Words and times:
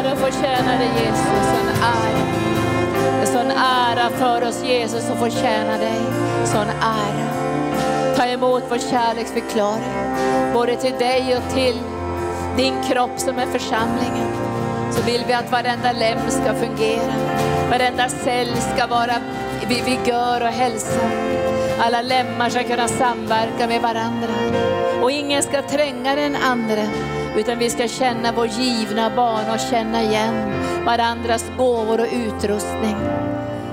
ära 0.00 0.12
att 0.12 0.18
få 0.18 0.42
tjäna 0.42 0.78
dig 0.78 0.88
Jesus, 1.04 1.46
sån 1.52 1.68
ära. 1.82 2.26
Det 3.16 3.22
är 3.22 3.26
sån 3.26 3.50
ära 3.50 4.10
för 4.10 4.48
oss 4.48 4.64
Jesus 4.64 5.10
att 5.10 5.18
få 5.18 5.30
tjäna 5.30 5.76
dig, 5.78 6.00
sån 6.44 6.68
ära. 6.80 7.30
Ta 8.16 8.24
emot 8.24 8.62
vår 8.68 8.78
kärleksförklaring, 8.78 10.14
både 10.54 10.76
till 10.76 10.92
dig 10.98 11.36
och 11.36 11.54
till 11.54 11.78
din 12.56 12.74
kropp 12.82 13.10
som 13.16 13.38
är 13.38 13.46
församlingen. 13.46 14.28
Så 14.92 15.02
vill 15.02 15.24
vi 15.26 15.32
att 15.32 15.52
varenda 15.52 15.92
lem 15.92 16.18
ska 16.28 16.54
fungera, 16.54 17.14
varenda 17.70 18.08
cell 18.08 18.56
ska 18.56 18.86
vara 18.86 19.14
vid 19.68 19.84
vigör 19.84 20.40
och 20.40 20.48
hälsa. 20.52 21.00
Alla 21.78 22.02
lemmar 22.02 22.50
ska 22.50 22.62
kunna 22.62 22.88
samverka 22.88 23.66
med 23.68 23.82
varandra. 23.82 24.34
Och 25.02 25.10
ingen 25.10 25.42
ska 25.42 25.62
tränga 25.62 26.14
den 26.14 26.36
andra, 26.36 26.82
utan 27.36 27.58
vi 27.58 27.70
ska 27.70 27.88
känna 27.88 28.32
vår 28.32 28.46
givna 28.46 29.10
bana 29.16 29.52
och 29.54 29.60
känna 29.60 30.02
igen 30.02 30.52
varandras 30.84 31.44
gåvor 31.58 32.00
och 32.00 32.06
utrustning. 32.12 32.96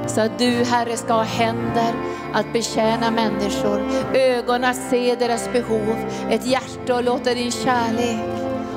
Så 0.07 0.21
att 0.21 0.39
du 0.39 0.63
Herre 0.63 0.97
ska 0.97 1.13
ha 1.13 1.23
händer 1.23 1.93
att 2.33 2.53
betjäna 2.53 3.11
människor, 3.11 3.89
ögon 4.13 4.63
att 4.63 4.89
se 4.89 5.15
deras 5.15 5.53
behov, 5.53 5.95
ett 6.29 6.45
hjärta 6.45 6.95
att 6.95 7.05
låta 7.05 7.33
din 7.33 7.51
kärlek 7.51 8.19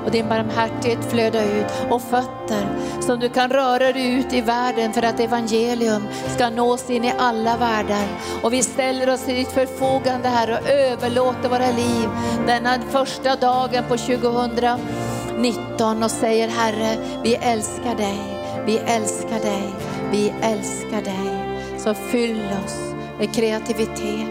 och 0.05 0.11
din 0.11 0.29
barmhärtighet 0.29 1.11
flöda 1.11 1.45
ut. 1.45 1.67
Och 1.91 2.03
fötter 2.03 2.67
som 3.01 3.21
du 3.21 3.29
kan 3.29 3.51
röra 3.51 3.93
dig 3.93 4.15
ut 4.15 4.33
i 4.33 4.41
världen 4.41 4.93
för 4.93 5.03
att 5.03 5.21
evangelium 5.21 6.03
ska 6.35 6.51
nås 6.51 6.91
in 6.91 7.05
i 7.05 7.13
alla 7.19 7.57
världar. 7.57 8.07
Och 8.43 8.53
vi 8.53 8.63
ställer 8.63 9.11
oss 9.11 9.25
till 9.25 9.35
ditt 9.35 9.53
förfogande 9.53 10.29
här 10.29 10.51
och 10.51 10.69
överlåter 10.69 11.49
våra 11.49 11.71
liv 11.71 12.09
denna 12.47 12.79
första 12.91 13.37
dagen 13.37 13.85
på 13.89 13.97
2019 13.97 16.03
och 16.03 16.11
säger 16.11 16.49
Herre, 16.49 16.97
vi 17.23 17.35
älskar 17.35 17.97
dig, 17.97 18.21
vi 18.67 18.79
älskar 18.79 19.41
dig, 19.41 19.75
vi 20.11 20.33
älskar 20.43 21.03
dig. 21.03 21.47
Så 21.79 21.95
fyll 21.95 22.43
oss 22.65 22.79
med 23.19 23.35
kreativitet, 23.35 24.29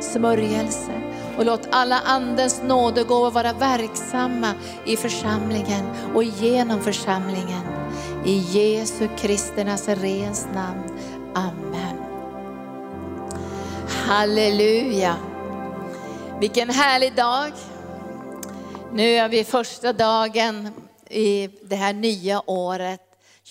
smörjelse, 0.00 0.92
och 1.38 1.44
låt 1.44 1.68
alla 1.70 2.00
andens 2.04 2.62
nådegåvor 2.62 3.30
vara 3.30 3.52
verksamma 3.52 4.52
i 4.84 4.96
församlingen 4.96 5.84
och 6.14 6.24
genom 6.24 6.80
församlingen. 6.80 7.71
I 8.24 8.38
Jesu 8.38 9.08
Kristi 9.16 9.64
Nazarens 9.64 10.46
namn. 10.54 10.98
Amen. 11.34 11.96
Halleluja. 13.88 15.16
Vilken 16.40 16.70
härlig 16.70 17.14
dag. 17.14 17.52
Nu 18.92 19.14
är 19.14 19.28
vi 19.28 19.44
första 19.44 19.92
dagen 19.92 20.68
i 21.10 21.48
det 21.62 21.76
här 21.76 21.92
nya 21.92 22.50
året 22.50 23.00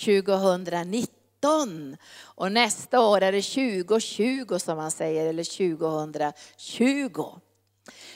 2019. 0.05 1.97
Och 2.23 2.51
nästa 2.51 2.99
år 2.99 3.21
är 3.21 3.31
det 3.31 3.41
2020 3.41 4.57
som 4.57 4.77
man 4.77 4.91
säger, 4.91 5.25
eller 5.25 5.43
2020. 5.43 7.25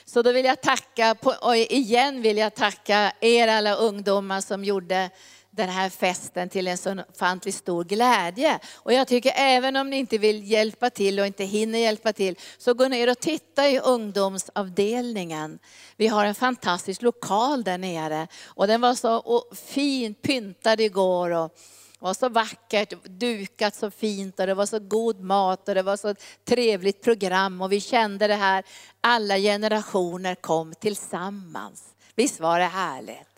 Så 0.04 0.22
då 0.22 0.32
vill 0.32 0.44
jag 0.44 0.62
tacka, 0.62 1.16
och 1.40 1.56
igen 1.56 2.22
vill 2.22 2.36
jag 2.36 2.54
tacka 2.54 3.12
er 3.20 3.48
alla 3.48 3.74
ungdomar 3.74 4.40
som 4.40 4.64
gjorde 4.64 5.10
den 5.56 5.68
här 5.68 5.90
festen 5.90 6.48
till 6.48 6.68
en 6.68 6.78
så 6.78 7.02
ofantligt 7.14 7.56
stor 7.56 7.84
glädje. 7.84 8.58
Och 8.74 8.92
jag 8.92 9.08
tycker 9.08 9.32
även 9.36 9.76
om 9.76 9.90
ni 9.90 9.96
inte 9.96 10.18
vill 10.18 10.50
hjälpa 10.50 10.90
till 10.90 11.20
och 11.20 11.26
inte 11.26 11.44
hinner 11.44 11.78
hjälpa 11.78 12.12
till, 12.12 12.38
så 12.58 12.74
gå 12.74 12.88
ner 12.88 13.10
och 13.10 13.20
titta 13.20 13.68
i 13.68 13.78
ungdomsavdelningen. 13.78 15.58
Vi 15.96 16.06
har 16.06 16.24
en 16.24 16.34
fantastisk 16.34 17.02
lokal 17.02 17.64
där 17.64 17.78
nere 17.78 18.28
och 18.44 18.66
den 18.66 18.80
var 18.80 18.94
så 18.94 19.44
fint 19.54 20.22
pyntad 20.22 20.80
igår. 20.80 21.30
Och 21.30 21.50
det 21.98 22.04
var 22.04 22.14
så 22.14 22.28
vackert, 22.28 23.04
dukat 23.04 23.74
så 23.74 23.90
fint 23.90 24.40
och 24.40 24.46
det 24.46 24.54
var 24.54 24.66
så 24.66 24.78
god 24.78 25.20
mat 25.20 25.68
och 25.68 25.74
det 25.74 25.82
var 25.82 25.96
så 25.96 26.14
trevligt 26.44 27.02
program 27.02 27.62
och 27.62 27.72
vi 27.72 27.80
kände 27.80 28.26
det 28.26 28.34
här, 28.34 28.64
alla 29.00 29.38
generationer 29.38 30.34
kom 30.34 30.74
tillsammans. 30.74 31.84
Visst 32.14 32.40
var 32.40 32.58
det 32.58 32.64
härligt? 32.64 33.35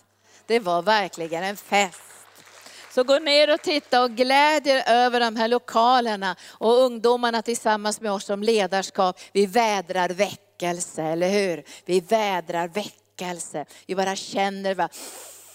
Det 0.48 0.60
var 0.60 0.82
verkligen 0.82 1.44
en 1.44 1.56
fest. 1.56 2.00
Så 2.90 3.04
gå 3.04 3.18
ner 3.18 3.54
och 3.54 3.62
titta 3.62 4.02
och 4.02 4.10
glädjer 4.10 4.82
över 4.86 5.20
de 5.20 5.36
här 5.36 5.48
lokalerna 5.48 6.36
och 6.48 6.72
ungdomarna 6.72 7.42
tillsammans 7.42 8.00
med 8.00 8.12
oss 8.12 8.24
som 8.24 8.42
ledarskap. 8.42 9.20
Vi 9.32 9.46
vädrar 9.46 10.08
väckelse, 10.08 11.02
eller 11.02 11.28
hur? 11.28 11.64
Vi 11.84 12.00
vädrar 12.00 12.68
väckelse. 12.68 13.64
Vi 13.86 13.94
bara 13.94 14.16
känner, 14.16 14.74
va? 14.74 14.88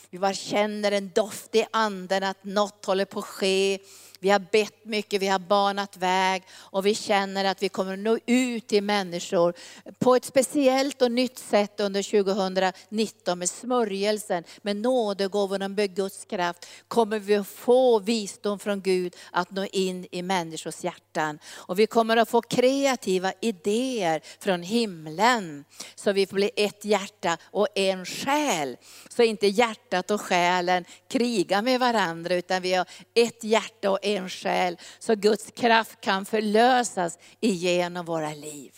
Vi 0.10 0.20
bara 0.20 0.34
känner 0.34 0.92
en 0.92 1.12
doft 1.16 1.56
i 1.56 1.66
anden 1.72 2.24
att 2.24 2.44
något 2.44 2.86
håller 2.86 3.06
på 3.06 3.20
att 3.20 3.26
ske. 3.26 3.80
Vi 4.24 4.30
har 4.30 4.40
bett 4.40 4.86
mycket, 4.86 5.22
vi 5.22 5.28
har 5.28 5.40
banat 5.40 5.98
väg 5.98 6.44
och 6.54 6.86
vi 6.86 6.96
känner 6.96 7.46
att 7.46 7.64
vi 7.64 7.70
kommer 7.70 7.94
att 7.94 8.00
nå 8.00 8.20
ut 8.26 8.68
till 8.68 8.84
människor 8.84 9.54
på 10.00 10.16
ett 10.16 10.26
speciellt 10.26 11.02
och 11.02 11.12
nytt 11.12 11.38
sätt 11.40 11.80
under 11.80 12.24
2019 12.24 13.40
med 13.40 13.50
smörjelsen, 13.50 14.44
med 14.62 14.76
nådegåvorna, 14.76 15.68
med 15.68 15.96
Guds 15.96 16.26
kraft. 16.26 16.68
Kommer 16.88 17.20
vi 17.20 17.36
att 17.36 17.48
få 17.48 18.00
visdom 18.00 18.60
från 18.60 18.82
Gud 18.82 19.16
att 19.32 19.52
nå 19.52 19.66
in 19.66 20.08
i 20.12 20.22
människors 20.22 20.84
hjärtan. 20.84 21.40
Och 21.56 21.80
vi 21.80 21.88
kommer 21.88 22.18
att 22.18 22.30
få 22.30 22.42
kreativa 22.42 23.34
idéer 23.42 24.22
från 24.40 24.64
himlen. 24.64 25.66
Så 25.96 26.12
vi 26.12 26.26
får 26.26 26.36
bli 26.36 26.52
ett 26.56 26.86
hjärta 26.86 27.38
och 27.44 27.68
en 27.76 28.06
själ. 28.06 28.78
Så 29.10 29.24
inte 29.24 29.48
hjärtat 29.48 30.12
och 30.12 30.22
själen 30.22 30.86
krigar 31.08 31.62
med 31.62 31.80
varandra 31.80 32.36
utan 32.36 32.62
vi 32.62 32.74
har 32.74 32.88
ett 33.14 33.44
hjärta 33.44 33.92
och 33.92 34.00
en 34.06 34.13
själ. 34.30 34.78
Så 35.00 35.16
Guds 35.16 35.52
kraft 35.52 36.02
kan 36.02 36.26
förlösas 36.26 37.18
igenom 37.40 38.06
våra 38.06 38.34
liv. 38.34 38.72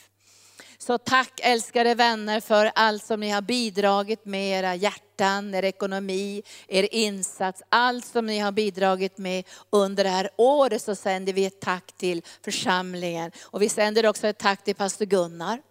Så 0.78 0.97
tack 0.97 1.40
älskade 1.44 1.96
vänner 1.96 2.40
för 2.40 2.72
allt 2.75 3.03
som 3.03 3.19
ni 3.19 3.29
har 3.29 3.41
bidragit 3.41 4.25
med 4.25 4.59
era 4.59 4.75
hjärtan, 4.75 5.53
er 5.53 5.63
ekonomi, 5.63 6.44
er 6.68 6.95
insats, 6.95 7.63
allt 7.69 8.06
som 8.06 8.25
ni 8.25 8.40
har 8.40 8.51
bidragit 8.51 9.18
med 9.18 9.44
under 9.69 10.03
det 10.03 10.09
här 10.09 10.29
året 10.38 10.81
så 10.81 10.95
sänder 10.95 11.34
vi 11.34 11.45
ett 11.45 11.62
tack 11.62 11.91
till 11.97 12.22
församlingen. 12.44 13.31
Och 13.41 13.62
vi 13.62 13.69
sänder 13.69 14.06
också 14.06 14.28
ett 14.28 14.38
tack 14.38 14.63
till 14.63 14.75
pastor 14.75 15.06
Gunnar 15.06 15.62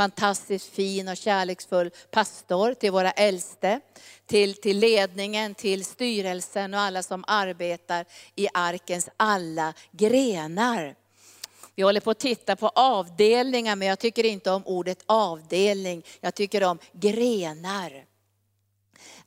fantastiskt 0.00 0.74
fin 0.74 1.08
och 1.08 1.16
kärleksfull 1.16 1.90
pastor, 2.10 2.74
till 2.74 2.90
våra 2.92 3.10
äldste, 3.10 3.80
till, 4.26 4.54
till 4.54 4.78
ledningen, 4.78 5.54
till 5.54 5.84
styrelsen 5.84 6.74
och 6.74 6.80
alla 6.80 7.02
som 7.02 7.24
arbetar 7.26 8.04
i 8.34 8.48
arkens 8.54 9.08
alla 9.16 9.74
grenar. 9.90 10.94
Vi 11.74 11.82
håller 11.82 12.00
på 12.00 12.10
att 12.10 12.18
titta 12.18 12.56
på 12.56 12.68
avdelningar, 12.68 13.76
men 13.76 13.88
jag 13.88 13.98
tycker 13.98 14.24
inte 14.24 14.50
om 14.50 14.62
ordet 14.66 15.02
avdelning. 15.06 16.02
Jag 16.20 16.34
tycker 16.34 16.64
om 16.64 16.78
grenar. 16.92 18.04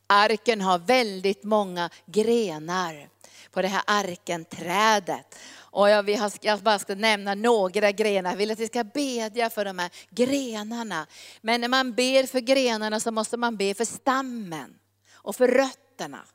Arken 0.07 0.61
har 0.61 0.79
väldigt 0.79 1.43
många 1.43 1.89
grenar 2.05 3.09
på 3.51 3.61
det 3.61 3.67
här 3.67 3.83
arkenträdet. 3.87 5.35
Och 5.73 5.89
jag, 5.89 6.03
vi 6.03 6.15
har, 6.15 6.31
jag 6.41 6.59
bara 6.59 6.79
ska 6.79 6.95
nämna 6.95 7.35
några 7.35 7.91
grenar. 7.91 8.29
Jag 8.29 8.37
vill 8.37 8.51
att 8.51 8.59
vi 8.59 8.67
ska 8.67 8.83
bedja 8.83 9.49
för 9.49 9.65
de 9.65 9.79
här 9.79 9.89
grenarna. 10.09 11.07
Men 11.41 11.61
när 11.61 11.67
man 11.67 11.93
ber 11.93 12.27
för 12.27 12.39
grenarna 12.39 12.99
så 12.99 13.11
måste 13.11 13.37
man 13.37 13.57
be 13.57 13.73
för 13.73 13.85
stammen 13.85 14.75
och 15.13 15.35
för 15.35 15.47
rötterna. 15.47 16.25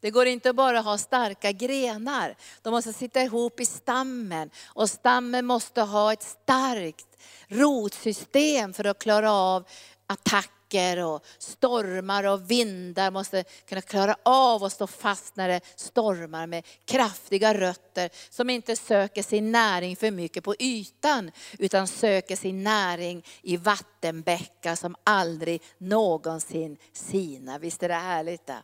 Det 0.00 0.10
går 0.10 0.26
inte 0.26 0.52
bara 0.52 0.78
att 0.78 0.84
ha 0.84 0.98
starka 0.98 1.52
grenar. 1.52 2.36
De 2.62 2.70
måste 2.70 2.92
sitta 2.92 3.22
ihop 3.22 3.60
i 3.60 3.66
stammen. 3.66 4.50
Och 4.66 4.90
stammen 4.90 5.46
måste 5.46 5.82
ha 5.82 6.12
ett 6.12 6.22
starkt 6.22 7.06
rotsystem 7.48 8.72
för 8.72 8.84
att 8.84 8.98
klara 8.98 9.32
av 9.32 9.68
attack 10.06 10.50
attacker 10.68 11.04
och 11.04 11.24
stormar 11.38 12.24
och 12.24 12.50
vindar 12.50 13.10
måste 13.10 13.44
kunna 13.68 13.80
klara 13.80 14.16
av 14.22 14.64
att 14.64 14.72
stå 14.72 14.86
fast 14.86 15.36
när 15.36 15.48
det 15.48 15.60
stormar 15.76 16.46
med 16.46 16.66
kraftiga 16.84 17.54
rötter 17.54 18.10
som 18.30 18.50
inte 18.50 18.76
söker 18.76 19.22
sin 19.22 19.52
näring 19.52 19.96
för 19.96 20.10
mycket 20.10 20.44
på 20.44 20.54
ytan 20.58 21.30
utan 21.58 21.86
söker 21.86 22.36
sin 22.36 22.64
näring 22.64 23.24
i 23.42 23.56
vattenbäckar 23.56 24.74
som 24.74 24.96
aldrig 25.04 25.62
någonsin 25.78 26.76
sina. 26.92 27.58
Visst 27.58 27.82
är 27.82 27.88
det 27.88 27.94
härligt? 27.94 28.46
Det? 28.46 28.62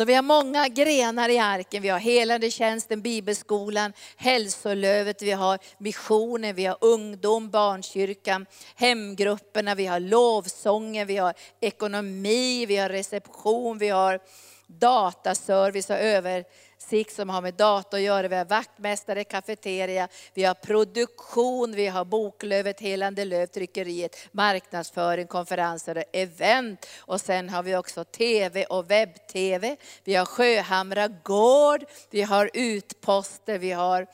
Så 0.00 0.04
vi 0.04 0.14
har 0.14 0.22
många 0.22 0.68
grenar 0.68 1.28
i 1.28 1.38
arken. 1.38 1.82
Vi 1.82 1.88
har 1.88 1.98
helande 1.98 2.50
tjänsten, 2.50 3.02
bibelskolan, 3.02 3.92
hälsolövet, 4.16 5.22
vi 5.22 5.30
har 5.30 5.58
missionen, 5.78 6.54
vi 6.54 6.66
har 6.66 6.76
ungdom, 6.80 7.50
barnkyrkan, 7.50 8.46
hemgrupperna, 8.74 9.74
vi 9.74 9.86
har 9.86 10.00
lovsången, 10.00 11.06
vi 11.06 11.16
har 11.16 11.34
ekonomi, 11.60 12.66
vi 12.66 12.76
har 12.76 12.88
reception, 12.88 13.78
vi 13.78 13.88
har 13.88 14.20
dataservice 14.66 15.90
och 15.90 15.98
över 15.98 16.44
översikt 16.92 17.16
som 17.16 17.28
har 17.28 17.42
med 17.42 17.54
data 17.54 17.96
att 17.96 18.02
göra. 18.02 18.28
Vi 18.28 18.36
har 18.36 18.44
vaktmästare, 18.44 19.24
kafeteria, 19.24 20.08
vi 20.34 20.44
har 20.44 20.54
produktion, 20.54 21.72
vi 21.72 21.86
har 21.86 22.04
Boklövet, 22.04 22.80
Helande 22.80 23.24
Löv, 23.24 23.46
tryckeriet, 23.46 24.16
marknadsföring, 24.32 25.26
konferenser 25.26 25.98
och 25.98 26.04
event. 26.12 26.86
Och 26.98 27.20
sen 27.20 27.48
har 27.48 27.62
vi 27.62 27.76
också 27.76 28.04
TV 28.04 28.64
och 28.64 28.90
webb-TV. 28.90 29.76
Vi 30.04 30.14
har 30.14 30.26
Sjöhamra 30.26 31.08
gård, 31.08 31.84
vi 32.10 32.22
har 32.22 32.50
utposter, 32.54 33.58
vi 33.58 33.72
har 33.72 34.06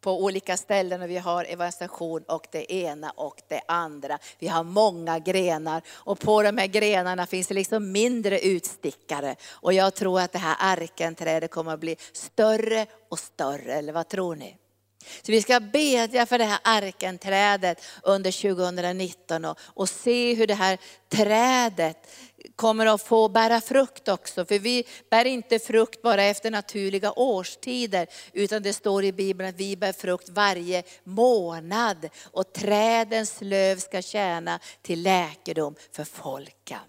på 0.00 0.24
olika 0.24 0.56
ställen 0.56 1.02
och 1.02 1.10
vi 1.10 1.18
har 1.18 1.44
evangelisation 1.44 2.22
och 2.22 2.46
det 2.50 2.72
ena 2.72 3.10
och 3.10 3.42
det 3.48 3.60
andra. 3.68 4.18
Vi 4.38 4.48
har 4.48 4.64
många 4.64 5.18
grenar 5.18 5.82
och 5.88 6.18
på 6.20 6.42
de 6.42 6.58
här 6.58 6.66
grenarna 6.66 7.26
finns 7.26 7.48
det 7.48 7.54
liksom 7.54 7.92
mindre 7.92 8.40
utstickare. 8.40 9.36
Och 9.50 9.72
jag 9.72 9.94
tror 9.94 10.20
att 10.20 10.32
det 10.32 10.38
här 10.38 10.56
arkenträdet 10.58 11.50
kommer 11.50 11.72
att 11.72 11.80
bli 11.80 11.96
större 12.12 12.86
och 13.08 13.18
större, 13.18 13.74
eller 13.74 13.92
vad 13.92 14.08
tror 14.08 14.36
ni? 14.36 14.56
Så 15.22 15.32
vi 15.32 15.42
ska 15.42 15.60
bedja 15.60 16.26
för 16.26 16.38
det 16.38 16.44
här 16.44 16.58
arkenträdet 16.64 17.84
under 18.02 18.54
2019 18.54 19.44
och, 19.44 19.58
och 19.60 19.88
se 19.88 20.34
hur 20.34 20.46
det 20.46 20.54
här 20.54 20.78
trädet 21.08 21.96
kommer 22.56 22.86
att 22.86 23.02
få 23.02 23.28
bära 23.28 23.60
frukt 23.60 24.08
också. 24.08 24.44
För 24.44 24.58
vi 24.58 24.84
bär 25.10 25.24
inte 25.24 25.58
frukt 25.58 26.02
bara 26.02 26.22
efter 26.22 26.50
naturliga 26.50 27.12
årstider, 27.12 28.06
utan 28.32 28.62
det 28.62 28.72
står 28.72 29.04
i 29.04 29.12
Bibeln 29.12 29.48
att 29.48 29.60
vi 29.60 29.76
bär 29.76 29.92
frukt 29.92 30.28
varje 30.28 30.82
månad. 31.04 32.08
Och 32.24 32.52
trädens 32.52 33.36
löv 33.40 33.78
ska 33.78 34.02
tjäna 34.02 34.60
till 34.82 35.02
läkedom 35.02 35.74
för 35.92 36.04
folken. 36.04 36.80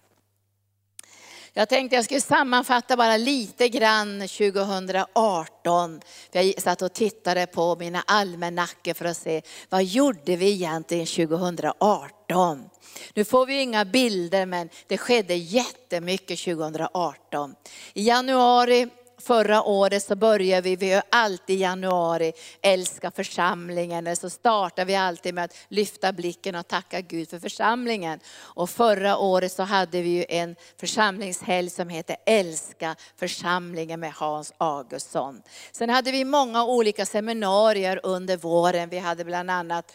Jag 1.53 1.69
tänkte 1.69 1.95
jag 1.95 2.05
skulle 2.05 2.21
sammanfatta 2.21 2.97
bara 2.97 3.17
lite 3.17 3.69
grann 3.69 4.19
2018. 4.19 6.01
Jag 6.31 6.61
satt 6.61 6.81
och 6.81 6.93
tittade 6.93 7.47
på 7.47 7.75
mina 7.75 8.03
almanackor 8.07 8.93
för 8.93 9.05
att 9.05 9.17
se 9.17 9.41
vad 9.69 9.83
gjorde 9.83 10.35
vi 10.35 10.51
egentligen 10.51 11.05
2018. 11.05 12.69
Nu 13.13 13.25
får 13.25 13.45
vi 13.45 13.61
inga 13.61 13.85
bilder 13.85 14.45
men 14.45 14.69
det 14.87 14.97
skedde 14.97 15.35
jättemycket 15.35 16.39
2018. 16.39 17.55
I 17.93 18.07
januari 18.07 18.89
förra 19.21 19.63
året 19.63 20.03
så 20.03 20.15
började 20.15 20.61
vi, 20.61 20.75
vi 20.75 20.89
gör 20.89 21.03
alltid 21.09 21.55
i 21.55 21.59
januari, 21.59 22.33
älska 22.61 23.11
församlingen. 23.11 24.15
Så 24.15 24.29
startar 24.29 24.85
vi 24.85 24.95
alltid 24.95 25.33
med 25.33 25.43
att 25.43 25.55
lyfta 25.67 26.13
blicken 26.13 26.55
och 26.55 26.67
tacka 26.67 27.01
Gud 27.01 27.29
för 27.29 27.39
församlingen. 27.39 28.19
Och 28.39 28.69
förra 28.69 29.17
året 29.17 29.51
så 29.51 29.63
hade 29.63 30.01
vi 30.01 30.09
ju 30.09 30.25
en 30.29 30.55
församlingshelg 30.79 31.69
som 31.69 31.89
heter 31.89 32.15
Älska 32.25 32.95
församlingen 33.17 33.99
med 33.99 34.13
Hans 34.13 34.53
Augustsson. 34.57 35.41
Sen 35.71 35.89
hade 35.89 36.11
vi 36.11 36.25
många 36.25 36.65
olika 36.65 37.05
seminarier 37.05 37.99
under 38.03 38.37
våren. 38.37 38.89
Vi 38.89 38.97
hade 38.97 39.25
bland 39.25 39.51
annat 39.51 39.93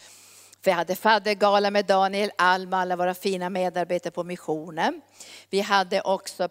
vi 0.63 0.71
hade 0.71 0.95
faddergala 0.95 1.71
med 1.71 1.85
Daniel 1.85 2.31
Alm, 2.37 2.73
alla 2.73 2.95
våra 2.95 3.13
fina 3.13 3.49
medarbetare 3.49 4.11
på 4.11 4.23
missionen. 4.23 5.01
Vi 5.49 5.59
hade 5.61 6.01
också 6.01 6.49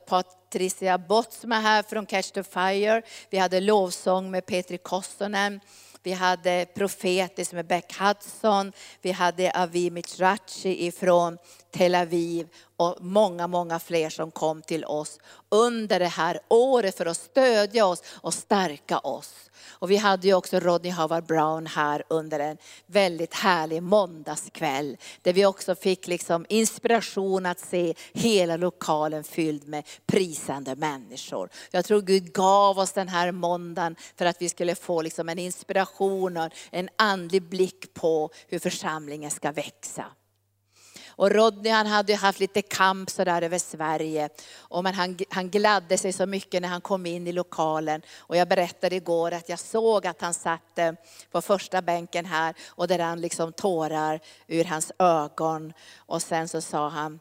Patricia 0.50 0.92
är 0.94 1.60
här 1.60 1.82
från 1.82 2.06
Catch 2.06 2.30
the 2.30 2.42
Fire. 2.42 3.02
Vi 3.30 3.38
hade 3.38 3.60
lovsång 3.60 4.30
med 4.30 4.46
Petri 4.46 4.78
Kossonen. 4.78 5.60
Vi 6.02 6.12
hade 6.12 6.66
profetiskt 6.74 7.52
med 7.52 7.66
Beck 7.66 7.98
Hudson. 7.98 8.72
Vi 9.02 9.12
hade 9.12 9.50
Avi 9.50 9.90
Mitrachi 9.90 10.86
ifrån 10.86 11.38
Tel 11.70 11.94
Aviv 11.94 12.48
och 12.76 12.96
många, 13.00 13.46
många 13.46 13.78
fler 13.78 14.10
som 14.10 14.30
kom 14.30 14.62
till 14.62 14.84
oss 14.84 15.18
under 15.48 15.98
det 15.98 16.06
här 16.06 16.40
året 16.48 16.96
för 16.96 17.06
att 17.06 17.16
stödja 17.16 17.86
oss 17.86 18.02
och 18.08 18.34
stärka 18.34 18.98
oss. 18.98 19.50
Och 19.68 19.90
vi 19.90 19.96
hade 19.96 20.26
ju 20.26 20.34
också 20.34 20.60
Rodney 20.60 20.92
Howard 20.92 21.26
Brown 21.26 21.66
här 21.66 22.02
under 22.08 22.40
en 22.40 22.56
väldigt 22.86 23.34
härlig 23.34 23.82
måndagskväll. 23.82 24.96
Där 25.22 25.32
vi 25.32 25.46
också 25.46 25.74
fick 25.74 26.06
liksom 26.06 26.46
inspiration 26.48 27.46
att 27.46 27.60
se 27.60 27.94
hela 28.12 28.56
lokalen 28.56 29.24
fylld 29.24 29.68
med 29.68 29.84
prisande 30.06 30.76
människor. 30.76 31.48
Jag 31.70 31.84
tror 31.84 32.02
Gud 32.02 32.32
gav 32.32 32.78
oss 32.78 32.92
den 32.92 33.08
här 33.08 33.32
måndagen 33.32 33.96
för 34.16 34.24
att 34.24 34.42
vi 34.42 34.48
skulle 34.48 34.74
få 34.74 35.02
liksom 35.02 35.28
en 35.28 35.38
inspiration 35.38 36.36
och 36.36 36.52
en 36.70 36.88
andlig 36.96 37.42
blick 37.42 37.94
på 37.94 38.30
hur 38.48 38.58
församlingen 38.58 39.30
ska 39.30 39.52
växa. 39.52 40.04
Och 41.16 41.30
Rodney 41.30 41.72
han 41.72 41.86
hade 41.86 42.14
haft 42.14 42.40
lite 42.40 42.62
kamp 42.62 43.10
sådär 43.10 43.42
över 43.42 43.58
Sverige. 43.58 44.28
Och 44.56 44.82
men 44.82 44.94
han, 44.94 45.18
han 45.30 45.50
gladde 45.50 45.98
sig 45.98 46.12
så 46.12 46.26
mycket 46.26 46.62
när 46.62 46.68
han 46.68 46.80
kom 46.80 47.06
in 47.06 47.26
i 47.26 47.32
lokalen. 47.32 48.02
Och 48.18 48.36
jag 48.36 48.48
berättade 48.48 48.96
igår 48.96 49.32
att 49.32 49.48
jag 49.48 49.58
såg 49.58 50.06
att 50.06 50.20
han 50.20 50.34
satt 50.34 50.78
eh, 50.78 50.92
på 51.30 51.40
första 51.40 51.82
bänken 51.82 52.24
här 52.24 52.54
och 52.68 52.88
där 52.88 52.98
han 52.98 53.20
liksom 53.20 53.52
tårar 53.52 54.20
ur 54.46 54.64
hans 54.64 54.92
ögon. 54.98 55.72
Och 55.96 56.22
sen 56.22 56.48
så 56.48 56.60
sa 56.60 56.88
han, 56.88 57.20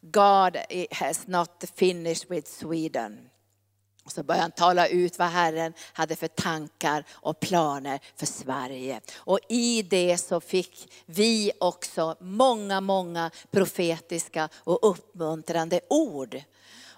God 0.00 0.56
has 0.90 1.26
not 1.26 1.64
finished 1.74 2.30
with 2.30 2.50
Sweden. 2.50 3.31
Och 4.04 4.12
så 4.12 4.22
började 4.22 4.42
han 4.42 4.50
tala 4.50 4.88
ut 4.88 5.18
vad 5.18 5.28
Herren 5.28 5.72
hade 5.92 6.16
för 6.16 6.28
tankar 6.28 7.04
och 7.10 7.40
planer 7.40 8.00
för 8.16 8.26
Sverige. 8.26 9.00
Och 9.16 9.38
i 9.48 9.82
det 9.82 10.18
så 10.18 10.40
fick 10.40 10.92
vi 11.06 11.52
också 11.60 12.16
många, 12.20 12.80
många 12.80 13.30
profetiska 13.50 14.48
och 14.54 14.90
uppmuntrande 14.90 15.80
ord. 15.90 16.42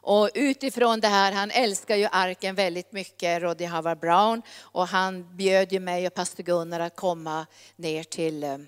Och 0.06 0.30
utifrån 0.34 1.00
det 1.00 1.08
här, 1.08 1.32
han 1.32 1.50
älskar 1.50 1.96
ju 1.96 2.08
arken 2.12 2.54
väldigt 2.54 2.92
mycket, 2.92 3.42
Roddy 3.42 3.66
Howard 3.66 3.98
Brown. 3.98 4.42
Och 4.60 4.88
han 4.88 5.36
bjöd 5.36 5.72
ju 5.72 5.80
mig 5.80 6.06
och 6.06 6.14
pastor 6.14 6.42
Gunnar 6.42 6.80
att 6.80 6.96
komma 6.96 7.46
ner 7.76 8.04
till 8.04 8.44
eh, 8.44 8.58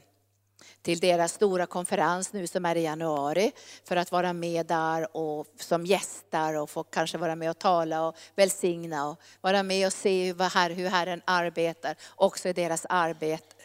till 0.86 0.98
deras 0.98 1.32
stora 1.32 1.66
konferens 1.66 2.32
nu 2.32 2.46
som 2.46 2.64
är 2.64 2.76
i 2.76 2.82
januari 2.82 3.52
för 3.84 3.96
att 3.96 4.12
vara 4.12 4.32
med 4.32 4.66
där 4.66 5.16
och 5.16 5.46
som 5.58 5.86
gästar 5.86 6.54
och 6.54 6.70
få 6.70 6.82
kanske 6.84 7.18
vara 7.18 7.36
med 7.36 7.50
och 7.50 7.58
tala 7.58 8.06
och 8.06 8.16
välsigna 8.36 9.08
och 9.08 9.20
vara 9.40 9.62
med 9.62 9.86
och 9.86 9.92
se 9.92 10.32
hur 10.32 10.88
Herren 10.88 11.22
arbetar 11.24 11.96
också 12.14 12.48
i 12.48 12.52
deras 12.52 12.86
arbete. 12.88 13.56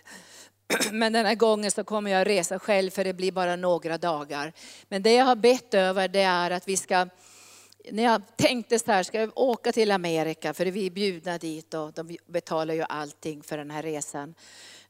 Men 0.92 1.14
den 1.14 1.26
här 1.26 1.36
gången 1.36 1.72
så 1.72 1.84
kommer 1.84 2.12
jag 2.12 2.28
resa 2.28 2.60
själv 2.60 2.92
för 2.92 3.04
det 3.04 3.14
blir 3.14 3.32
bara 3.32 3.56
några 3.56 3.98
dagar. 3.98 4.54
Men 4.90 5.04
det 5.04 5.14
jag 5.14 5.26
har 5.26 5.36
bett 5.36 5.74
över 5.74 6.08
det 6.08 6.22
är 6.22 6.52
att 6.52 6.68
vi 6.68 6.78
ska 6.78 7.08
när 7.92 8.04
jag 8.04 8.22
tänkte 8.38 8.80
så 8.80 8.92
här, 8.92 9.04
ska 9.04 9.20
jag 9.20 9.32
åka 9.36 9.72
till 9.72 9.92
Amerika, 9.92 10.54
för 10.54 10.66
vi 10.66 10.86
är 10.86 10.92
bjudna 10.92 11.38
dit 11.38 11.74
och 11.74 11.94
de 11.94 12.18
betalar 12.28 12.74
ju 12.74 12.84
allting 12.90 13.44
för 13.44 13.58
den 13.58 13.72
här 13.72 13.84
resan 13.84 14.36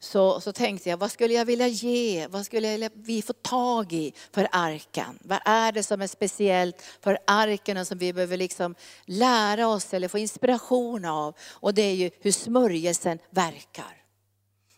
så, 0.03 0.41
så 0.41 0.51
tänkte 0.51 0.89
jag, 0.89 0.97
vad 0.97 1.11
skulle 1.11 1.33
jag 1.33 1.45
vilja 1.45 1.67
ge? 1.67 2.27
Vad 2.27 2.45
skulle 2.45 2.89
vi 2.93 3.21
få 3.21 3.33
tag 3.33 3.93
i 3.93 4.13
för 4.31 4.47
arken? 4.51 5.19
Vad 5.21 5.39
är 5.45 5.71
det 5.71 5.83
som 5.83 6.01
är 6.01 6.07
speciellt 6.07 6.81
för 7.01 7.17
arken 7.27 7.77
och 7.77 7.87
som 7.87 7.97
vi 7.97 8.13
behöver 8.13 8.37
liksom 8.37 8.75
lära 9.05 9.67
oss 9.67 9.93
eller 9.93 10.07
få 10.07 10.17
inspiration 10.17 11.05
av? 11.05 11.35
Och 11.49 11.73
det 11.73 11.81
är 11.81 11.93
ju 11.93 12.11
hur 12.19 12.31
smörjelsen 12.31 13.19
verkar. 13.29 14.03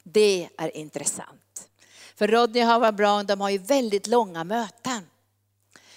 Det 0.03 0.49
är 0.57 0.77
intressant. 0.77 1.69
För 2.15 2.27
Rodney 2.27 2.63
och 2.63 2.69
Howard 2.69 2.95
Brown, 2.95 3.25
de 3.25 3.41
har 3.41 3.49
ju 3.49 3.57
väldigt 3.57 4.07
långa 4.07 4.43
möten. 4.43 5.07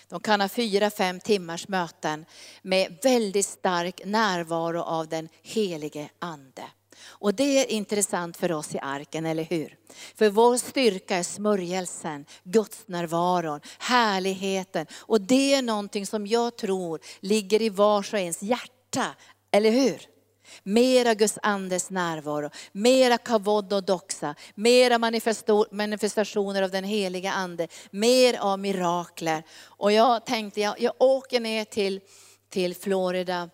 De 0.09 0.21
kan 0.21 0.41
ha 0.41 0.49
fyra, 0.49 0.91
fem 0.91 1.21
timmars 1.21 1.69
möten 1.69 2.25
med 2.63 2.99
väldigt 3.03 3.47
stark 3.47 4.01
närvaro 4.05 4.81
av 4.81 5.09
den 5.09 5.29
helige 5.43 6.09
ande. 6.19 6.65
Och 7.05 7.35
det 7.35 7.59
är 7.59 7.71
intressant 7.71 8.37
för 8.37 8.53
oss 8.53 8.75
i 8.75 8.79
arken, 8.83 9.27
eller 9.27 9.45
hur? 9.45 9.77
För 10.15 10.29
vår 10.29 10.57
styrka 10.57 11.17
är 11.17 11.23
smörjelsen, 11.23 12.25
Guds 12.45 12.85
närvaron, 12.87 13.61
härligheten. 13.79 14.87
Och 14.97 15.21
det 15.21 15.55
är 15.55 15.63
någonting 15.63 16.07
som 16.07 16.27
jag 16.27 16.57
tror 16.57 17.01
ligger 17.21 17.63
i 17.63 17.69
vars 17.69 18.13
och 18.13 18.19
ens 18.19 18.43
hjärta, 18.43 19.15
eller 19.51 19.71
hur? 19.71 20.17
Mera 20.63 21.15
Guds 21.15 21.39
andes 21.43 21.91
närvaro, 21.91 22.51
mera 22.73 23.19
kavod 23.19 23.73
och 23.73 23.85
doxa, 23.85 24.35
mera 24.55 24.99
manifestationer 25.71 26.63
av 26.63 26.71
den 26.71 26.85
heliga 26.85 27.33
ande, 27.33 27.69
mer 27.91 28.39
av 28.41 28.59
mirakler. 28.59 29.43
Och 29.63 29.93
jag 29.93 30.27
tänkte, 30.27 30.61
jag, 30.61 30.81
jag 30.81 30.93
åker 30.99 31.41
ner 31.41 31.65
till, 31.65 32.01
till 32.49 32.75
Florida 32.75 33.51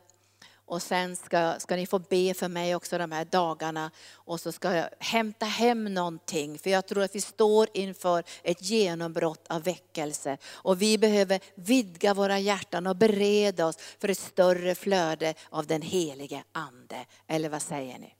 och 0.66 0.82
sen 0.82 1.16
ska, 1.16 1.54
ska 1.58 1.76
ni 1.76 1.86
få 1.86 1.98
be 1.98 2.34
för 2.34 2.48
mig 2.48 2.74
också 2.74 2.98
de 2.98 3.12
här 3.12 3.24
dagarna. 3.24 3.90
Och 4.12 4.40
så 4.40 4.52
ska 4.52 4.74
jag 4.74 4.88
hämta 4.98 5.46
hem 5.46 5.94
någonting. 5.94 6.58
För 6.58 6.70
jag 6.70 6.86
tror 6.86 7.02
att 7.02 7.14
vi 7.14 7.20
står 7.20 7.68
inför 7.74 8.24
ett 8.42 8.62
genombrott 8.62 9.46
av 9.48 9.62
väckelse. 9.62 10.38
Och 10.44 10.82
vi 10.82 10.98
behöver 10.98 11.40
vidga 11.54 12.14
våra 12.14 12.38
hjärtan 12.38 12.86
och 12.86 12.96
bereda 12.96 13.66
oss 13.66 13.76
för 13.98 14.08
ett 14.08 14.18
större 14.18 14.74
flöde 14.74 15.34
av 15.50 15.66
den 15.66 15.82
helige 15.82 16.44
Ande. 16.52 17.06
Eller 17.26 17.48
vad 17.48 17.62
säger 17.62 17.98
ni? 17.98 18.14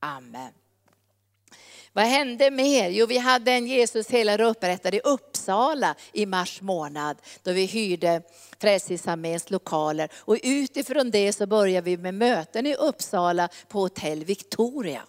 Amen. 0.00 0.52
Vad 1.92 2.04
hände 2.04 2.50
mer? 2.50 2.88
Jo, 2.88 3.06
vi 3.06 3.18
hade 3.18 3.52
en 3.52 3.66
Jesus 3.66 4.10
helare 4.10 4.44
upprättad 4.44 4.94
i 4.94 5.00
Uppsala 5.00 5.94
i 6.12 6.26
mars 6.26 6.60
månad, 6.60 7.16
då 7.42 7.52
vi 7.52 7.64
hyrde 7.64 8.22
Frälsningsarméns 8.58 9.50
lokaler. 9.50 10.08
Och 10.14 10.36
utifrån 10.42 11.10
det 11.10 11.32
så 11.32 11.46
började 11.46 11.84
vi 11.84 11.96
med 11.96 12.14
möten 12.14 12.66
i 12.66 12.74
Uppsala 12.74 13.48
på 13.68 13.80
hotell 13.80 14.24
Victoria. 14.24 15.02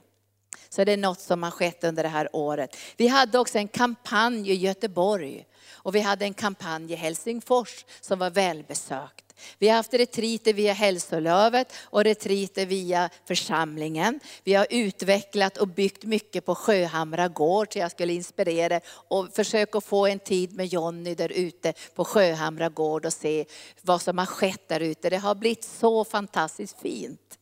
Så 0.69 0.83
det 0.83 0.91
är 0.91 0.97
något 0.97 1.19
som 1.19 1.43
har 1.43 1.51
skett 1.51 1.83
under 1.83 2.03
det 2.03 2.09
här 2.09 2.29
året. 2.35 2.77
Vi 2.97 3.07
hade 3.07 3.39
också 3.39 3.57
en 3.57 3.67
kampanj 3.67 4.51
i 4.51 4.55
Göteborg 4.55 5.45
och 5.71 5.95
vi 5.95 5.99
hade 5.99 6.25
en 6.25 6.33
kampanj 6.33 6.93
i 6.93 6.95
Helsingfors 6.95 7.85
som 8.01 8.19
var 8.19 8.29
välbesökt. 8.29 9.30
Vi 9.59 9.67
har 9.67 9.75
haft 9.75 9.93
retriter 9.93 10.53
via 10.53 10.73
Hälsolövet 10.73 11.73
och 11.81 12.03
retriter 12.03 12.65
via 12.65 13.09
församlingen. 13.27 14.19
Vi 14.43 14.53
har 14.53 14.67
utvecklat 14.69 15.57
och 15.57 15.67
byggt 15.67 16.03
mycket 16.03 16.45
på 16.45 16.55
Sjöhamra 16.55 17.27
gård, 17.27 17.73
så 17.73 17.79
jag 17.79 17.91
skulle 17.91 18.13
inspirera 18.13 18.79
och 18.87 19.35
försöka 19.35 19.81
få 19.81 20.07
en 20.07 20.19
tid 20.19 20.53
med 20.53 20.65
Jonny 20.65 21.15
där 21.15 21.31
ute 21.31 21.73
på 21.95 22.05
Sjöhamra 22.05 22.69
gård 22.69 23.05
och 23.05 23.13
se 23.13 23.45
vad 23.81 24.01
som 24.01 24.17
har 24.17 24.25
skett 24.25 24.67
där 24.67 24.79
ute. 24.79 25.09
Det 25.09 25.17
har 25.17 25.35
blivit 25.35 25.63
så 25.63 26.03
fantastiskt 26.03 26.81
fint. 26.81 27.37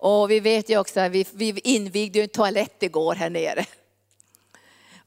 Och 0.00 0.30
vi 0.30 0.40
vet 0.40 0.70
ju 0.70 0.78
också 0.78 1.00
att 1.00 1.12
vi, 1.12 1.26
vi 1.32 1.60
invigde 1.64 2.22
en 2.22 2.28
toalett 2.28 2.82
igår 2.82 3.14
här 3.14 3.30
nere. 3.30 3.66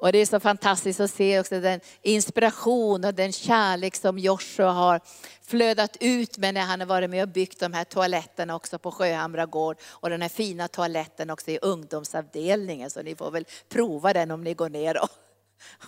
Och 0.01 0.11
det 0.11 0.17
är 0.17 0.25
så 0.25 0.39
fantastiskt 0.39 0.99
att 0.99 1.11
se 1.11 1.39
också 1.39 1.59
den 1.59 1.79
inspiration 2.01 3.05
och 3.05 3.13
den 3.13 3.31
kärlek 3.31 3.95
som 3.95 4.19
Joshua 4.19 4.71
har 4.71 5.01
flödat 5.41 5.97
ut 5.99 6.37
med 6.37 6.53
när 6.53 6.61
han 6.61 6.79
har 6.79 6.87
varit 6.87 7.09
med 7.09 7.23
och 7.23 7.29
byggt 7.29 7.59
de 7.59 7.73
här 7.73 7.83
toaletterna 7.83 8.55
också 8.55 8.79
på 8.79 8.91
Sjöhamra 8.91 9.45
gård. 9.45 9.77
Och 9.89 10.09
den 10.09 10.21
här 10.21 10.29
fina 10.29 10.67
toaletten 10.67 11.29
också 11.29 11.51
i 11.51 11.59
ungdomsavdelningen. 11.61 12.89
Så 12.89 13.01
ni 13.01 13.15
får 13.15 13.31
väl 13.31 13.45
prova 13.69 14.13
den 14.13 14.31
om 14.31 14.43
ni 14.43 14.53
går 14.53 14.69
ner 14.69 15.03
och, 15.03 15.09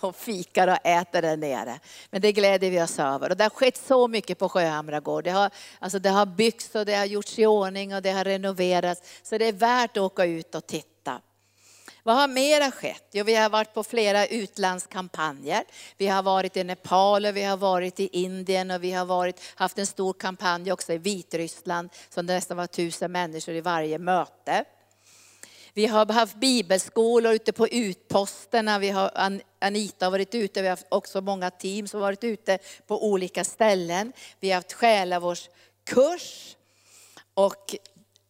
och 0.01 0.15
fikar 0.15 0.67
och 0.67 0.86
äter 0.86 1.22
där 1.22 1.38
nere. 1.38 1.79
Men 2.10 2.22
det 2.22 2.32
gläder 2.32 2.70
vi 2.70 2.82
oss 2.82 3.00
över. 3.00 3.29
Och 3.29 3.38
det 3.38 3.43
har 3.43 3.50
skett 3.50 3.77
så 3.77 4.08
mycket 4.08 4.39
på 4.39 4.50
Sjöhamra 4.50 5.00
gård. 5.00 5.24
Det 5.24 5.32
har, 5.32 5.50
alltså 5.79 6.00
det 6.00 6.10
har 6.10 6.25
byggts 6.25 6.75
och 6.75 6.86
det 6.86 6.96
har 6.96 7.05
gjorts 7.05 7.39
i 7.39 7.46
ordning 7.46 7.96
och 7.96 8.01
det 8.01 8.12
har 8.12 8.24
renoverats. 8.24 9.01
Så 9.24 9.38
det 9.38 9.48
är 9.48 9.53
värt 9.53 9.98
att 9.98 10.03
åka 10.03 10.25
ut 10.25 10.55
och 10.55 10.67
titta. 10.67 10.93
Vad 12.05 12.15
har 12.15 12.27
mera 12.27 12.72
skett? 12.72 13.07
Jo, 13.12 13.24
vi 13.24 13.36
har 13.36 13.50
varit 13.50 13.74
på 13.74 13.83
flera 13.83 14.25
utlandskampanjer. 14.27 15.63
Vi 15.98 16.07
har 16.07 16.24
varit 16.24 16.57
i 16.57 16.63
Nepal, 16.63 17.25
och 17.25 17.36
vi 17.36 17.43
har 17.43 17.57
varit 17.57 18.00
i 18.00 18.10
Indien 18.12 18.72
och 18.72 18.83
vi 18.83 18.91
har 18.91 19.05
varit, 19.05 19.41
haft 19.55 19.77
en 19.77 19.88
stor 19.88 20.13
kampanj 20.13 20.72
också 20.72 20.93
i 20.93 20.98
Vitryssland 20.98 21.89
som 22.10 22.25
det 22.25 22.33
nästan 22.33 22.57
var 22.57 22.67
tusen 22.67 23.12
människor 23.12 23.55
i 23.55 23.62
varje 23.62 24.00
möte. 24.00 24.65
Vi 25.74 25.86
har 25.86 26.05
haft 26.05 26.36
bibelskolor 26.36 27.33
ute 27.33 27.53
på 27.53 27.67
utposterna. 27.67 28.79
Vi 28.79 28.89
har, 28.89 29.39
Anita 29.60 30.05
har 30.05 30.12
varit 30.12 30.36
ute, 30.36 30.62
vi 30.62 30.67
har 30.67 30.74
haft 30.74 30.88
också 30.89 31.22
många 31.22 31.51
team 31.51 31.88
som 31.88 32.00
har 32.00 32.07
varit 32.07 32.24
ute 32.24 32.57
på 32.88 33.05
olika 33.05 33.43
ställen. 33.43 34.13
Vi 34.39 34.50
har 34.50 34.55
haft 34.55 34.74
själavårdskurs. 34.74 36.55
Och 37.33 37.75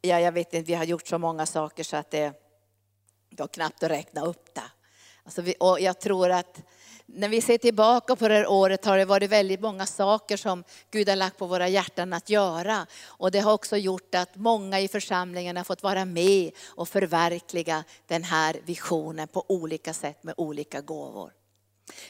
ja, 0.02 0.20
jag 0.20 0.32
vet 0.32 0.54
inte, 0.54 0.68
vi 0.68 0.74
har 0.74 0.86
gjort 0.86 1.08
så 1.08 1.18
många 1.18 1.46
saker 1.46 1.84
så 1.84 1.98
att 1.98 2.12
det 2.12 2.43
går 3.36 3.48
knappt 3.48 3.84
att 3.84 3.92
räkna 3.92 4.26
upp 4.26 4.56
det. 4.56 4.72
Alltså 5.24 5.42
vi, 5.42 5.56
och 5.60 5.80
jag 5.80 6.00
tror 6.00 6.30
att 6.30 6.62
när 7.06 7.30
vi 7.30 7.42
ser 7.42 7.58
tillbaka 7.58 8.16
på 8.16 8.28
det 8.28 8.34
här 8.34 8.48
året 8.48 8.86
har 8.86 8.98
det 8.98 9.06
varit 9.06 9.30
väldigt 9.30 9.62
många 9.62 9.86
saker 9.86 10.38
som 10.38 10.64
Gud 10.92 11.10
har 11.10 11.16
lagt 11.16 11.38
på 11.38 11.46
våra 11.46 11.68
hjärtan 11.68 12.14
att 12.14 12.30
göra. 12.30 12.88
Och 13.06 13.32
det 13.32 13.40
har 13.40 13.54
också 13.54 13.78
gjort 13.78 14.16
att 14.16 14.36
många 14.36 14.80
i 14.80 14.88
församlingen 14.88 15.58
har 15.58 15.64
fått 15.64 15.84
vara 15.84 16.06
med 16.06 16.52
och 16.66 16.90
förverkliga 16.90 17.84
den 18.08 18.24
här 18.24 18.58
visionen 18.66 19.28
på 19.28 19.46
olika 19.48 19.94
sätt 19.94 20.24
med 20.24 20.34
olika 20.38 20.82
gåvor. 20.82 21.32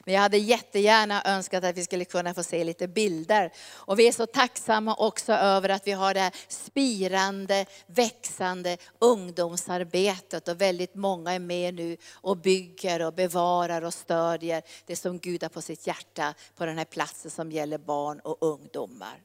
Men 0.05 0.13
jag 0.13 0.21
hade 0.21 0.37
jättegärna 0.37 1.21
önskat 1.25 1.63
att 1.63 1.77
vi 1.77 1.83
skulle 1.83 2.05
kunna 2.05 2.33
få 2.33 2.43
se 2.43 2.63
lite 2.63 2.87
bilder. 2.87 3.51
Och 3.73 3.99
vi 3.99 4.07
är 4.07 4.11
så 4.11 4.25
tacksamma 4.25 4.95
också 4.95 5.33
över 5.33 5.69
att 5.69 5.87
vi 5.87 5.91
har 5.91 6.13
det 6.13 6.19
här 6.19 6.33
spirande, 6.47 7.65
växande 7.87 8.77
ungdomsarbetet. 8.99 10.47
Och 10.47 10.61
väldigt 10.61 10.95
många 10.95 11.33
är 11.33 11.39
med 11.39 11.73
nu 11.73 11.97
och 12.13 12.37
bygger 12.37 13.01
och 13.01 13.13
bevarar 13.13 13.81
och 13.81 13.93
stödjer 13.93 14.61
det 14.85 14.95
som 14.95 15.19
Gud 15.19 15.43
har 15.43 15.49
på 15.49 15.61
sitt 15.61 15.87
hjärta 15.87 16.33
på 16.55 16.65
den 16.65 16.77
här 16.77 16.85
platsen 16.85 17.31
som 17.31 17.51
gäller 17.51 17.77
barn 17.77 18.19
och 18.19 18.37
ungdomar. 18.41 19.21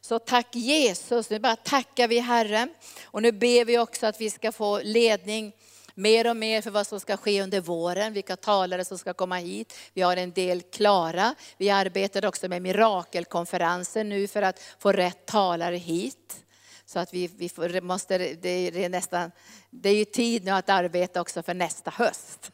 Så 0.00 0.18
tack 0.18 0.54
Jesus, 0.54 1.30
nu 1.30 1.38
bara 1.38 1.56
tackar 1.56 2.08
vi 2.08 2.18
Herren. 2.18 2.74
Och 3.04 3.22
nu 3.22 3.32
ber 3.32 3.64
vi 3.64 3.78
också 3.78 4.06
att 4.06 4.20
vi 4.20 4.30
ska 4.30 4.52
få 4.52 4.80
ledning 4.82 5.52
mer 5.96 6.30
och 6.30 6.36
mer 6.36 6.62
för 6.62 6.70
vad 6.70 6.86
som 6.86 7.00
ska 7.00 7.16
ske 7.16 7.42
under 7.42 7.60
våren, 7.60 8.12
vilka 8.12 8.36
talare 8.36 8.84
som 8.84 8.98
ska 8.98 9.14
komma 9.14 9.36
hit. 9.36 9.74
Vi 9.92 10.02
har 10.02 10.16
en 10.16 10.32
del 10.32 10.62
klara. 10.62 11.34
Vi 11.56 11.70
arbetar 11.70 12.26
också 12.26 12.48
med 12.48 12.62
mirakelkonferensen 12.62 14.08
nu 14.08 14.28
för 14.28 14.42
att 14.42 14.60
få 14.78 14.92
rätt 14.92 15.26
talare 15.26 15.76
hit. 15.76 16.44
Så 16.86 16.98
att 16.98 17.14
vi, 17.14 17.30
vi 17.36 17.48
får, 17.48 17.80
måste, 17.80 18.18
det 18.18 18.48
är, 18.48 18.88
nästan, 18.88 19.30
det 19.70 19.88
är 19.88 19.94
ju 19.94 20.04
tid 20.04 20.44
nu 20.44 20.50
att 20.50 20.70
arbeta 20.70 21.20
också 21.20 21.42
för 21.42 21.54
nästa 21.54 21.90
höst. 21.90 22.50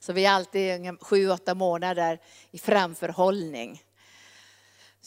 Så 0.00 0.12
vi 0.12 0.24
är 0.24 0.30
alltid 0.30 1.00
sju, 1.00 1.30
åtta 1.30 1.54
månader 1.54 2.18
i 2.50 2.58
framförhållning. 2.58 3.82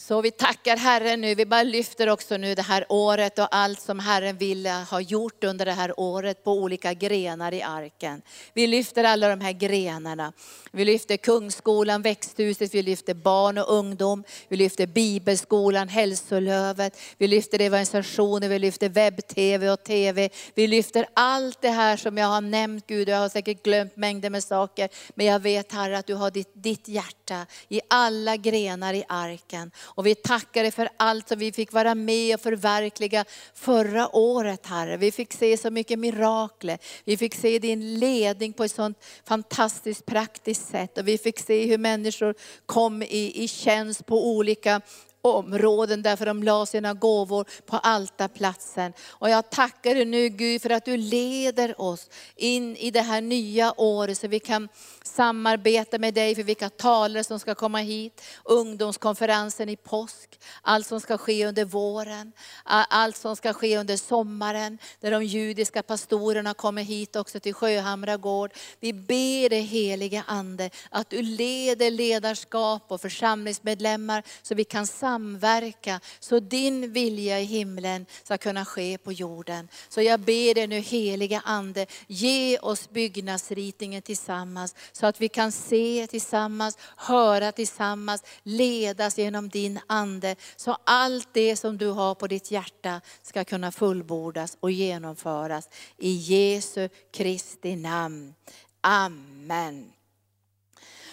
Så 0.08 0.22
vi 0.22 0.31
tackar 0.31 0.77
Herren 0.77 1.22
nu, 1.22 1.36
vi 1.36 1.46
bara 1.46 1.63
lyfter 1.63 2.10
också 2.10 2.38
nu 2.38 2.55
det 2.55 2.62
här 2.62 2.86
året 2.89 3.39
och 3.39 3.55
allt 3.55 3.81
som 3.81 4.00
Herren 4.00 4.38
vill 4.38 4.67
ha 4.67 5.01
gjort 5.01 5.43
under 5.43 5.65
det 5.65 5.72
här 5.72 6.00
året 6.00 6.43
på 6.43 6.51
olika 6.51 6.93
grenar 6.93 7.53
i 7.53 7.62
arken. 7.62 8.22
Vi 8.53 8.67
lyfter 8.67 9.03
alla 9.03 9.29
de 9.29 9.41
här 9.41 9.51
grenarna. 9.51 10.34
Vi 10.72 10.86
lyfter 10.86 11.17
Kungsskolan, 11.17 12.01
Växthuset, 12.01 12.74
vi 12.74 12.81
lyfter 12.81 13.13
barn 13.13 13.58
och 13.58 13.74
ungdom, 13.74 14.24
vi 14.48 14.58
lyfter 14.58 14.88
Bibelskolan, 14.88 15.88
Hälsolövet, 15.88 17.00
vi 17.17 17.27
lyfter 17.27 17.62
evangelisationer, 17.62 18.50
vi 18.50 18.60
lyfter 18.60 18.89
webb-tv 18.89 19.70
och 19.70 19.84
tv. 19.84 20.29
Vi 20.55 20.67
lyfter 20.67 21.05
allt 21.13 21.62
det 21.62 21.70
här 21.70 21.98
som 21.98 22.17
jag 22.17 22.27
har 22.27 22.41
nämnt 22.41 22.88
Gud, 22.88 23.10
jag 23.10 23.17
har 23.17 23.29
säkert 23.29 23.63
glömt 23.63 23.96
mängder 23.96 24.29
med 24.29 24.43
saker, 24.43 24.89
men 25.15 25.25
jag 25.25 25.39
vet 25.39 25.72
Herre 25.72 25.98
att 25.98 26.08
du 26.08 26.13
har 26.13 26.31
ditt, 26.31 26.51
ditt 26.53 26.88
hjärta 26.88 27.46
i 27.70 27.81
alla 27.89 28.38
grenar 28.38 28.93
i 28.93 29.03
arken. 29.08 29.72
Och 29.95 30.05
vi 30.05 30.15
tackar 30.15 30.63
dig 30.63 30.71
för 30.71 30.89
allt 30.98 31.27
som 31.27 31.39
vi 31.39 31.51
fick 31.51 31.74
vara 31.74 31.95
med 31.95 32.36
och 32.36 32.41
förverkliga 32.41 33.25
förra 33.53 34.15
året 34.15 34.65
Herre. 34.65 34.98
Vi 34.98 35.12
fick 35.12 35.33
se 35.33 35.57
så 35.57 35.71
mycket 35.71 36.00
mirakler. 36.00 36.77
Vi 37.03 37.17
fick 37.17 37.36
se 37.36 37.60
din 37.60 38.00
ledning 38.00 38.53
på 38.53 38.63
ett 38.63 38.71
sånt 38.71 38.98
fantastiskt 39.25 40.05
praktiskt 40.05 40.69
sätt. 40.69 40.98
Och 40.98 41.07
vi 41.07 41.17
fick 41.17 41.39
se 41.39 41.65
hur 41.65 41.77
människor 41.77 42.36
kom 42.65 43.03
i, 43.03 43.43
i 43.43 43.48
tjänst 43.48 44.05
på 44.05 44.27
olika 44.27 44.81
områden 45.22 46.01
därför 46.01 46.25
de 46.25 46.44
la 46.44 46.66
sina 46.66 46.94
gåvor 46.94 47.46
på 47.66 47.78
altarplatsen. 47.78 48.94
Och 49.10 49.30
jag 49.30 49.50
tackar 49.50 49.96
dig 49.96 50.06
nu 50.06 50.30
Gud 50.30 50.62
för 50.62 50.70
att 50.70 50.86
du 50.86 50.98
leder 50.98 51.82
oss 51.82 52.10
in 52.36 52.75
i 52.75 52.92
det 52.92 53.01
här 53.01 53.22
nya 53.22 53.74
året 53.78 54.18
så 54.18 54.28
vi 54.28 54.40
kan 54.40 54.70
samarbeta 55.04 55.98
med 55.98 56.13
dig 56.13 56.36
för 56.36 56.44
vilka 56.44 56.70
talare 56.70 57.24
som 57.24 57.40
ska 57.40 57.56
komma 57.56 57.80
hit, 57.80 58.22
ungdomskonferensen 58.44 59.70
i 59.70 59.75
påsk, 59.75 60.40
allt 60.62 60.88
som 60.88 61.01
ska 61.01 61.18
ske 61.18 61.46
under 61.46 61.66
våren, 61.66 62.34
allt 62.63 63.18
som 63.18 63.36
ska 63.36 63.54
ske 63.54 63.78
under 63.78 63.98
sommaren, 63.98 64.78
där 65.00 65.12
de 65.12 65.24
judiska 65.24 65.84
pastorerna 65.84 66.54
kommer 66.54 66.84
hit 66.84 67.16
också 67.16 67.40
till 67.40 67.54
Sjöhamra 67.54 68.18
gård. 68.18 68.51
Vi 68.80 68.94
ber 68.94 69.50
dig 69.50 69.62
helige 69.62 70.24
Ande 70.28 70.70
att 70.90 71.10
du 71.10 71.22
leder 71.22 71.92
ledarskap 71.92 72.86
och 72.88 73.01
församlingsmedlemmar 73.01 74.24
så 74.42 74.56
vi 74.56 74.63
kan 74.63 74.88
samverka, 75.12 76.00
så 76.20 76.39
din 76.39 76.94
vilja 76.94 77.39
i 77.39 77.44
himlen 77.44 78.06
ska 78.24 78.38
kunna 78.38 78.65
ske 78.65 78.98
på 78.98 79.12
jorden. 79.12 79.68
Så 79.89 80.01
jag 80.01 80.20
ber 80.20 80.53
dig 80.53 80.68
nu 80.68 80.80
helige 80.80 81.41
Ande, 81.46 81.86
ge 82.08 82.58
oss 82.60 82.89
byggnadsritningen 82.89 84.01
tillsammans 84.01 84.75
så 84.91 85.06
att 85.08 85.22
vi 85.22 85.30
kan 85.30 85.51
se 85.51 86.08
tillsammans, 86.10 86.77
höra 86.98 87.51
tillsammans, 87.51 88.24
ledas 88.44 89.18
genom 89.18 89.50
din 89.50 89.80
Ande. 89.88 90.36
Så 90.56 90.77
allt 90.84 91.27
det 91.34 91.56
som 91.56 91.77
du 91.77 91.88
har 91.88 92.15
på 92.15 92.27
ditt 92.27 92.51
hjärta 92.51 93.01
ska 93.24 93.44
kunna 93.44 93.72
fullbordas 93.72 94.58
och 94.60 94.72
genomföras. 94.72 95.70
I 95.98 96.12
Jesu 96.12 96.89
Kristi 97.12 97.75
namn. 97.75 98.34
Amen. 98.82 100.00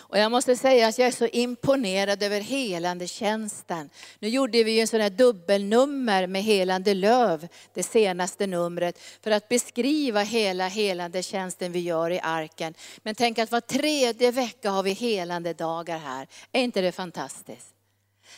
Och 0.08 0.18
jag 0.18 0.30
måste 0.30 0.56
säga 0.56 0.88
att 0.88 0.98
jag 0.98 1.08
är 1.08 1.12
så 1.12 1.26
imponerad 1.26 2.22
över 2.22 2.40
helande 2.40 3.06
tjänsten. 3.06 3.90
Nu 4.18 4.28
gjorde 4.28 4.64
vi 4.64 4.80
en 4.80 4.88
sån 4.88 5.00
här 5.00 5.10
dubbelnummer 5.10 6.26
med 6.26 6.42
helande 6.42 6.94
löv, 6.94 7.48
det 7.74 7.82
senaste 7.82 8.46
numret, 8.46 8.98
för 9.22 9.30
att 9.30 9.48
beskriva 9.48 10.20
hela 10.20 10.68
helande 10.68 11.22
tjänsten 11.22 11.72
vi 11.72 11.78
gör 11.78 12.10
i 12.10 12.20
arken. 12.22 12.74
Men 13.02 13.14
tänk 13.14 13.38
att 13.38 13.52
var 13.52 13.60
tredje 13.60 14.30
vecka 14.30 14.70
har 14.70 14.82
vi 14.82 14.92
helande 14.92 15.52
dagar 15.52 15.98
här. 15.98 16.28
Är 16.52 16.62
inte 16.62 16.80
det 16.80 16.92
fantastiskt? 16.92 17.74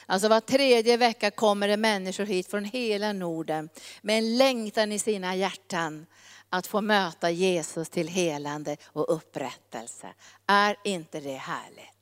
Alltså 0.06 0.28
var 0.28 0.40
tredje 0.40 0.96
vecka 0.96 1.30
kommer 1.30 1.68
det 1.68 1.76
människor 1.76 2.24
hit 2.24 2.50
från 2.50 2.64
hela 2.64 3.12
Norden 3.12 3.68
med 4.02 4.18
en 4.18 4.36
längtan 4.36 4.92
i 4.92 4.98
sina 4.98 5.36
hjärtan 5.36 6.06
att 6.50 6.66
få 6.66 6.80
möta 6.80 7.30
Jesus 7.30 7.88
till 7.88 8.08
helande 8.08 8.76
och 8.84 9.14
upprättelse. 9.14 10.08
Är 10.46 10.76
inte 10.84 11.20
det 11.20 11.36
härligt? 11.36 12.00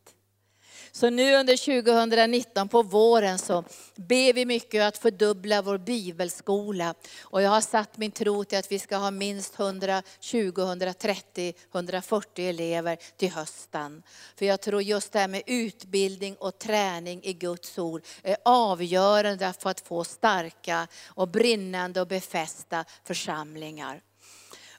Så 0.93 1.11
nu 1.11 1.35
under 1.35 1.57
2019 1.57 2.69
på 2.69 2.83
våren 2.83 3.38
så 3.38 3.64
ber 3.97 4.33
vi 4.33 4.45
mycket 4.45 4.83
att 4.83 4.99
fördubbla 4.99 5.62
vår 5.62 5.78
bibelskola. 5.78 6.95
Och 7.21 7.43
jag 7.43 7.50
har 7.50 7.61
satt 7.61 7.97
min 7.97 8.11
tro 8.11 8.45
till 8.45 8.59
att 8.59 8.73
vi 8.73 8.78
ska 8.78 8.97
ha 8.97 9.11
minst 9.11 9.61
120, 9.61 10.52
130, 10.59 11.55
140 11.75 12.49
elever 12.49 12.99
till 13.17 13.31
hösten. 13.31 14.02
För 14.37 14.47
jag 14.47 14.61
tror 14.61 14.83
just 14.83 15.12
det 15.12 15.19
här 15.19 15.28
med 15.28 15.43
utbildning 15.47 16.37
och 16.37 16.59
träning 16.59 17.25
i 17.25 17.33
Guds 17.33 17.78
ord 17.78 18.02
är 18.23 18.37
avgörande 18.45 19.52
för 19.59 19.71
att 19.71 19.81
få 19.81 20.05
starka 20.05 20.88
och 21.07 21.28
brinnande 21.28 22.00
och 22.00 22.09
befästa 22.09 22.85
församlingar. 23.05 24.02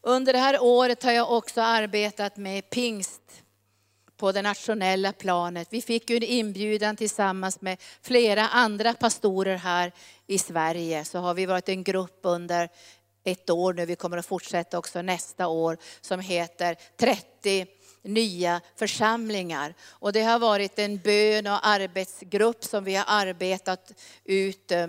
Under 0.01 0.33
det 0.33 0.39
här 0.39 0.59
året 0.61 1.03
har 1.03 1.11
jag 1.11 1.31
också 1.31 1.61
arbetat 1.61 2.37
med 2.37 2.69
pingst 2.69 3.21
på 4.17 4.31
det 4.31 4.41
nationella 4.41 5.13
planet. 5.13 5.67
Vi 5.71 5.81
fick 5.81 6.09
ju 6.09 6.17
en 6.17 6.23
inbjudan 6.23 6.95
tillsammans 6.95 7.61
med 7.61 7.81
flera 8.01 8.47
andra 8.47 8.93
pastorer 8.93 9.55
här 9.55 9.91
i 10.27 10.37
Sverige. 10.37 11.05
Så 11.05 11.19
har 11.19 11.33
vi 11.33 11.45
varit 11.45 11.69
en 11.69 11.83
grupp 11.83 12.19
under 12.23 12.69
ett 13.23 13.49
år 13.49 13.73
nu, 13.73 13.85
vi 13.85 13.95
kommer 13.95 14.17
att 14.17 14.25
fortsätta 14.25 14.77
också 14.77 15.01
nästa 15.01 15.47
år, 15.47 15.77
som 16.01 16.19
heter 16.19 16.77
30 16.97 17.67
nya 18.13 18.61
församlingar. 18.75 19.73
Och 19.89 20.13
det 20.13 20.21
har 20.21 20.39
varit 20.39 20.79
en 20.79 20.97
bön 20.97 21.47
och 21.47 21.67
arbetsgrupp 21.67 22.63
som 22.63 22.83
vi 22.83 22.95
har 22.95 23.05
arbetat 23.07 23.91
ut, 24.25 24.71
eh, 24.71 24.87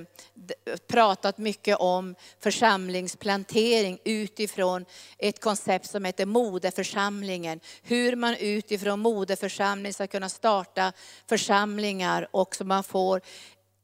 pratat 0.88 1.38
mycket 1.38 1.76
om 1.76 2.14
församlingsplantering 2.40 3.98
utifrån 4.04 4.84
ett 5.18 5.40
koncept 5.40 5.90
som 5.90 6.04
heter 6.04 6.26
modeförsamlingen. 6.26 7.60
Hur 7.82 8.16
man 8.16 8.36
utifrån 8.36 9.00
modeförsamling 9.00 9.94
ska 9.94 10.06
kunna 10.06 10.28
starta 10.28 10.92
församlingar 11.26 12.28
och 12.30 12.56
så 12.56 12.64
man 12.64 12.84
får 12.84 13.20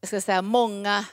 jag 0.00 0.08
ska 0.08 0.20
säga, 0.20 0.42
många, 0.42 1.04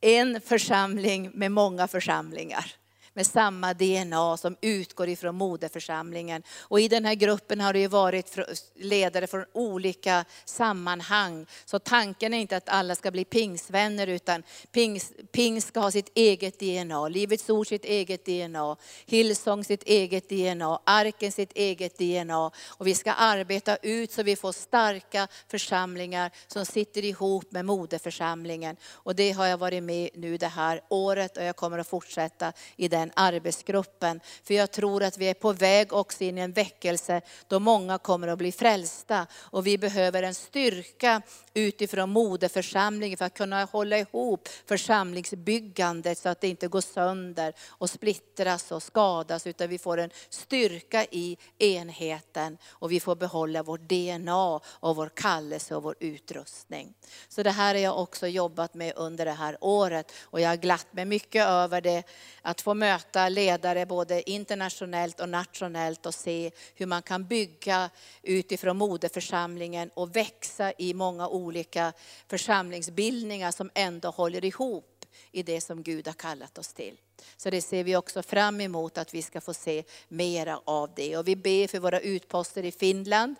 en 0.00 0.40
församling 0.40 1.30
med 1.34 1.52
många 1.52 1.88
församlingar 1.88 2.79
med 3.14 3.26
samma 3.26 3.74
DNA 3.74 4.36
som 4.36 4.56
utgår 4.60 5.08
ifrån 5.08 5.34
moderförsamlingen. 5.34 6.42
Och 6.58 6.80
i 6.80 6.88
den 6.88 7.04
här 7.04 7.14
gruppen 7.14 7.60
har 7.60 7.72
det 7.72 7.78
ju 7.78 7.86
varit 7.86 8.38
ledare 8.74 9.26
från 9.26 9.44
olika 9.52 10.24
sammanhang. 10.44 11.46
Så 11.64 11.78
tanken 11.78 12.34
är 12.34 12.38
inte 12.38 12.56
att 12.56 12.68
alla 12.68 12.94
ska 12.94 13.10
bli 13.10 13.24
pingsvänner 13.24 14.06
utan 14.06 14.42
pings, 14.72 15.12
pings 15.32 15.66
ska 15.66 15.80
ha 15.80 15.90
sitt 15.90 16.10
eget 16.14 16.58
DNA, 16.58 17.08
Livets 17.08 17.50
Ord 17.50 17.66
sitt 17.66 17.84
eget 17.84 18.24
DNA, 18.24 18.76
Hillsong 19.06 19.64
sitt 19.64 19.82
eget 19.82 20.28
DNA, 20.28 20.80
Arken 20.84 21.32
sitt 21.32 21.52
eget 21.54 21.98
DNA. 21.98 22.50
Och 22.68 22.86
vi 22.86 22.94
ska 22.94 23.12
arbeta 23.12 23.76
ut 23.76 24.12
så 24.12 24.22
vi 24.22 24.36
får 24.36 24.52
starka 24.52 25.28
församlingar 25.48 26.30
som 26.46 26.66
sitter 26.66 27.04
ihop 27.04 27.52
med 27.52 27.64
moderförsamlingen. 27.64 28.76
Och 28.90 29.14
det 29.14 29.32
har 29.32 29.46
jag 29.46 29.58
varit 29.58 29.82
med 29.82 30.10
nu 30.14 30.36
det 30.36 30.46
här 30.46 30.80
året 30.88 31.36
och 31.36 31.44
jag 31.44 31.56
kommer 31.56 31.78
att 31.78 31.88
fortsätta 31.88 32.52
i 32.76 32.88
den 32.88 32.99
den 33.00 33.10
arbetsgruppen. 33.16 34.20
För 34.44 34.54
jag 34.54 34.70
tror 34.70 35.02
att 35.02 35.18
vi 35.18 35.28
är 35.28 35.34
på 35.34 35.52
väg 35.52 35.92
också 35.92 36.24
in 36.24 36.38
i 36.38 36.40
en 36.40 36.52
väckelse 36.52 37.20
då 37.48 37.58
många 37.58 37.98
kommer 37.98 38.28
att 38.28 38.38
bli 38.38 38.52
frälsta. 38.52 39.26
Och 39.36 39.66
vi 39.66 39.78
behöver 39.78 40.22
en 40.22 40.34
styrka 40.34 41.22
utifrån 41.54 42.10
moderförsamlingen 42.10 43.18
för 43.18 43.24
att 43.24 43.34
kunna 43.34 43.64
hålla 43.64 43.98
ihop 43.98 44.48
församlingsbyggandet 44.66 46.18
så 46.18 46.28
att 46.28 46.40
det 46.40 46.48
inte 46.48 46.68
går 46.68 46.80
sönder 46.80 47.52
och 47.68 47.90
splittras 47.90 48.72
och 48.72 48.82
skadas 48.82 49.46
utan 49.46 49.68
vi 49.68 49.78
får 49.78 49.98
en 49.98 50.10
styrka 50.28 51.04
i 51.04 51.36
enheten 51.58 52.58
och 52.68 52.92
vi 52.92 53.00
får 53.00 53.16
behålla 53.16 53.62
vårt 53.62 53.80
DNA 53.80 54.60
och 54.64 54.96
vår 54.96 55.10
kallelse 55.14 55.76
och 55.76 55.82
vår 55.82 55.94
utrustning. 56.00 56.94
Så 57.28 57.42
det 57.42 57.50
här 57.50 57.74
har 57.74 57.82
jag 57.82 57.98
också 57.98 58.26
jobbat 58.26 58.74
med 58.74 58.92
under 58.96 59.24
det 59.24 59.32
här 59.32 59.56
året 59.60 60.12
och 60.22 60.40
jag 60.40 60.48
har 60.48 60.56
glatt 60.56 60.92
mig 60.92 61.04
mycket 61.04 61.46
över 61.46 61.80
det, 61.80 62.02
att 62.42 62.60
få 62.60 62.74
möta 62.74 62.89
möta 62.90 63.28
ledare 63.28 63.86
både 63.86 64.30
internationellt 64.30 65.20
och 65.20 65.28
nationellt 65.28 66.06
och 66.06 66.14
se 66.14 66.50
hur 66.74 66.86
man 66.86 67.02
kan 67.02 67.24
bygga 67.24 67.90
utifrån 68.22 68.76
moderförsamlingen 68.76 69.90
och 69.94 70.16
växa 70.16 70.72
i 70.78 70.94
många 70.94 71.28
olika 71.28 71.92
församlingsbildningar 72.28 73.50
som 73.50 73.70
ändå 73.74 74.10
håller 74.10 74.44
ihop 74.44 75.04
i 75.32 75.42
det 75.42 75.60
som 75.60 75.82
Gud 75.82 76.06
har 76.06 76.14
kallat 76.14 76.58
oss 76.58 76.72
till. 76.72 76.96
Så 77.36 77.50
det 77.50 77.62
ser 77.62 77.84
vi 77.84 77.96
också 77.96 78.22
fram 78.22 78.60
emot 78.60 78.98
att 78.98 79.14
vi 79.14 79.22
ska 79.22 79.40
få 79.40 79.54
se 79.54 79.84
mera 80.08 80.60
av 80.64 80.90
det. 80.96 81.16
Och 81.16 81.28
vi 81.28 81.36
ber 81.36 81.66
för 81.66 81.78
våra 81.78 82.00
utposter 82.00 82.64
i 82.64 82.72
Finland, 82.72 83.34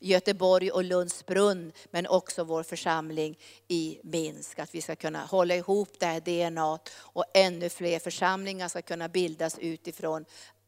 Göteborg 0.00 0.70
och 0.70 0.84
Lundsbrunn, 0.84 1.72
men 1.90 2.06
också 2.06 2.44
vår 2.44 2.62
församling 2.62 3.38
i 3.68 4.00
Minsk. 4.02 4.58
Att 4.58 4.74
vi 4.74 4.82
ska 4.82 4.96
kunna 4.96 5.24
hålla 5.24 5.54
ihop 5.54 5.88
det 5.98 6.06
här 6.06 6.20
DNA 6.20 6.78
och 6.96 7.24
ännu 7.34 7.68
fler 7.68 7.98
församlingar 7.98 8.68
ska 8.68 8.82
kunna 8.82 9.08
bildas 9.08 9.58
utifrån 9.58 10.24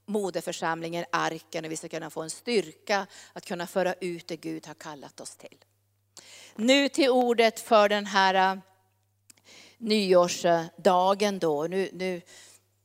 moderförsamlingen 0.06 1.04
Arken 1.12 1.64
och 1.64 1.70
vi 1.70 1.76
ska 1.76 1.88
kunna 1.88 2.10
få 2.10 2.22
en 2.22 2.30
styrka 2.30 3.06
att 3.32 3.44
kunna 3.44 3.66
föra 3.66 3.94
ut 3.94 4.26
det 4.26 4.36
Gud 4.36 4.66
har 4.66 4.74
kallat 4.74 5.20
oss 5.20 5.36
till. 5.36 5.58
Nu 6.56 6.88
till 6.88 7.10
ordet 7.10 7.60
för 7.60 7.88
den 7.88 8.06
här 8.06 8.54
äh, 8.54 8.60
nyårsdagen 9.78 11.38
då. 11.38 11.66
Nu, 11.66 11.90
nu 11.92 12.22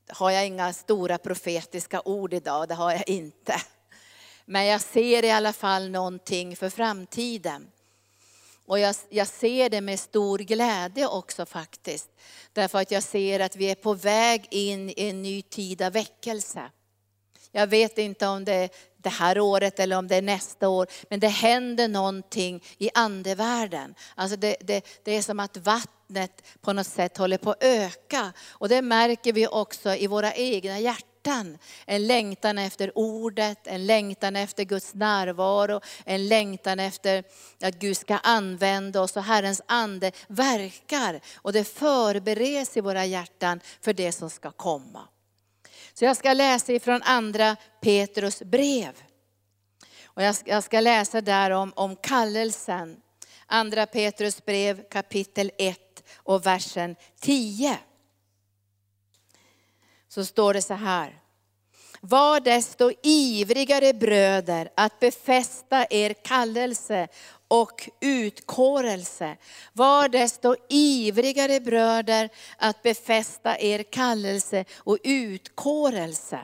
har 0.10 0.32
jag 0.32 0.48
inga 0.48 0.74
stora 0.74 1.18
profetiska 1.18 2.02
ord 2.06 2.34
idag, 2.34 2.68
det 2.68 2.76
har 2.76 2.92
jag 2.92 3.10
inte. 3.10 3.62
Men 4.50 4.66
jag 4.66 4.82
ser 4.82 5.26
i 5.26 5.32
alla 5.32 5.54
fall 5.54 5.90
någonting 5.90 6.56
för 6.56 6.70
framtiden. 6.70 7.68
Och 8.66 8.80
jag, 8.80 8.96
jag, 9.10 9.28
ser 9.28 9.70
det 9.70 9.82
med 9.82 10.00
stor 10.00 10.38
glädje 10.40 11.08
också 11.08 11.46
faktiskt. 11.46 12.10
Därför 12.54 12.80
att 12.80 12.92
jag 12.92 13.04
ser 13.04 13.40
att 13.40 13.56
vi 13.56 13.72
är 13.72 13.76
på 13.76 13.94
väg 13.94 14.48
in 14.52 14.90
i 14.90 14.94
en 14.98 15.22
ny 15.22 15.42
tid 15.42 15.82
av 15.82 15.94
väckelse. 15.94 16.62
Jag 17.52 17.68
vet 17.68 17.98
inte 17.98 18.28
om 18.28 18.46
det 18.46 18.54
är 18.54 18.70
det 18.98 19.10
här 19.10 19.40
året 19.40 19.80
eller 19.80 19.98
om 19.98 20.08
det 20.08 20.16
är 20.16 20.22
nästa 20.22 20.70
år, 20.70 20.88
men 21.10 21.20
det 21.20 21.28
händer 21.28 21.88
någonting 21.88 22.64
i 22.78 22.90
andevärlden. 22.94 23.96
Alltså 24.16 24.38
det, 24.38 24.56
det, 24.60 24.86
det 25.04 25.12
är 25.12 25.22
som 25.22 25.40
att 25.40 25.58
vattnet 25.58 26.44
på 26.62 26.74
något 26.74 26.88
sätt 26.88 27.18
håller 27.18 27.38
på 27.38 27.52
att 27.52 27.64
öka. 27.64 28.34
Och 28.50 28.70
det 28.70 28.82
märker 28.82 29.34
vi 29.34 29.48
också 29.48 29.96
i 29.96 30.08
våra 30.08 30.34
egna 30.34 30.80
hjärtan. 30.80 31.17
En 31.86 32.08
längtan 32.08 32.58
efter 32.58 32.98
ordet, 32.98 33.68
en 33.68 33.86
längtan 33.86 34.36
efter 34.36 34.64
Guds 34.64 34.94
närvaro, 34.94 35.82
en 36.06 36.28
längtan 36.28 36.80
efter 36.80 37.24
att 37.62 37.80
Gud 37.80 37.98
ska 37.98 38.18
använda 38.18 39.02
oss 39.02 39.18
och 39.18 39.24
Herrens 39.24 39.62
ande 39.66 40.12
verkar. 40.28 41.22
Och 41.36 41.54
det 41.54 41.64
förbereds 41.64 42.78
i 42.78 42.82
våra 42.82 43.06
hjärtan 43.06 43.60
för 43.82 43.94
det 43.94 44.12
som 44.12 44.30
ska 44.30 44.52
komma. 44.52 45.08
Så 45.94 46.06
jag 46.06 46.18
ska 46.18 46.34
läsa 46.34 46.74
ifrån 46.74 47.02
andra 47.04 47.56
Petrus 47.82 48.42
brev. 48.42 48.94
Och 50.06 50.24
jag 50.24 50.36
ska, 50.36 50.52
jag 50.52 50.64
ska 50.64 50.80
läsa 50.80 51.22
där 51.22 51.52
om, 51.52 51.74
om 51.76 51.96
kallelsen. 51.96 52.98
Andra 53.46 53.86
Petrus 53.86 54.46
brev 54.46 54.84
kapitel 54.90 55.52
1 55.58 55.80
och 56.16 56.46
versen 56.46 56.96
10. 57.20 57.78
Så 60.10 60.26
står 60.26 60.54
det 60.54 60.62
så 60.62 60.74
här. 60.74 61.20
Var 62.02 62.40
desto 62.40 62.92
ivrigare 63.04 63.94
bröder 63.94 64.70
att 64.76 65.00
befästa 65.00 65.86
er 65.90 66.14
kallelse 66.14 67.08
och 67.48 67.90
utkårelse. 68.02 69.38
Var 69.74 70.10
desto 70.10 70.56
ivrigare 70.70 71.60
bröder 71.60 72.30
att 72.58 72.84
befästa 72.84 73.60
er 73.60 73.84
kallelse 73.84 74.66
och 74.76 74.98
utkårelse. 75.04 76.40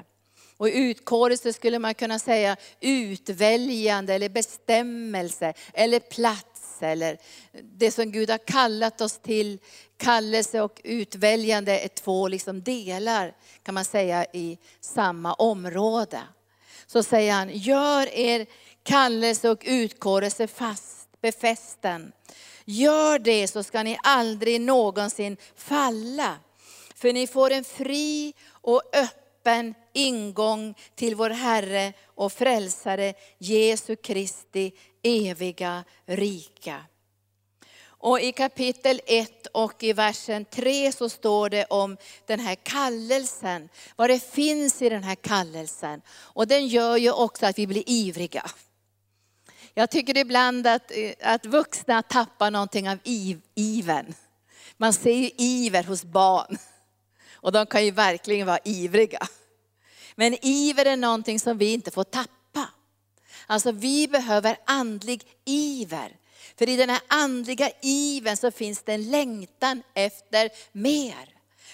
Och 0.58 0.70
utkårelse 0.74 1.54
skulle 1.54 1.80
man 1.80 1.94
kunna 1.94 2.20
säga 2.20 2.58
utväljande 2.80 4.14
eller 4.14 4.30
bestämmelse 4.30 5.54
eller 5.74 6.00
plats 6.00 6.53
eller 6.82 7.18
det 7.64 7.92
som 7.92 8.12
Gud 8.12 8.30
har 8.30 8.38
kallat 8.38 9.02
oss 9.02 9.18
till. 9.18 9.60
Kallelse 9.98 10.62
och 10.62 10.82
utväljande 10.84 11.80
är 11.80 11.88
två 11.88 12.28
liksom 12.28 12.62
delar 12.62 13.36
kan 13.64 13.76
man 13.76 13.86
säga 13.86 14.26
i 14.34 14.58
samma 14.82 15.34
område. 15.34 16.22
Så 16.86 17.04
säger 17.04 17.34
han, 17.34 17.50
gör 17.50 18.08
er 18.08 18.46
kallelse 18.84 19.50
och 19.50 19.64
utkårelse 19.66 20.48
fast, 20.48 21.08
befästen. 21.22 22.12
Gör 22.66 23.20
det 23.20 23.48
så 23.48 23.64
ska 23.64 23.84
ni 23.84 23.98
aldrig 24.04 24.62
någonsin 24.62 25.38
falla. 25.56 26.36
För 26.96 27.14
ni 27.14 27.28
får 27.28 27.52
en 27.52 27.64
fri 27.64 28.34
och 28.50 28.82
öppen 28.94 29.74
ingång 29.94 30.76
till 30.96 31.16
vår 31.16 31.30
Herre 31.30 31.94
och 32.06 32.34
Frälsare 32.34 33.14
Jesu 33.38 33.96
Kristi 33.96 34.72
eviga 35.04 35.84
rika. 36.06 36.86
Och 37.86 38.22
i 38.22 38.32
kapitel 38.32 39.02
1 39.06 39.48
och 39.48 39.84
i 39.84 39.94
versen 39.94 40.46
3 40.46 40.92
så 40.92 41.10
står 41.10 41.50
det 41.50 41.66
om 41.66 41.98
den 42.26 42.40
här 42.40 42.56
kallelsen, 42.56 43.70
vad 43.96 44.10
det 44.10 44.24
finns 44.24 44.82
i 44.82 44.90
den 44.90 45.04
här 45.04 45.16
kallelsen. 45.16 46.02
Och 46.10 46.48
den 46.48 46.68
gör 46.68 46.98
ju 46.98 47.12
också 47.12 47.46
att 47.46 47.60
vi 47.60 47.68
blir 47.68 47.84
ivriga. 47.86 48.52
Jag 49.74 49.90
tycker 49.90 50.18
ibland 50.18 50.68
att, 50.68 50.92
eh, 50.92 51.14
att 51.22 51.46
vuxna 51.46 52.02
tappar 52.02 52.52
någonting 52.52 52.90
av 52.90 52.98
iv, 53.04 53.42
iven. 53.56 54.16
Man 54.78 54.94
ser 54.94 55.14
ju 55.14 55.30
iver 55.38 55.84
hos 55.84 56.04
barn. 56.04 56.58
Och 57.34 57.52
de 57.52 57.66
kan 57.66 57.86
ju 57.86 57.92
verkligen 57.92 58.48
vara 58.48 58.60
ivriga. 58.64 59.28
Men 60.16 60.46
iver 60.46 60.86
är 60.86 60.98
någonting 60.98 61.40
som 61.40 61.58
vi 61.58 61.74
inte 61.74 61.92
får 61.92 62.04
tappa. 62.04 62.70
Alltså 63.48 63.72
vi 63.72 64.08
behöver 64.08 64.58
andlig 64.66 65.24
iver. 65.46 66.18
För 66.58 66.70
i 66.70 66.76
den 66.76 66.90
här 66.90 67.02
andliga 67.08 67.72
iven 67.82 68.38
så 68.38 68.52
finns 68.52 68.84
det 68.84 68.94
en 68.94 69.12
längtan 69.12 69.84
efter 69.94 70.50
mer. 70.72 71.30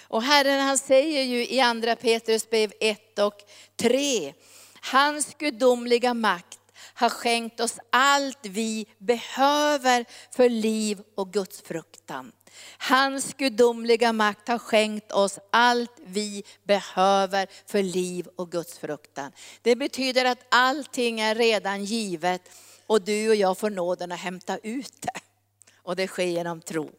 Och 0.08 0.24
Herren 0.24 0.62
han 0.62 0.78
säger 0.78 1.24
ju 1.24 1.48
i 1.48 1.60
andra 1.60 1.96
Petrus 1.96 2.50
brev 2.50 2.72
1 2.80 3.20
och 3.20 3.42
3, 3.76 4.34
hans 4.82 5.34
gudomliga 5.38 6.14
makt 6.14 6.60
har 6.94 7.10
skänkt 7.10 7.60
oss 7.60 7.80
allt 7.90 8.46
vi 8.46 8.86
behöver 8.98 10.06
för 10.32 10.50
liv 10.50 11.02
och 11.16 11.34
Guds 11.34 11.62
fruktan. 11.62 12.32
Hans 12.78 13.34
gudomliga 13.34 14.14
makt 14.14 14.48
har 14.48 14.60
skänkt 14.60 15.12
oss 15.12 15.40
allt 15.52 15.92
vi 16.06 16.44
behöver 16.64 17.48
för 17.66 17.84
liv 17.84 18.28
och 18.36 18.52
Guds 18.52 18.78
fruktan. 18.80 19.32
Det 19.62 19.76
betyder 19.76 20.26
att 20.26 20.46
allting 20.50 21.20
är 21.20 21.36
redan 21.36 21.86
givet 21.86 22.42
och 22.88 23.02
du 23.02 23.30
och 23.30 23.36
jag 23.36 23.58
får 23.58 23.70
nåden 23.70 24.12
att 24.12 24.20
hämta 24.20 24.58
ut 24.58 25.02
det. 25.02 25.20
Och 25.76 25.96
det 25.96 26.08
sker 26.08 26.24
genom 26.24 26.62
tro. 26.62 26.92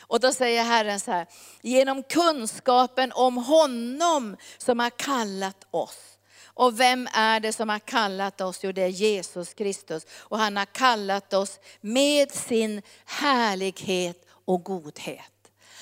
Och 0.00 0.20
då 0.20 0.32
säger 0.32 0.64
Herren 0.64 1.00
så 1.00 1.10
här, 1.10 1.26
genom 1.62 2.02
kunskapen 2.02 3.12
om 3.12 3.36
honom 3.36 4.36
som 4.58 4.78
har 4.78 4.90
kallat 4.90 5.66
oss. 5.70 6.18
Och 6.58 6.80
vem 6.80 7.08
är 7.12 7.40
det 7.40 7.52
som 7.52 7.68
har 7.68 7.78
kallat 7.78 8.40
oss? 8.40 8.58
Jo, 8.62 8.72
det 8.72 8.82
är 8.82 8.88
Jesus 8.88 9.54
Kristus. 9.54 10.06
Och 10.10 10.38
han 10.38 10.56
har 10.56 10.64
kallat 10.64 11.34
oss 11.34 11.60
med 11.80 12.32
sin 12.32 12.82
härlighet 13.04 14.27
och 14.48 14.64
godhet. 14.64 15.32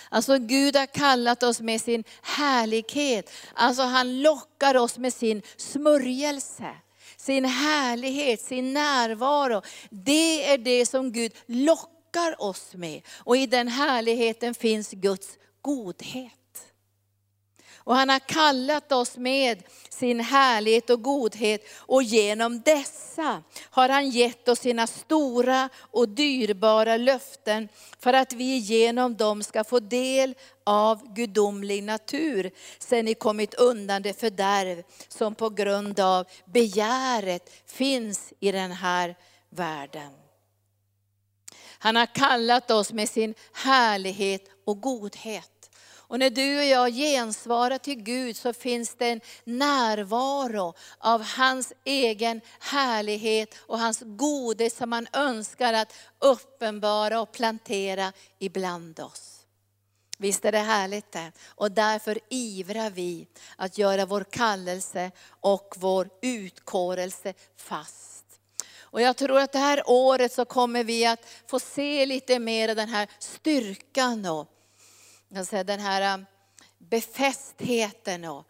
Alltså 0.09 0.39
Gud 0.39 0.77
har 0.77 0.87
kallat 0.87 1.43
oss 1.43 1.61
med 1.61 1.81
sin 1.81 2.05
härlighet. 2.23 3.31
Alltså 3.55 3.83
han 3.83 4.23
lockar 4.23 4.77
oss 4.77 4.99
med 4.99 5.15
sin 5.15 5.43
smörjelse 5.57 6.75
sin 7.17 7.45
härlighet, 7.45 8.41
sin 8.41 8.73
närvaro. 8.73 9.63
Det 9.91 10.53
är 10.53 10.59
det 10.59 10.87
som 10.87 11.13
Gud 11.13 11.33
lockar 11.47 12.43
oss 12.43 12.75
med. 12.75 13.03
Och 13.19 13.37
i 13.37 13.47
den 13.47 13.69
härligheten 13.69 14.55
finns 14.55 14.91
Guds 14.91 15.29
godhet. 15.63 16.33
Och 17.87 17.96
han 17.96 18.09
har 18.09 18.18
kallat 18.18 18.92
oss 18.92 19.16
med 19.16 19.62
sin 19.88 20.20
härlighet 20.20 20.90
och 20.90 21.03
godhet 21.03 21.62
och 21.77 22.03
genom 22.03 22.61
dessa 22.61 23.42
har 23.70 23.88
han 23.88 24.11
gett 24.11 24.49
oss 24.49 24.59
sina 24.59 24.87
stora 24.87 25.68
och 25.77 26.09
dyrbara 26.09 26.96
löften 26.96 27.68
för 27.99 28.12
att 28.12 28.33
vi 28.33 28.57
genom 28.57 29.16
dem 29.16 29.42
ska 29.42 29.64
få 29.64 29.81
del 29.81 30.35
av 30.64 31.14
gudomlig 31.14 31.83
natur, 31.83 32.51
sen 32.79 33.05
ni 33.05 33.14
kommit 33.14 33.55
undan 33.55 34.03
det 34.03 34.20
fördärv 34.20 34.83
som 35.09 35.35
på 35.35 35.51
grund 35.51 36.01
av 36.01 36.27
begäret 36.44 37.51
finns 37.66 38.33
i 38.40 38.53
den 38.53 38.72
här 38.72 39.16
världen. 39.51 40.11
Han 41.79 41.96
har 41.96 42.14
kallat 42.14 42.70
oss 42.70 42.92
med 42.92 43.09
sin 43.09 43.35
härlighet 43.53 44.42
och 44.64 44.81
godhet. 44.81 45.56
Och 46.09 46.19
när 46.19 46.31
du 46.31 46.59
och 46.59 46.64
jag 46.64 46.92
gensvarar 46.92 47.79
till 47.79 48.03
Gud 48.03 48.37
så 48.37 48.53
finns 48.53 48.95
det 48.95 49.09
en 49.09 49.21
närvaro 49.45 50.75
av 50.99 51.23
hans 51.23 51.73
egen 51.85 52.40
härlighet 52.61 53.55
och 53.59 53.79
hans 53.79 54.03
gode 54.05 54.71
som 54.71 54.92
han 54.92 55.07
önskar 55.12 55.73
att 55.73 55.95
uppenbara 56.19 57.21
och 57.21 57.33
plantera 57.33 58.12
ibland 58.38 59.01
oss. 59.01 59.37
Visst 60.19 60.45
är 60.45 60.53
det 60.53 60.59
härligt 60.59 61.12
det? 61.12 61.33
Och 61.47 61.73
därför 61.73 62.19
ivrar 62.29 62.90
vi 62.90 63.27
att 63.57 63.79
göra 63.79 64.07
vår 64.07 64.25
kallelse 64.31 65.11
och 65.40 65.75
vår 65.77 66.09
utkårelse 66.23 67.35
fast. 67.57 68.25
Och 68.79 69.01
jag 69.01 69.16
tror 69.16 69.38
att 69.38 69.53
det 69.53 69.59
här 69.59 69.83
året 69.87 70.33
så 70.33 70.45
kommer 70.45 70.85
vi 70.85 71.07
att 71.07 71.21
få 71.47 71.61
se 71.61 72.07
lite 72.07 72.38
mer 72.38 72.69
av 72.69 72.77
den 72.77 72.88
här 72.88 73.09
styrkan 73.19 74.27
och 74.27 74.56
den 75.29 75.81
här 75.81 76.15
um, 76.15 76.27
befästheten 76.79 78.25
och 78.25 78.47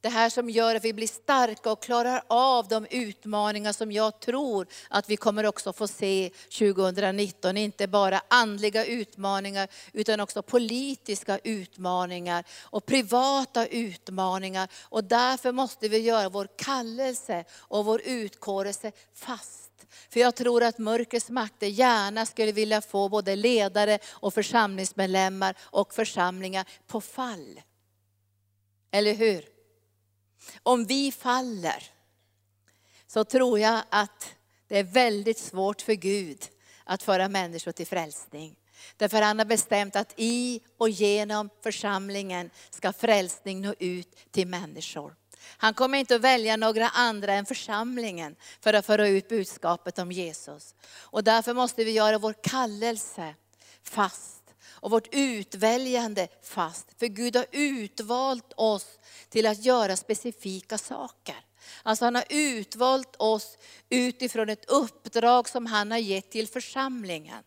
det 0.00 0.08
här 0.08 0.30
som 0.30 0.50
gör 0.50 0.74
att 0.74 0.84
vi 0.84 0.92
blir 0.92 1.06
starka 1.06 1.72
och 1.72 1.82
klarar 1.82 2.22
av 2.26 2.68
de 2.68 2.86
utmaningar 2.90 3.72
som 3.72 3.92
jag 3.92 4.20
tror 4.20 4.66
att 4.90 5.10
vi 5.10 5.16
kommer 5.16 5.46
också 5.46 5.72
få 5.72 5.88
se 5.88 6.30
2019. 6.58 7.56
Inte 7.56 7.88
bara 7.88 8.22
andliga 8.28 8.84
utmaningar 8.84 9.68
utan 9.92 10.20
också 10.20 10.42
politiska 10.42 11.38
utmaningar 11.38 12.44
och 12.62 12.86
privata 12.86 13.66
utmaningar. 13.66 14.68
Och 14.82 15.04
därför 15.04 15.52
måste 15.52 15.88
vi 15.88 15.98
göra 15.98 16.28
vår 16.28 16.48
kallelse 16.56 17.44
och 17.52 17.84
vår 17.84 18.02
utkårelse 18.04 18.92
fast. 19.14 19.67
För 20.10 20.20
jag 20.20 20.34
tror 20.34 20.62
att 20.62 20.78
mörkrets 20.78 21.30
makter 21.30 21.66
gärna 21.66 22.26
skulle 22.26 22.52
vilja 22.52 22.80
få 22.80 23.08
både 23.08 23.36
ledare 23.36 23.98
och 24.08 24.34
församlingsmedlemmar 24.34 25.56
och 25.60 25.94
församlingar 25.94 26.68
på 26.86 27.00
fall. 27.00 27.60
Eller 28.90 29.14
hur? 29.14 29.44
Om 30.62 30.84
vi 30.84 31.12
faller 31.12 31.84
så 33.06 33.24
tror 33.24 33.58
jag 33.58 33.82
att 33.90 34.34
det 34.68 34.78
är 34.78 34.84
väldigt 34.84 35.38
svårt 35.38 35.82
för 35.82 35.94
Gud 35.94 36.48
att 36.84 37.02
föra 37.02 37.28
människor 37.28 37.72
till 37.72 37.86
frälsning. 37.86 38.56
Därför 38.96 39.22
han 39.22 39.38
har 39.38 39.46
bestämt 39.46 39.96
att 39.96 40.14
i 40.16 40.60
och 40.78 40.88
genom 40.88 41.50
församlingen 41.62 42.50
ska 42.70 42.92
frälsning 42.92 43.60
nå 43.60 43.74
ut 43.78 44.16
till 44.30 44.48
människor. 44.48 45.14
Han 45.46 45.74
kommer 45.74 45.98
inte 45.98 46.14
att 46.14 46.20
välja 46.20 46.56
några 46.56 46.88
andra 46.88 47.32
än 47.32 47.46
församlingen 47.46 48.36
för 48.60 48.74
att 48.74 48.86
föra 48.86 49.08
ut 49.08 49.28
budskapet 49.28 49.98
om 49.98 50.12
Jesus. 50.12 50.74
Och 50.90 51.24
därför 51.24 51.54
måste 51.54 51.84
vi 51.84 51.90
göra 51.90 52.18
vår 52.18 52.34
kallelse 52.42 53.34
fast 53.82 54.42
och 54.80 54.90
vårt 54.90 55.08
utväljande 55.10 56.28
fast. 56.42 56.86
För 56.98 57.06
Gud 57.06 57.36
har 57.36 57.46
utvalt 57.52 58.52
oss 58.56 58.86
till 59.28 59.46
att 59.46 59.64
göra 59.64 59.96
specifika 59.96 60.78
saker. 60.78 61.36
Alltså 61.82 62.04
han 62.04 62.14
har 62.14 62.24
utvalt 62.28 63.16
oss 63.18 63.58
utifrån 63.88 64.48
ett 64.48 64.70
uppdrag 64.70 65.48
som 65.48 65.66
han 65.66 65.90
har 65.90 65.98
gett 65.98 66.30
till 66.30 66.48
församlingen. 66.48 67.44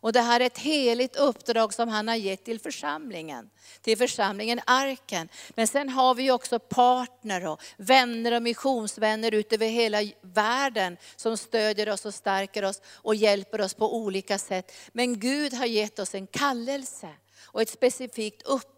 Och 0.00 0.12
det 0.12 0.20
här 0.20 0.40
är 0.40 0.46
ett 0.46 0.58
heligt 0.58 1.16
uppdrag 1.16 1.74
som 1.74 1.88
han 1.88 2.08
har 2.08 2.14
gett 2.14 2.44
till 2.44 2.60
församlingen. 2.60 3.50
Till 3.80 3.98
församlingen 3.98 4.60
Arken. 4.66 5.28
Men 5.50 5.66
sen 5.66 5.88
har 5.88 6.14
vi 6.14 6.30
också 6.30 6.58
partner 6.58 7.46
och 7.46 7.60
vänner 7.76 8.32
och 8.32 8.42
missionsvänner 8.42 9.34
ut 9.34 9.52
över 9.52 9.68
hela 9.68 9.98
världen 10.20 10.96
som 11.16 11.36
stödjer 11.36 11.88
oss 11.88 12.04
och 12.04 12.14
stärker 12.14 12.64
oss 12.64 12.82
och 12.86 13.14
hjälper 13.14 13.60
oss 13.60 13.74
på 13.74 13.96
olika 13.96 14.38
sätt. 14.38 14.72
Men 14.92 15.20
Gud 15.20 15.54
har 15.54 15.66
gett 15.66 15.98
oss 15.98 16.14
en 16.14 16.26
kallelse 16.26 17.08
och 17.44 17.62
ett 17.62 17.70
specifikt 17.70 18.42
uppdrag. 18.42 18.77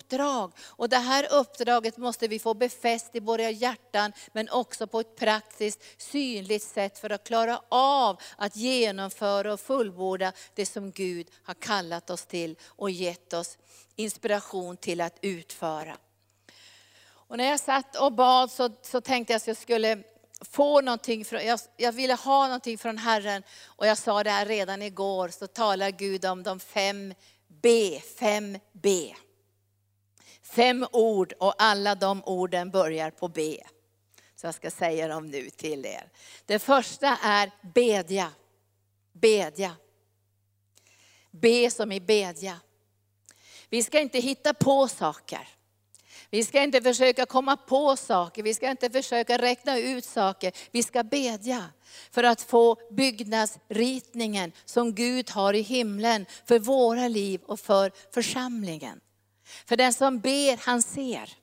Och 0.63 0.89
det 0.89 0.97
här 0.97 1.33
uppdraget 1.33 1.97
måste 1.97 2.29
vi 2.29 2.39
få 2.39 2.55
befäst 2.55 3.17
i 3.17 3.21
våra 3.21 3.51
hjärtan, 3.51 4.13
men 4.33 4.49
också 4.49 4.87
på 4.87 5.01
ett 5.01 5.17
praktiskt, 5.17 5.81
synligt 5.99 6.65
sätt 6.65 6.99
för 6.99 7.11
att 7.11 7.25
klara 7.25 7.61
av 7.69 8.21
att 8.37 8.57
genomföra 8.57 9.53
och 9.53 9.61
fullborda 9.61 10.33
det 10.55 10.67
som 10.67 10.91
Gud 10.91 11.31
har 11.43 11.55
kallat 11.55 12.11
oss 12.11 12.27
till 12.27 12.57
och 12.67 12.91
gett 12.91 13.33
oss 13.33 13.59
inspiration 13.97 14.77
till 14.77 15.01
att 15.01 15.19
utföra. 15.23 15.97
Och 17.31 17.37
när 17.37 17.45
jag 17.45 17.61
satt 17.61 17.97
och 17.97 18.13
bad 18.13 18.51
så, 18.51 18.71
så 18.83 19.01
tänkte 19.01 19.33
jag 19.33 19.37
att 19.37 19.47
jag 19.47 19.57
skulle 19.57 20.03
få 20.41 20.81
någonting, 20.81 21.25
från, 21.25 21.47
jag, 21.47 21.61
jag, 21.77 21.93
ville 21.93 22.15
ha 22.15 22.47
någonting 22.47 22.79
från 22.79 22.99
Herren. 22.99 23.43
Och 23.65 23.87
jag 23.87 23.99
sa 23.99 24.25
det 24.25 24.31
här 24.31 24.47
redan 24.47 24.83
igår, 24.83 25.29
så 25.29 25.47
talar 25.47 25.91
Gud 25.91 26.25
om 26.25 26.43
de 26.43 26.61
fem 26.61 27.15
B, 27.63 28.01
fem 28.19 28.59
B. 28.73 29.15
Fem 30.51 30.87
ord 30.93 31.33
och 31.39 31.55
alla 31.59 31.95
de 31.95 32.23
orden 32.25 32.71
börjar 32.71 33.11
på 33.11 33.29
B. 33.29 33.63
Så 34.37 34.47
jag 34.47 34.55
ska 34.55 34.71
säga 34.71 35.09
dem 35.09 35.27
nu 35.27 35.51
till 35.51 35.87
er. 35.87 36.09
Det 36.47 36.59
första 36.59 37.17
är 37.23 37.51
bedja. 37.75 38.33
Bedja. 39.13 39.77
Be 41.31 41.71
som 41.71 41.93
i 41.93 42.01
bedja. 42.01 42.61
Vi 43.69 43.83
ska 43.83 44.01
inte 44.01 44.19
hitta 44.19 44.55
på 44.55 44.89
saker. 44.89 45.49
Vi 46.31 46.45
ska 46.45 46.63
inte 46.63 46.83
försöka 46.83 47.27
komma 47.27 47.57
på 47.57 47.97
saker, 47.97 48.43
vi 48.43 48.55
ska 48.55 48.71
inte 48.71 48.91
försöka 48.91 49.39
räkna 49.39 49.79
ut 49.79 50.05
saker. 50.05 50.53
Vi 50.71 50.83
ska 50.83 51.03
bedja 51.03 51.65
för 52.11 52.25
att 52.25 52.43
få 52.43 52.77
byggnadsritningen 52.91 54.53
som 54.65 54.95
Gud 54.95 55.31
har 55.31 55.55
i 55.55 55.61
himlen 55.61 56.27
för 56.45 56.59
våra 56.59 57.09
liv 57.09 57.41
och 57.47 57.61
för 57.61 57.93
församlingen. 58.11 59.01
För 59.67 59.77
den 59.77 59.93
som 59.93 60.21
ber, 60.21 60.67
han 60.67 60.83
ser. 60.83 61.35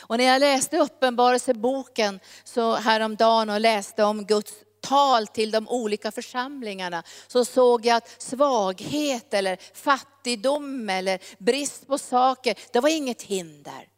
Och 0.00 0.18
när 0.18 0.24
jag 0.24 0.40
läste 0.40 0.78
Uppenbarelseboken 0.78 2.20
så 2.44 2.74
häromdagen 2.74 3.50
och 3.50 3.60
läste 3.60 4.04
om 4.04 4.24
Guds 4.24 4.52
tal 4.80 5.26
till 5.26 5.50
de 5.50 5.68
olika 5.68 6.12
församlingarna, 6.12 7.02
så 7.26 7.44
såg 7.44 7.86
jag 7.86 7.96
att 7.96 8.22
svaghet 8.22 9.34
eller 9.34 9.58
fattigdom 9.74 10.90
eller 10.90 11.20
brist 11.38 11.86
på 11.86 11.98
saker, 11.98 12.58
det 12.72 12.80
var 12.80 12.88
inget 12.88 13.22
hinder. 13.22 13.88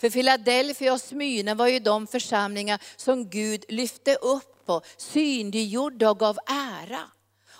För 0.00 0.10
Philadelphia 0.10 0.92
och 0.92 1.00
Smyrna 1.00 1.54
var 1.54 1.66
ju 1.66 1.78
de 1.78 2.06
församlingar 2.06 2.82
som 2.96 3.30
Gud 3.30 3.64
lyfte 3.68 4.14
upp 4.14 4.62
och 4.66 4.86
synliggjorde 4.96 6.08
och 6.08 6.18
gav 6.18 6.38
ära. 6.46 7.00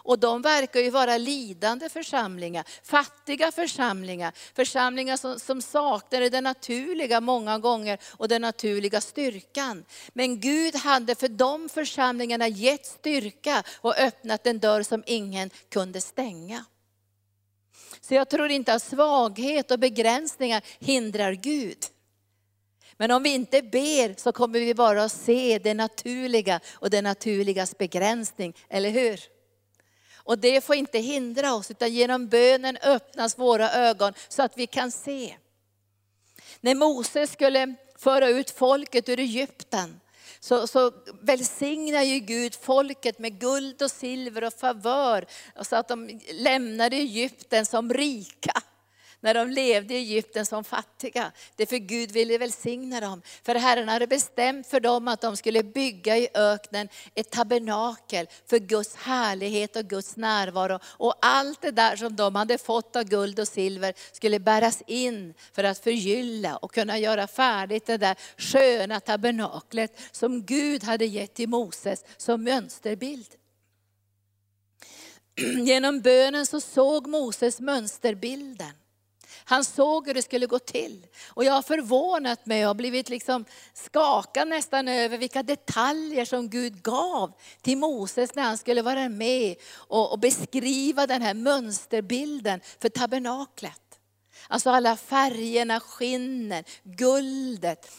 Och 0.09 0.19
de 0.19 0.43
verkar 0.43 0.81
ju 0.81 0.91
vara 0.91 1.19
lidande 1.19 1.89
församlingar, 1.89 2.65
fattiga 2.83 3.53
församlingar, 3.53 4.33
församlingar 4.55 5.17
som, 5.17 5.41
som 5.41 5.63
saknade 5.63 6.29
det 6.29 6.41
naturliga 6.41 7.21
många 7.21 7.59
gånger 7.59 7.99
och 8.17 8.29
den 8.29 8.43
naturliga 8.43 9.01
styrkan. 9.01 9.85
Men 10.13 10.41
Gud 10.41 10.77
hade 10.77 11.15
för 11.15 11.29
de 11.29 11.69
församlingarna 11.69 12.49
gett 12.49 12.87
styrka 12.87 13.63
och 13.81 13.99
öppnat 13.99 14.47
en 14.47 14.59
dörr 14.59 14.83
som 14.83 15.03
ingen 15.07 15.51
kunde 15.71 16.01
stänga. 16.01 16.65
Så 18.01 18.15
jag 18.15 18.29
tror 18.29 18.51
inte 18.51 18.75
att 18.75 18.83
svaghet 18.83 19.71
och 19.71 19.79
begränsningar 19.79 20.63
hindrar 20.79 21.33
Gud. 21.33 21.79
Men 22.97 23.11
om 23.11 23.23
vi 23.23 23.35
inte 23.35 23.63
ber 23.63 24.21
så 24.21 24.33
kommer 24.33 24.61
vi 24.61 24.75
bara 24.75 25.05
att 25.05 25.13
se 25.13 25.59
det 25.59 25.75
naturliga 25.75 26.61
och 26.73 26.91
det 26.91 27.03
naturligas 27.03 27.79
begränsning, 27.79 28.57
eller 28.69 28.91
hur? 28.91 29.38
Och 30.29 30.39
det 30.39 30.65
får 30.65 30.77
inte 30.77 30.99
hindra 30.99 31.55
oss, 31.55 31.71
utan 31.71 31.93
genom 31.93 32.29
bönen 32.29 32.77
öppnas 32.83 33.39
våra 33.39 33.71
ögon 33.71 34.13
så 34.29 34.43
att 34.43 34.59
vi 34.59 34.67
kan 34.67 34.91
se. 34.91 35.37
När 36.61 36.75
Moses 36.75 37.33
skulle 37.33 37.75
föra 37.99 38.29
ut 38.29 38.51
folket 38.51 39.09
ur 39.09 39.19
Egypten, 39.21 40.01
så, 40.41 40.67
så 40.67 40.93
välsignar 41.23 42.03
ju 42.03 42.19
Gud 42.19 42.55
folket 42.55 43.19
med 43.19 43.41
guld 43.41 43.83
och 43.83 43.91
silver 43.91 44.45
och 44.45 44.55
favör, 44.55 45.27
så 45.63 45.77
att 45.77 45.89
de 45.89 46.21
lämnade 46.33 46.97
Egypten 46.97 47.67
som 47.67 47.93
rika 47.93 48.63
när 49.21 49.35
de 49.35 49.51
levde 49.51 49.95
i 49.95 49.97
Egypten 49.97 50.47
som 50.47 50.65
fattiga. 50.65 51.33
Det 51.57 51.63
är 51.63 51.67
för 51.67 51.77
Gud 51.77 52.11
ville 52.11 52.39
välsigna 52.39 53.01
dem. 53.01 53.23
För 53.43 53.55
Herren 53.55 53.89
hade 53.89 54.07
bestämt 54.07 54.67
för 54.67 54.81
dem 54.81 55.09
att 55.09 55.21
de 55.21 55.37
skulle 55.37 55.63
bygga 55.63 56.17
i 56.17 56.29
öknen 56.35 56.89
ett 57.15 57.31
tabernakel 57.31 58.27
för 58.47 58.59
Guds 58.59 58.97
härlighet 58.97 59.77
och 59.77 59.85
Guds 59.85 60.17
närvaro. 60.17 60.79
Och 60.85 61.15
allt 61.21 61.63
det 61.63 61.71
där 61.71 61.97
som 61.97 62.17
de 62.17 62.35
hade 62.35 62.59
fått 62.59 62.97
av 62.97 63.05
guld 63.05 63.41
och 63.41 63.49
silver 63.49 63.95
skulle 64.13 64.41
bäras 64.41 64.83
in 64.87 65.35
för 65.53 65.65
att 65.65 65.79
förgylla 65.79 66.57
och 66.57 66.75
kunna 66.75 66.99
göra 66.99 67.27
färdigt 67.27 67.87
det 67.87 67.97
där 67.97 68.17
sköna 68.37 69.01
tabernaklet 69.01 70.01
som 70.13 70.43
Gud 70.43 70.85
hade 70.85 71.07
gett 71.07 71.35
till 71.35 71.49
Moses 71.49 72.05
som 72.17 72.45
mönsterbild. 72.45 73.29
Genom 75.67 76.01
bönen 76.01 76.47
så 76.47 76.61
såg 76.61 77.07
Moses 77.07 77.61
mönsterbilden. 77.61 78.73
Han 79.49 79.65
såg 79.65 80.07
hur 80.07 80.15
det 80.15 80.23
skulle 80.23 80.47
gå 80.47 80.59
till. 80.59 81.07
Och 81.29 81.45
jag 81.45 81.53
har 81.53 81.63
förvånat 81.63 82.47
mig 82.47 82.67
och 82.67 82.77
blivit 82.77 83.09
liksom 83.09 83.45
skakad 83.75 84.49
nästan 84.49 84.89
över 84.89 85.19
vilka 85.19 85.43
detaljer 85.43 86.25
som 86.25 86.49
Gud 86.49 86.83
gav 86.83 87.33
till 87.63 87.79
Moses 87.79 88.35
när 88.35 88.43
han 88.43 88.59
skulle 88.59 88.83
vara 88.83 89.09
med 89.09 89.57
och, 89.75 90.13
och 90.13 90.19
beskriva 90.19 91.07
den 91.07 91.23
här 91.23 91.35
mönsterbilden 91.35 92.61
för 92.81 92.89
tabernaklet. 92.89 93.81
Alltså 94.49 94.71
alla 94.71 94.97
färgerna, 94.97 95.81
skinnen, 95.81 96.65
guldet, 96.83 97.91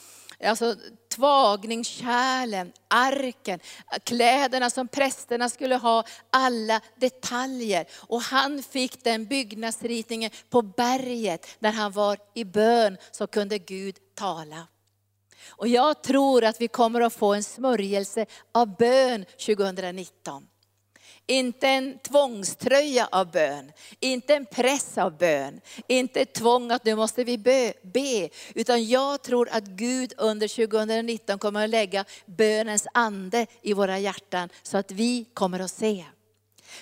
alltså 0.44 0.76
tvagningskärlen, 1.10 2.72
arken, 2.88 3.60
kläderna 4.04 4.70
som 4.70 4.88
prästerna 4.88 5.50
skulle 5.50 5.76
ha, 5.76 6.04
alla 6.30 6.82
detaljer. 6.96 7.86
Och 7.96 8.22
han 8.22 8.64
fick 8.64 9.04
den 9.04 9.26
byggnadsritningen 9.26 10.32
på 10.50 10.62
berget 10.62 11.48
när 11.60 11.72
han 11.72 11.92
var 11.92 12.18
i 12.34 12.44
bön 12.46 12.98
så 13.12 13.28
kunde 13.28 13.58
Gud 13.58 13.96
tala. 14.16 14.68
Och 15.50 15.68
jag 15.68 16.04
tror 16.04 16.44
att 16.44 16.62
vi 16.62 16.68
kommer 16.68 17.02
att 17.02 17.14
få 17.14 17.34
en 17.34 17.44
smörjelse 17.44 18.26
av 18.52 18.76
bön 18.78 19.26
2019. 19.46 20.48
Inte 21.30 21.68
en 21.68 22.00
tvångströja 22.00 23.08
av 23.12 23.32
bön, 23.32 23.72
inte 24.00 24.36
en 24.36 24.46
press 24.46 24.98
av 24.98 25.18
bön, 25.18 25.62
inte 25.88 26.22
ett 26.22 26.34
tvång 26.34 26.72
att 26.72 26.86
nu 26.86 26.96
måste 26.96 27.24
vi 27.24 27.38
be, 27.38 27.74
be. 27.82 28.30
Utan 28.56 28.88
jag 28.88 29.22
tror 29.22 29.50
att 29.52 29.64
Gud 29.64 30.14
under 30.18 30.48
2019 30.48 31.40
kommer 31.40 31.64
att 31.64 31.70
lägga 31.70 32.06
bönens 32.26 32.88
ande 32.94 33.48
i 33.62 33.74
våra 33.74 34.00
hjärtan 34.00 34.50
så 34.64 34.78
att 34.78 34.92
vi 34.92 35.26
kommer 35.34 35.60
att 35.60 35.72
se. 35.72 36.06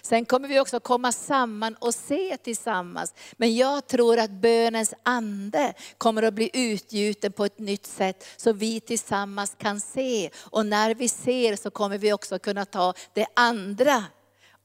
Sen 0.02 0.26
kommer 0.26 0.48
vi 0.48 0.60
också 0.60 0.80
komma 0.80 1.12
samman 1.12 1.76
och 1.76 1.94
se 1.94 2.38
tillsammans. 2.38 3.14
Men 3.34 3.56
jag 3.56 3.88
tror 3.88 4.20
att 4.20 4.32
bönens 4.32 4.94
ande 5.04 5.74
kommer 5.98 6.24
att 6.24 6.34
bli 6.34 6.50
utgjuten 6.54 7.32
på 7.32 7.46
ett 7.46 7.60
nytt 7.60 7.86
sätt 7.86 8.26
så 8.38 8.54
vi 8.54 8.80
tillsammans 8.80 9.56
kan 9.58 9.82
se. 9.82 10.30
Och 10.38 10.66
när 10.66 10.96
vi 10.96 11.10
ser 11.10 11.56
så 11.56 11.72
kommer 11.72 11.98
vi 11.98 12.14
också 12.14 12.40
kunna 12.40 12.66
ta 12.66 12.94
det 13.14 13.28
andra 13.36 14.04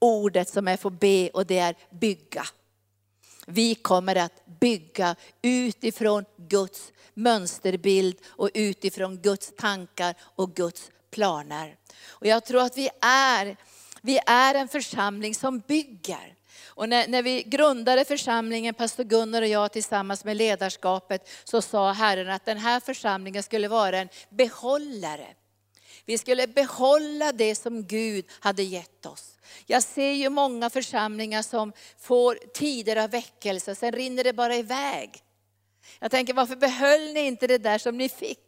ordet 0.02 0.48
som 0.48 0.68
är 0.68 0.76
för 0.76 0.90
be 0.90 1.30
och 1.30 1.46
det 1.46 1.58
är 1.58 1.74
bygga. 1.90 2.46
Vi 3.46 3.74
kommer 3.74 4.16
att 4.16 4.46
bygga 4.60 5.16
utifrån 5.42 6.24
Guds 6.36 6.92
mönsterbild 7.14 8.16
och 8.26 8.50
utifrån 8.54 9.16
Guds 9.16 9.52
tankar 9.56 10.14
och 10.20 10.54
Guds 10.54 10.90
planer. 11.10 11.76
Och 12.08 12.26
jag 12.26 12.44
tror 12.44 12.62
att 12.62 12.76
vi 12.76 12.90
är, 13.00 13.56
vi 14.00 14.20
är 14.26 14.54
en 14.54 14.68
församling 14.68 15.34
som 15.34 15.58
bygger. 15.58 16.34
Och 16.66 16.88
när, 16.88 17.08
när, 17.08 17.22
vi 17.22 17.42
grundade 17.42 18.04
församlingen, 18.04 18.74
pastor 18.74 19.04
Gunnar 19.04 19.42
och 19.42 19.48
jag 19.48 19.72
tillsammans 19.72 20.24
med 20.24 20.36
ledarskapet, 20.36 21.28
så 21.44 21.62
sa 21.62 21.92
Herren 21.92 22.30
att 22.30 22.44
den 22.44 22.58
här 22.58 22.80
församlingen 22.80 23.42
skulle 23.42 23.68
vara 23.68 23.98
en 23.98 24.08
behållare. 24.28 25.26
Vi 26.04 26.18
skulle 26.18 26.46
behålla 26.46 27.32
det 27.32 27.54
som 27.54 27.86
Gud 27.86 28.24
hade 28.40 28.62
gett 28.62 29.06
oss. 29.06 29.31
Jag 29.66 29.82
ser 29.82 30.12
ju 30.12 30.28
många 30.28 30.70
församlingar 30.70 31.42
som 31.42 31.72
får 31.98 32.34
tider 32.54 32.96
av 32.96 33.10
väckelse, 33.10 33.74
sen 33.74 33.92
rinner 33.92 34.24
det 34.24 34.32
bara 34.32 34.56
iväg. 34.56 35.22
Jag 35.98 36.10
tänker, 36.10 36.34
varför 36.34 36.56
behöll 36.56 37.12
ni 37.12 37.20
inte 37.20 37.46
det 37.46 37.58
där 37.58 37.78
som 37.78 37.98
ni 37.98 38.08
fick? 38.08 38.38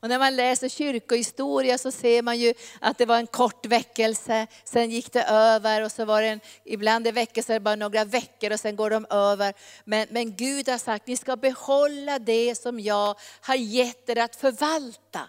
Och 0.00 0.08
när 0.08 0.18
man 0.18 0.36
läser 0.36 0.68
kyrkohistoria 0.68 1.78
så 1.78 1.92
ser 1.92 2.22
man 2.22 2.38
ju 2.38 2.54
att 2.80 2.98
det 2.98 3.06
var 3.06 3.16
en 3.16 3.26
kort 3.26 3.66
väckelse, 3.66 4.46
sen 4.64 4.90
gick 4.90 5.12
det 5.12 5.22
över 5.22 5.84
och 5.84 5.92
så 5.92 6.04
var 6.04 6.22
det 6.22 6.28
en, 6.28 6.40
ibland 6.64 7.06
är 7.06 7.12
väckelser 7.12 7.60
bara 7.60 7.76
några 7.76 8.04
veckor 8.04 8.52
och 8.52 8.60
sen 8.60 8.76
går 8.76 8.90
de 8.90 9.06
över. 9.10 9.54
Men, 9.84 10.06
men 10.10 10.36
Gud 10.36 10.68
har 10.68 10.78
sagt, 10.78 11.06
ni 11.06 11.16
ska 11.16 11.36
behålla 11.36 12.18
det 12.18 12.54
som 12.54 12.80
jag 12.80 13.18
har 13.40 13.54
gett 13.54 14.08
er 14.08 14.18
att 14.18 14.36
förvalta. 14.36 15.20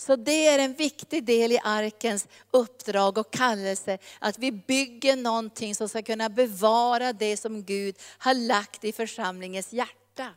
Så 0.00 0.16
det 0.16 0.46
är 0.46 0.58
en 0.58 0.74
viktig 0.74 1.24
del 1.24 1.52
i 1.52 1.60
arkens 1.64 2.28
uppdrag 2.50 3.18
och 3.18 3.32
kallelse, 3.32 3.98
att 4.18 4.38
vi 4.38 4.52
bygger 4.52 5.16
någonting 5.16 5.74
som 5.74 5.88
ska 5.88 6.02
kunna 6.02 6.28
bevara 6.28 7.12
det 7.12 7.36
som 7.36 7.64
Gud 7.64 7.96
har 8.18 8.34
lagt 8.34 8.84
i 8.84 8.92
församlingens 8.92 9.72
hjärta. 9.72 10.28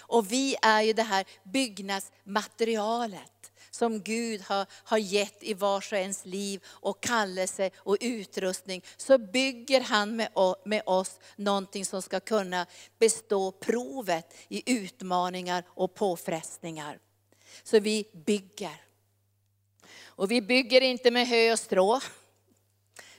Och 0.00 0.32
vi 0.32 0.56
är 0.62 0.82
ju 0.82 0.92
det 0.92 1.02
här 1.02 1.24
byggnadsmaterialet 1.44 3.52
som 3.70 4.00
Gud 4.00 4.40
har, 4.40 4.66
har 4.72 4.98
gett 4.98 5.42
i 5.42 5.54
vars 5.54 5.92
och 5.92 5.98
ens 5.98 6.24
liv 6.24 6.62
och 6.66 7.02
kallelse 7.02 7.70
och 7.76 7.96
utrustning. 8.00 8.82
Så 8.96 9.18
bygger 9.18 9.80
han 9.80 10.16
med, 10.16 10.28
med 10.64 10.82
oss 10.86 11.20
någonting 11.36 11.84
som 11.84 12.02
ska 12.02 12.20
kunna 12.20 12.66
bestå 12.98 13.52
provet 13.52 14.34
i 14.48 14.72
utmaningar 14.72 15.64
och 15.68 15.94
påfrestningar. 15.94 16.98
Så 17.62 17.80
vi 17.80 18.04
bygger. 18.26 18.89
Och 20.20 20.30
vi 20.30 20.42
bygger 20.42 20.80
inte 20.80 21.10
med 21.10 21.26
hö 21.26 21.52
och 21.52 21.58
strå. 21.58 22.00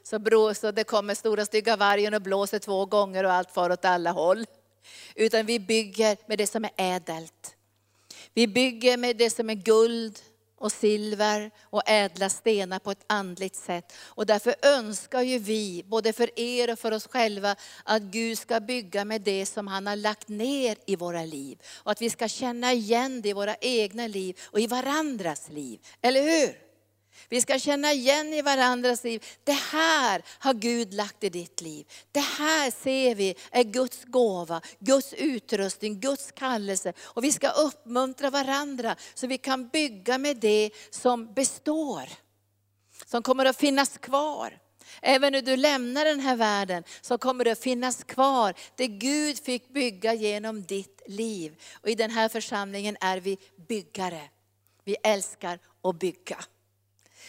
Så, 0.04 0.54
så 0.54 0.72
det 0.72 0.84
kommer 0.84 1.16
stora 1.16 1.46
stygga 1.46 1.76
vargen 1.76 2.14
och 2.14 2.22
blåser 2.22 2.60
två 2.60 2.86
gånger 2.86 3.24
och 3.24 3.32
allt 3.32 3.52
far 3.52 3.70
åt 3.70 3.86
alla 3.86 4.12
håll. 4.12 4.46
Utan 5.16 5.46
vi 5.46 5.60
bygger 5.60 6.18
med 6.28 6.38
det 6.38 6.48
som 6.48 6.66
är 6.66 6.72
ädelt. 6.78 7.56
Vi 8.34 8.48
bygger 8.48 8.98
med 8.98 9.18
det 9.18 9.30
som 9.30 9.50
är 9.50 9.54
guld 9.54 10.20
och 10.58 10.72
silver 10.72 11.52
och 11.62 11.90
ädla 11.90 12.30
stenar 12.30 12.80
på 12.80 12.92
ett 12.92 13.06
andligt 13.08 13.56
sätt. 13.56 13.94
Och 13.98 14.26
därför 14.26 14.56
önskar 14.62 15.22
ju 15.22 15.38
vi, 15.38 15.84
både 15.88 16.14
för 16.14 16.40
er 16.40 16.72
och 16.72 16.80
för 16.80 16.92
oss 16.92 17.08
själva, 17.08 17.56
att 17.84 18.02
Gud 18.02 18.38
ska 18.38 18.60
bygga 18.60 19.06
med 19.06 19.22
det 19.22 19.46
som 19.46 19.68
han 19.68 19.88
har 19.88 19.96
lagt 19.96 20.28
ner 20.28 20.78
i 20.86 20.96
våra 20.96 21.26
liv. 21.26 21.62
Och 21.76 21.92
att 21.92 22.02
vi 22.02 22.10
ska 22.10 22.28
känna 22.28 22.74
igen 22.74 23.22
det 23.22 23.30
i 23.30 23.34
våra 23.34 23.56
egna 23.56 24.08
liv 24.08 24.40
och 24.44 24.60
i 24.60 24.68
varandras 24.68 25.50
liv. 25.50 25.80
Eller 26.02 26.22
hur? 26.22 26.71
Vi 27.30 27.42
ska 27.42 27.60
känna 27.60 27.94
igen 27.94 28.34
i 28.34 28.42
varandras 28.42 29.04
liv, 29.04 29.26
det 29.44 29.52
här 29.52 30.24
har 30.40 30.54
Gud 30.54 30.94
lagt 30.94 31.24
i 31.24 31.30
ditt 31.30 31.62
liv. 31.62 31.88
Det 32.12 32.20
här 32.20 32.72
ser 32.72 33.16
vi 33.16 33.36
är 33.52 33.64
Guds 33.64 34.04
gåva, 34.04 34.62
Guds 34.80 35.14
utrustning, 35.14 36.00
Guds 36.00 36.32
kallelse. 36.32 36.94
Och 37.02 37.24
vi 37.24 37.32
ska 37.32 37.50
uppmuntra 37.50 38.30
varandra 38.30 38.96
så 39.14 39.28
vi 39.28 39.38
kan 39.38 39.68
bygga 39.68 40.18
med 40.18 40.38
det 40.38 40.72
som 40.90 41.34
består. 41.34 42.10
Som 43.06 43.24
kommer 43.24 43.46
att 43.46 43.58
finnas 43.58 43.98
kvar. 43.98 44.60
Även 45.02 45.34
när 45.34 45.42
du 45.42 45.56
lämnar 45.56 46.06
den 46.06 46.20
här 46.20 46.36
världen 46.36 46.84
så 47.02 47.18
kommer 47.18 47.44
det 47.44 47.52
att 47.52 47.60
finnas 47.60 48.04
kvar 48.04 48.54
det 48.76 48.88
Gud 48.88 49.40
fick 49.40 49.70
bygga 49.70 50.14
genom 50.14 50.64
ditt 50.64 51.02
liv. 51.08 51.56
Och 51.74 51.90
i 51.90 51.96
den 51.96 52.12
här 52.12 52.30
församlingen 52.30 52.98
är 53.02 53.18
vi 53.18 53.38
byggare. 53.68 54.22
Vi 54.84 54.96
älskar 55.04 55.60
att 55.84 56.00
bygga. 56.00 56.38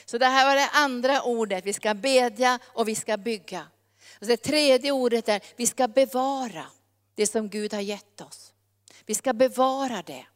Så 0.05 0.19
det 0.19 0.27
här 0.27 0.47
var 0.47 0.57
det 0.57 0.69
andra 0.73 1.23
ordet, 1.23 1.67
vi 1.67 1.73
ska 1.73 1.95
bedja 1.95 2.59
och 2.65 2.89
vi 2.89 2.95
ska 2.95 3.17
bygga. 3.17 3.67
Och 4.21 4.27
det 4.27 4.37
tredje 4.37 4.93
ordet 4.93 5.29
är, 5.29 5.41
vi 5.57 5.67
ska 5.67 5.89
bevara 5.89 6.67
det 7.15 7.27
som 7.27 7.49
Gud 7.49 7.73
har 7.75 7.81
gett 7.81 8.21
oss. 8.21 8.53
Vi 9.07 9.15
ska 9.15 9.33
bevara 9.33 10.03
det. 10.03 10.27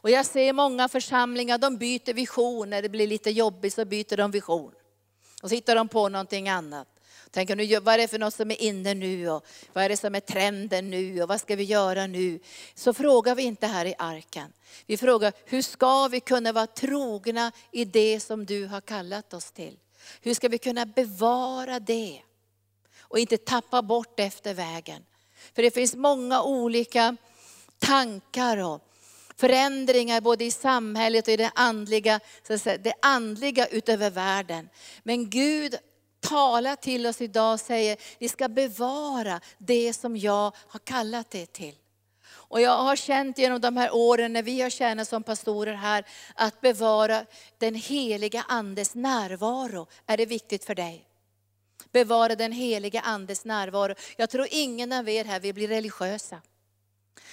Och 0.00 0.10
jag 0.10 0.26
ser 0.26 0.52
många 0.52 0.88
församlingar, 0.88 1.58
de 1.58 1.76
byter 1.76 2.14
vision, 2.14 2.70
när 2.70 2.82
det 2.82 2.88
blir 2.88 3.06
lite 3.06 3.30
jobbigt 3.30 3.74
så 3.74 3.84
byter 3.84 4.16
de 4.16 4.30
vision. 4.30 4.72
Och 5.42 5.48
så 5.48 5.54
hittar 5.54 5.74
de 5.74 5.88
på 5.88 6.08
någonting 6.08 6.48
annat. 6.48 6.88
Tänker 7.30 7.56
nu, 7.56 7.80
vad 7.80 7.94
är 7.94 7.98
det 7.98 8.08
för 8.08 8.18
något 8.18 8.34
som 8.34 8.50
är 8.50 8.62
inne 8.62 8.94
nu 8.94 9.30
och 9.30 9.46
vad 9.72 9.84
är 9.84 9.88
det 9.88 9.96
som 9.96 10.14
är 10.14 10.20
trenden 10.20 10.90
nu 10.90 11.22
och 11.22 11.28
vad 11.28 11.40
ska 11.40 11.56
vi 11.56 11.64
göra 11.64 12.06
nu? 12.06 12.40
Så 12.74 12.94
frågar 12.94 13.34
vi 13.34 13.42
inte 13.42 13.66
här 13.66 13.86
i 13.86 13.94
arken. 13.98 14.52
Vi 14.86 14.96
frågar, 14.96 15.32
hur 15.44 15.62
ska 15.62 16.08
vi 16.08 16.20
kunna 16.20 16.52
vara 16.52 16.66
trogna 16.66 17.52
i 17.72 17.84
det 17.84 18.20
som 18.20 18.46
du 18.46 18.66
har 18.66 18.80
kallat 18.80 19.34
oss 19.34 19.50
till? 19.50 19.78
Hur 20.20 20.34
ska 20.34 20.48
vi 20.48 20.58
kunna 20.58 20.86
bevara 20.86 21.80
det? 21.80 22.20
Och 23.00 23.18
inte 23.18 23.36
tappa 23.36 23.82
bort 23.82 24.20
efter 24.20 24.54
vägen. 24.54 25.04
För 25.54 25.62
det 25.62 25.70
finns 25.70 25.94
många 25.94 26.42
olika 26.42 27.16
tankar 27.78 28.56
och 28.56 28.82
förändringar 29.36 30.20
både 30.20 30.44
i 30.44 30.50
samhället 30.50 31.28
och 31.28 31.34
i 31.34 31.36
det 31.36 31.50
andliga, 31.54 32.20
så 32.46 32.58
säga, 32.58 32.78
det 32.78 32.94
andliga 33.02 33.66
utöver 33.66 34.10
världen. 34.10 34.68
Men 35.02 35.30
Gud 35.30 35.78
talar 36.20 36.76
till 36.76 37.06
oss 37.06 37.20
idag 37.20 37.52
och 37.52 37.60
säger, 37.60 37.96
ni 38.18 38.28
ska 38.28 38.48
bevara 38.48 39.40
det 39.58 39.92
som 39.92 40.16
jag 40.16 40.56
har 40.68 40.80
kallat 40.84 41.34
er 41.34 41.46
till. 41.46 41.74
Och 42.48 42.60
jag 42.60 42.78
har 42.78 42.96
känt 42.96 43.38
genom 43.38 43.60
de 43.60 43.76
här 43.76 43.94
åren 43.94 44.32
när 44.32 44.42
vi 44.42 44.60
har 44.60 44.70
tjänat 44.70 45.08
som 45.08 45.22
pastorer 45.22 45.74
här, 45.74 46.04
att 46.34 46.60
bevara 46.60 47.24
den 47.58 47.74
heliga 47.74 48.44
Andes 48.48 48.94
närvaro 48.94 49.86
är 50.06 50.16
det 50.16 50.26
viktigt 50.26 50.64
för 50.64 50.74
dig. 50.74 51.04
Bevara 51.92 52.34
den 52.34 52.52
heliga 52.52 53.00
Andes 53.00 53.44
närvaro. 53.44 53.94
Jag 54.16 54.30
tror 54.30 54.46
ingen 54.50 54.92
av 54.92 55.08
er 55.08 55.24
här 55.24 55.40
vill 55.40 55.54
bli 55.54 55.66
religiösa. 55.66 56.42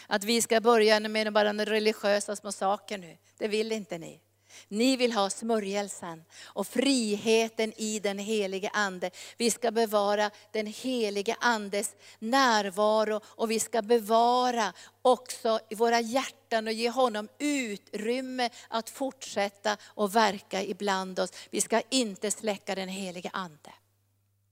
Att 0.07 0.23
vi 0.23 0.41
ska 0.41 0.61
börja 0.61 0.99
med 0.99 1.33
bara 1.33 1.53
religiösa 1.53 2.35
små 2.35 2.51
saker 2.51 2.97
nu, 2.97 3.17
det 3.37 3.47
vill 3.47 3.71
inte 3.71 3.97
ni. 3.97 4.21
Ni 4.67 4.97
vill 4.97 5.11
ha 5.11 5.29
smörjelsen 5.29 6.23
och 6.43 6.67
friheten 6.67 7.73
i 7.77 7.99
den 7.99 8.19
helige 8.19 8.69
Ande. 8.73 9.11
Vi 9.37 9.51
ska 9.51 9.71
bevara 9.71 10.31
den 10.51 10.67
helige 10.67 11.35
Andes 11.39 11.95
närvaro 12.19 13.21
och 13.25 13.51
vi 13.51 13.59
ska 13.59 13.81
bevara 13.81 14.73
också 15.01 15.59
i 15.69 15.75
våra 15.75 15.99
hjärtan 15.99 16.67
och 16.67 16.73
ge 16.73 16.89
honom 16.89 17.27
utrymme 17.39 18.49
att 18.67 18.89
fortsätta 18.89 19.77
och 19.85 20.15
verka 20.15 20.63
ibland 20.63 21.19
oss. 21.19 21.31
Vi 21.49 21.61
ska 21.61 21.81
inte 21.89 22.31
släcka 22.31 22.75
den 22.75 22.89
helige 22.89 23.29
Ande. 23.33 23.73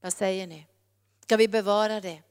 Vad 0.01 0.13
säger 0.13 0.47
ni? 0.47 0.67
Ska 1.23 1.37
vi 1.37 1.47
bevara 1.47 2.01
det? 2.01 2.21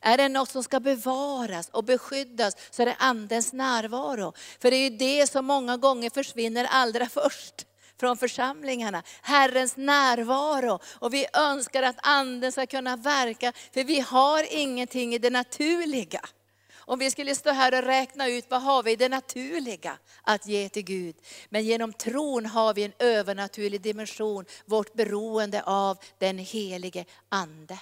Är 0.00 0.16
det 0.16 0.28
något 0.28 0.50
som 0.50 0.62
ska 0.62 0.80
bevaras 0.80 1.68
och 1.68 1.84
beskyddas 1.84 2.56
så 2.70 2.82
är 2.82 2.86
det 2.86 2.96
Andens 2.98 3.52
närvaro. 3.52 4.32
För 4.58 4.70
det 4.70 4.76
är 4.76 4.90
ju 4.90 4.96
det 4.96 5.30
som 5.30 5.46
många 5.46 5.76
gånger 5.76 6.10
försvinner 6.10 6.64
allra 6.70 7.08
först 7.08 7.66
från 8.00 8.16
församlingarna. 8.16 9.02
Herrens 9.22 9.76
närvaro. 9.76 10.78
Och 10.98 11.14
vi 11.14 11.26
önskar 11.32 11.82
att 11.82 11.96
Anden 12.02 12.52
ska 12.52 12.66
kunna 12.66 12.96
verka, 12.96 13.52
för 13.74 13.84
vi 13.84 14.00
har 14.00 14.46
ingenting 14.50 15.14
i 15.14 15.18
det 15.18 15.30
naturliga. 15.30 16.20
Om 16.90 16.98
vi 16.98 17.10
skulle 17.10 17.34
stå 17.34 17.50
här 17.50 17.78
och 17.78 17.84
räkna 17.84 18.28
ut 18.28 18.46
vad 18.48 18.62
har 18.62 18.82
vi 18.82 18.92
i 18.92 18.96
det 18.96 19.08
naturliga 19.08 19.98
att 20.22 20.46
ge 20.46 20.68
till 20.68 20.82
Gud. 20.82 21.16
Men 21.48 21.64
genom 21.64 21.92
tron 21.92 22.46
har 22.46 22.74
vi 22.74 22.84
en 22.84 22.92
övernaturlig 22.98 23.80
dimension, 23.80 24.44
vårt 24.64 24.94
beroende 24.94 25.62
av 25.62 25.98
den 26.18 26.38
helige 26.38 27.04
Ande. 27.28 27.78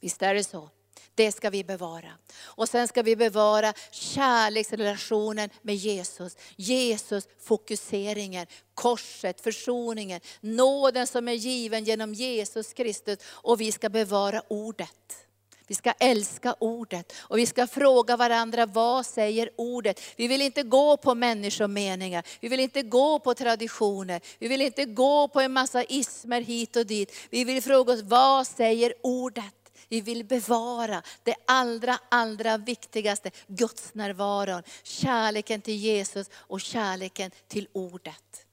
Visst 0.00 0.22
är 0.22 0.34
det 0.34 0.44
så? 0.44 0.70
Det 1.14 1.32
ska 1.32 1.50
vi 1.50 1.64
bevara. 1.64 2.12
Och 2.42 2.68
sen 2.68 2.88
ska 2.88 3.02
vi 3.02 3.16
bevara 3.16 3.72
kärleksrelationen 3.90 5.50
med 5.62 5.74
Jesus. 5.74 6.36
Jesus 6.56 7.28
fokuseringen, 7.40 8.46
korset, 8.74 9.40
försoningen, 9.40 10.20
nåden 10.40 11.06
som 11.06 11.28
är 11.28 11.32
given 11.32 11.84
genom 11.84 12.14
Jesus 12.14 12.72
Kristus. 12.72 13.18
Och 13.28 13.60
vi 13.60 13.72
ska 13.72 13.88
bevara 13.88 14.42
ordet. 14.48 15.26
Vi 15.68 15.74
ska 15.74 15.92
älska 15.92 16.54
ordet 16.58 17.12
och 17.16 17.38
vi 17.38 17.46
ska 17.46 17.66
fråga 17.66 18.16
varandra, 18.16 18.66
vad 18.66 19.06
säger 19.06 19.50
ordet? 19.56 20.00
Vi 20.16 20.28
vill 20.28 20.42
inte 20.42 20.62
gå 20.62 20.96
på 20.96 21.14
människomeningar, 21.14 22.26
vi 22.40 22.48
vill 22.48 22.60
inte 22.60 22.82
gå 22.82 23.18
på 23.18 23.34
traditioner, 23.34 24.20
vi 24.38 24.48
vill 24.48 24.60
inte 24.60 24.84
gå 24.84 25.28
på 25.28 25.40
en 25.40 25.52
massa 25.52 25.84
ismer 25.84 26.40
hit 26.40 26.76
och 26.76 26.86
dit. 26.86 27.12
Vi 27.30 27.44
vill 27.44 27.62
fråga 27.62 27.92
oss, 27.92 28.02
vad 28.02 28.46
säger 28.46 28.94
ordet? 29.02 29.65
Vi 29.88 30.00
vill 30.00 30.24
bevara 30.24 31.02
det 31.22 31.34
allra, 31.46 31.98
allra 32.08 32.56
viktigaste, 32.56 33.30
Guds 33.46 33.94
närvaron, 33.94 34.62
kärleken 34.82 35.60
till 35.60 35.76
Jesus 35.76 36.30
och 36.34 36.60
kärleken 36.60 37.30
till 37.48 37.68
ordet. 37.72 38.46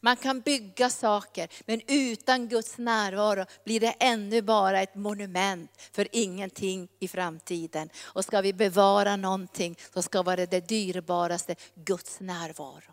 Man 0.00 0.16
kan 0.16 0.40
bygga 0.40 0.90
saker, 0.90 1.48
men 1.66 1.80
utan 1.86 2.48
Guds 2.48 2.78
närvaro 2.78 3.44
blir 3.64 3.80
det 3.80 3.94
ännu 3.98 4.42
bara 4.42 4.82
ett 4.82 4.94
monument 4.94 5.70
för 5.92 6.08
ingenting 6.12 6.88
i 7.00 7.08
framtiden. 7.08 7.90
Och 8.02 8.24
ska 8.24 8.40
vi 8.40 8.52
bevara 8.52 9.16
någonting 9.16 9.78
så 9.94 10.02
ska 10.02 10.22
vara 10.22 10.46
det 10.46 10.68
dyrbaraste, 10.68 11.54
Guds 11.74 12.20
närvaro. 12.20 12.92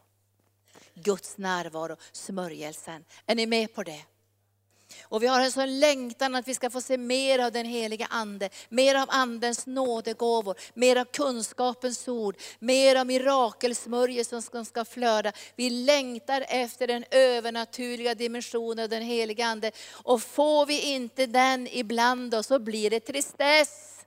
Guds 0.93 1.37
närvaro, 1.37 1.95
smörjelsen. 2.11 3.05
Är 3.25 3.35
ni 3.35 3.45
med 3.45 3.73
på 3.73 3.83
det? 3.83 4.01
Och 5.03 5.23
vi 5.23 5.27
har 5.27 5.41
en 5.41 5.51
sån 5.51 5.79
längtan 5.79 6.35
att 6.35 6.47
vi 6.47 6.53
ska 6.53 6.69
få 6.69 6.81
se 6.81 6.97
mer 6.97 7.39
av 7.39 7.51
den 7.51 7.65
heliga 7.65 8.07
Ande, 8.09 8.49
mer 8.69 8.95
av 8.95 9.07
Andens 9.11 9.65
nådegåvor, 9.65 10.55
mer 10.73 10.95
av 10.95 11.05
kunskapens 11.05 12.07
ord, 12.07 12.37
mer 12.59 12.95
av 12.95 13.05
mirakelsmörjelsen 13.07 14.41
som 14.41 14.65
ska 14.65 14.85
flöda. 14.85 15.31
Vi 15.55 15.69
längtar 15.69 16.45
efter 16.47 16.87
den 16.87 17.05
övernaturliga 17.11 18.15
dimensionen 18.15 18.83
av 18.83 18.89
den 18.89 19.03
heliga 19.03 19.45
Ande. 19.45 19.71
Och 19.91 20.21
får 20.21 20.65
vi 20.65 20.81
inte 20.81 21.25
den 21.25 21.67
ibland 21.71 22.35
oss 22.35 22.47
så 22.47 22.59
blir 22.59 22.89
det 22.89 22.99
tristess. 22.99 23.99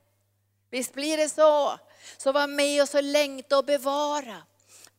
Visst 0.69 0.93
blir 0.93 1.17
det 1.17 1.29
så? 1.29 1.79
Så 2.17 2.31
var 2.31 2.47
med 2.47 2.83
oss 2.83 2.93
och 2.93 3.03
längta 3.03 3.57
och 3.57 3.65
bevara. 3.65 4.35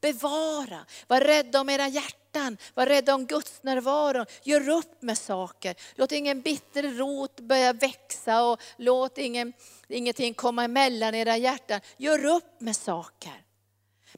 Bevara, 0.00 0.86
var 1.06 1.20
rädda 1.20 1.60
om 1.60 1.68
era 1.68 1.88
hjärtan, 1.88 2.56
var 2.74 2.86
rädda 2.86 3.14
om 3.14 3.26
Guds 3.26 3.62
närvaro. 3.62 4.24
Gör 4.42 4.68
upp 4.68 5.02
med 5.02 5.18
saker. 5.18 5.74
Låt 5.94 6.12
ingen 6.12 6.40
bitter 6.40 6.82
rot 6.82 7.40
börja 7.40 7.72
växa 7.72 8.44
och 8.44 8.60
låt 8.76 9.18
ingen, 9.18 9.52
ingenting 9.88 10.34
komma 10.34 10.64
emellan 10.64 11.14
era 11.14 11.36
hjärtan. 11.36 11.80
Gör 11.96 12.24
upp 12.24 12.60
med 12.60 12.76
saker. 12.76 13.47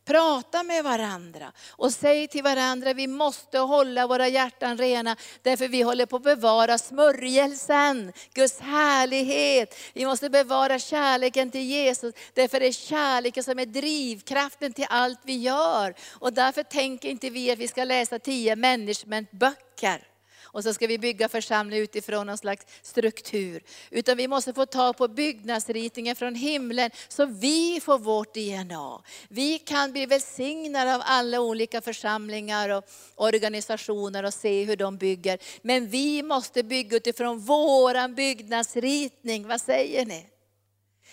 Prata 0.05 0.63
med 0.63 0.85
varandra 0.85 1.53
och 1.71 1.93
säg 1.93 2.29
till 2.29 2.43
varandra, 2.43 2.93
vi 2.93 3.07
måste 3.07 3.59
hålla 3.59 4.07
våra 4.07 4.29
hjärtan 4.29 4.79
rena, 4.79 5.17
därför 5.43 5.69
vi 5.69 5.83
håller 5.83 6.07
på 6.07 6.17
att 6.17 6.23
bevara 6.23 6.79
smörjelsen, 6.79 8.13
Guds 8.35 8.61
härlighet. 8.61 9.79
Vi 9.93 10.07
måste 10.07 10.31
bevara 10.31 10.79
kärleken 10.79 11.51
till 11.51 11.65
Jesus, 11.65 12.15
därför 12.35 12.61
det 12.61 12.67
är 12.67 12.73
kärleken 12.73 13.45
som 13.45 13.59
är 13.59 13.67
drivkraften 13.67 14.73
till 14.73 14.87
allt 14.89 15.21
vi 15.23 15.37
gör. 15.37 15.95
Och 16.11 16.33
därför 16.33 16.63
tänker 16.63 17.09
inte 17.09 17.31
vi 17.31 17.51
att 17.51 17.59
vi 17.59 17.69
ska 17.69 17.85
läsa 17.85 18.19
tio 18.19 18.57
managementböcker 18.57 20.10
och 20.53 20.65
så 20.65 20.75
ska 20.75 20.87
vi 20.87 20.99
bygga 20.99 21.29
församling 21.29 21.81
utifrån 21.81 22.27
någon 22.27 22.39
slags 22.39 22.67
struktur. 22.83 23.63
Utan 23.91 24.17
vi 24.17 24.29
måste 24.29 24.53
få 24.53 24.67
tag 24.67 24.97
på 24.97 25.09
byggnadsritningen 25.09 26.17
från 26.17 26.35
himlen 26.35 26.91
så 27.09 27.27
vi 27.27 27.81
får 27.83 27.99
vårt 27.99 28.35
DNA. 28.35 29.03
Vi 29.29 29.59
kan 29.59 29.93
bli 29.93 30.07
välsignade 30.07 30.95
av 30.95 31.03
alla 31.05 31.41
olika 31.41 31.81
församlingar 31.81 32.69
och 32.69 32.85
organisationer 33.15 34.23
och 34.23 34.35
se 34.35 34.65
hur 34.65 34.77
de 34.77 34.97
bygger. 34.97 35.39
Men 35.63 35.89
vi 35.89 36.23
måste 36.23 36.63
bygga 36.63 36.97
utifrån 36.97 37.39
våran 37.39 38.15
byggnadsritning, 38.15 39.49
vad 39.49 39.61
säger 39.61 40.07
ni? 40.07 40.27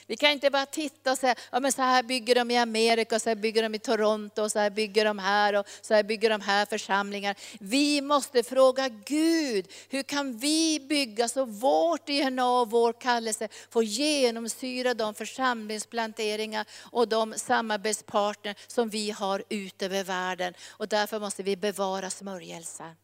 Vi 0.09 0.17
kan 0.17 0.31
inte 0.31 0.49
bara 0.49 0.65
titta 0.65 1.11
och 1.11 1.17
säga, 1.17 1.35
ja 1.51 1.59
men 1.59 1.71
så 1.71 1.81
här 1.81 2.03
bygger 2.03 2.35
de 2.35 2.51
i 2.51 2.57
Amerika, 2.57 3.19
så 3.19 3.29
här 3.29 3.35
bygger 3.35 3.63
de 3.63 3.75
i 3.75 3.79
Toronto, 3.79 4.49
så 4.49 4.59
här 4.59 4.69
bygger 4.69 5.05
de 5.05 5.19
här 5.19 5.53
och 5.53 5.67
så 5.81 5.93
här 5.93 6.03
bygger 6.03 6.29
de 6.29 6.41
här 6.41 6.65
församlingar. 6.65 7.35
Vi 7.59 8.01
måste 8.01 8.43
fråga 8.43 8.89
Gud, 8.89 9.67
hur 9.89 10.03
kan 10.03 10.37
vi 10.37 10.79
bygga 10.79 11.27
så 11.27 11.45
vårt 11.45 12.07
DNA 12.07 12.61
och 12.61 12.71
vår 12.71 12.93
kallelse 12.93 13.47
får 13.69 13.83
genomsyra 13.83 14.93
de 14.93 15.13
församlingsplanteringar 15.13 16.65
och 16.91 17.07
de 17.07 17.33
samarbetspartner 17.37 18.55
som 18.67 18.89
vi 18.89 19.11
har 19.11 19.43
ut 19.49 19.81
över 19.81 20.03
världen. 20.03 20.53
Och 20.69 20.87
därför 20.87 21.19
måste 21.19 21.43
vi 21.43 21.57
bevara 21.57 22.09
smörjelsen. 22.09 22.95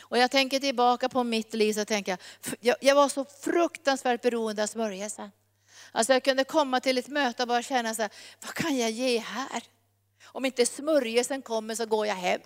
Och 0.00 0.18
jag 0.18 0.30
tänker 0.30 0.60
tillbaka 0.60 1.08
på 1.08 1.24
mitt 1.24 1.54
liv 1.54 1.72
så 1.72 1.84
tänker 1.84 2.18
jag, 2.60 2.76
jag 2.80 2.94
var 2.94 3.08
så 3.08 3.24
fruktansvärt 3.24 4.22
beroende 4.22 4.62
av 4.62 4.66
smörjelsen. 4.66 5.30
Alltså 5.92 6.12
jag 6.12 6.24
kunde 6.24 6.44
komma 6.44 6.80
till 6.80 6.98
ett 6.98 7.08
möte 7.08 7.42
och 7.42 7.48
bara 7.48 7.62
känna 7.62 7.94
så 7.94 8.02
här, 8.02 8.10
vad 8.42 8.54
kan 8.54 8.76
jag 8.76 8.90
ge 8.90 9.18
här? 9.18 9.62
Om 10.24 10.44
inte 10.44 10.66
smörjelsen 10.66 11.42
kommer 11.42 11.74
så 11.74 11.86
går 11.86 12.06
jag 12.06 12.14
hem. 12.14 12.40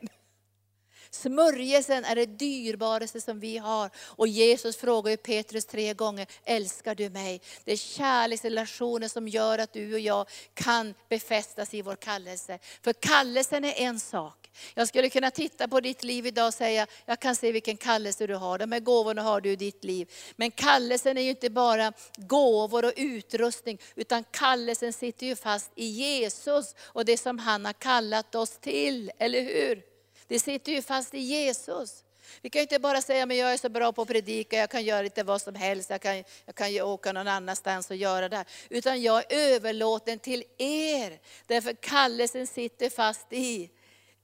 Smörjelsen 1.15 2.05
är 2.05 2.17
det 2.17 2.27
dyrbaraste 2.27 3.21
som 3.21 3.41
vi 3.41 3.59
har. 3.59 3.91
Och 3.97 4.29
Jesus 4.29 4.77
frågar 4.77 5.17
Petrus 5.17 5.65
tre 5.65 5.95
gånger, 5.95 6.27
älskar 6.45 6.95
du 6.95 7.11
mig? 7.11 7.41
Det 7.65 7.73
är 7.73 7.77
kärleksrelationer 7.77 9.09
som 9.09 9.29
gör 9.29 9.59
att 9.59 9.73
du 9.73 9.95
och 9.95 10.01
jag 10.01 10.29
kan 10.55 10.95
befästas 11.09 11.75
i 11.75 11.83
vår 11.83 11.97
kallelse. 11.97 12.59
För 12.83 12.93
kallelsen 12.93 13.65
är 13.65 13.75
en 13.77 14.01
sak. 14.01 14.51
Jag 14.75 14.89
skulle 14.89 15.09
kunna 15.09 15.31
titta 15.31 15.69
på 15.69 15.81
ditt 15.81 16.05
liv 16.05 16.27
idag 16.27 16.47
och 16.47 16.55
säga, 16.55 16.87
jag 17.07 17.21
kan 17.21 17.37
se 17.37 17.53
vilken 17.53 17.77
kallelse 17.77 18.27
du 18.27 18.35
har. 18.35 18.59
De 18.59 18.73
här 18.73 18.81
gåvorna 18.81 19.23
har 19.23 19.41
du 19.41 19.51
i 19.51 19.57
ditt 19.57 19.85
liv. 19.85 20.11
Men 20.37 20.51
kallelsen 20.51 21.19
är 21.19 21.23
ju 21.23 21.31
inte 21.31 21.51
bara 21.51 21.93
gåvor 22.17 22.85
och 22.85 22.93
utrustning, 22.97 23.79
utan 23.95 24.25
kallelsen 24.31 24.93
sitter 24.93 25.27
ju 25.27 25.37
fast 25.37 25.71
i 25.75 25.87
Jesus 25.87 26.75
och 26.83 27.05
det 27.05 27.17
som 27.17 27.39
han 27.39 27.65
har 27.65 27.73
kallat 27.73 28.35
oss 28.35 28.59
till, 28.61 29.11
eller 29.19 29.43
hur? 29.43 29.92
Det 30.33 30.39
sitter 30.39 30.73
ju 30.73 30.83
fast 30.83 31.15
i 31.15 31.19
Jesus. 31.19 32.05
Vi 32.43 32.51
kan 32.51 32.63
inte 32.63 32.79
bara 32.79 33.03
säga, 33.03 33.27
men 33.27 33.37
jag 33.37 33.53
är 33.53 33.57
så 33.57 33.69
bra 33.69 33.93
på 33.93 34.03
att 34.03 34.09
predika, 34.09 34.57
jag 34.57 34.71
kan 34.71 34.85
göra 34.85 35.03
lite 35.03 35.23
vad 35.23 35.43
som 35.43 35.55
helst, 35.55 35.91
jag 35.91 36.01
kan, 36.01 36.17
jag 36.47 36.55
kan 36.55 36.81
åka 36.81 37.13
någon 37.13 37.29
annanstans 37.29 37.91
och 37.91 37.97
göra 37.97 38.29
det. 38.29 38.45
Utan 38.69 39.03
jag 39.03 39.33
är 39.33 39.55
överlåten 39.55 40.19
till 40.19 40.45
er, 40.59 41.19
därför 41.47 41.73
kallelsen 41.73 42.47
sitter 42.47 42.91
fast 42.91 43.33
i 43.33 43.71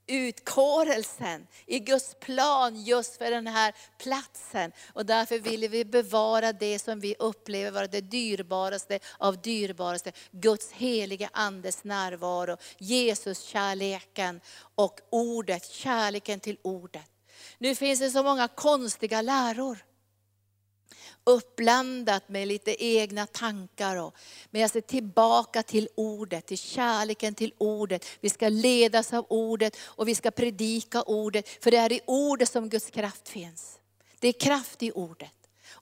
utkårelsen 0.08 1.46
i 1.66 1.78
Guds 1.78 2.16
plan 2.20 2.82
just 2.82 3.16
för 3.16 3.30
den 3.30 3.46
här 3.46 3.74
platsen. 3.98 4.72
Och 4.92 5.06
därför 5.06 5.38
vill 5.38 5.68
vi 5.68 5.84
bevara 5.84 6.52
det 6.52 6.78
som 6.78 7.00
vi 7.00 7.14
upplever 7.18 7.70
vara 7.70 7.86
det 7.86 8.00
dyrbaraste 8.00 8.98
av 9.18 9.42
dyrbaraste. 9.42 10.12
Guds 10.30 10.72
heliga 10.72 11.30
Andes 11.32 11.84
närvaro, 11.84 12.56
Jesus 12.78 13.40
kärleken 13.40 14.40
och 14.74 15.00
ordet, 15.10 15.70
kärleken 15.70 16.40
till 16.40 16.58
ordet. 16.62 17.10
Nu 17.58 17.74
finns 17.74 18.00
det 18.00 18.10
så 18.10 18.22
många 18.22 18.48
konstiga 18.48 19.22
läror 19.22 19.78
uppblandat 21.24 22.28
med 22.28 22.48
lite 22.48 22.84
egna 22.84 23.26
tankar. 23.26 23.96
Och, 23.96 24.14
men 24.50 24.60
jag 24.60 24.70
ser 24.70 24.80
tillbaka 24.80 25.62
till 25.62 25.88
ordet, 25.94 26.46
till 26.46 26.58
kärleken 26.58 27.34
till 27.34 27.52
ordet. 27.58 28.06
Vi 28.20 28.30
ska 28.30 28.48
ledas 28.48 29.12
av 29.12 29.26
ordet 29.28 29.76
och 29.80 30.08
vi 30.08 30.14
ska 30.14 30.30
predika 30.30 31.02
ordet. 31.02 31.48
För 31.48 31.70
det 31.70 31.76
är 31.76 31.92
i 31.92 32.00
ordet 32.06 32.48
som 32.48 32.68
Guds 32.68 32.90
kraft 32.90 33.28
finns. 33.28 33.78
Det 34.20 34.28
är 34.28 34.32
kraft 34.32 34.82
i 34.82 34.92
ordet. 34.92 35.32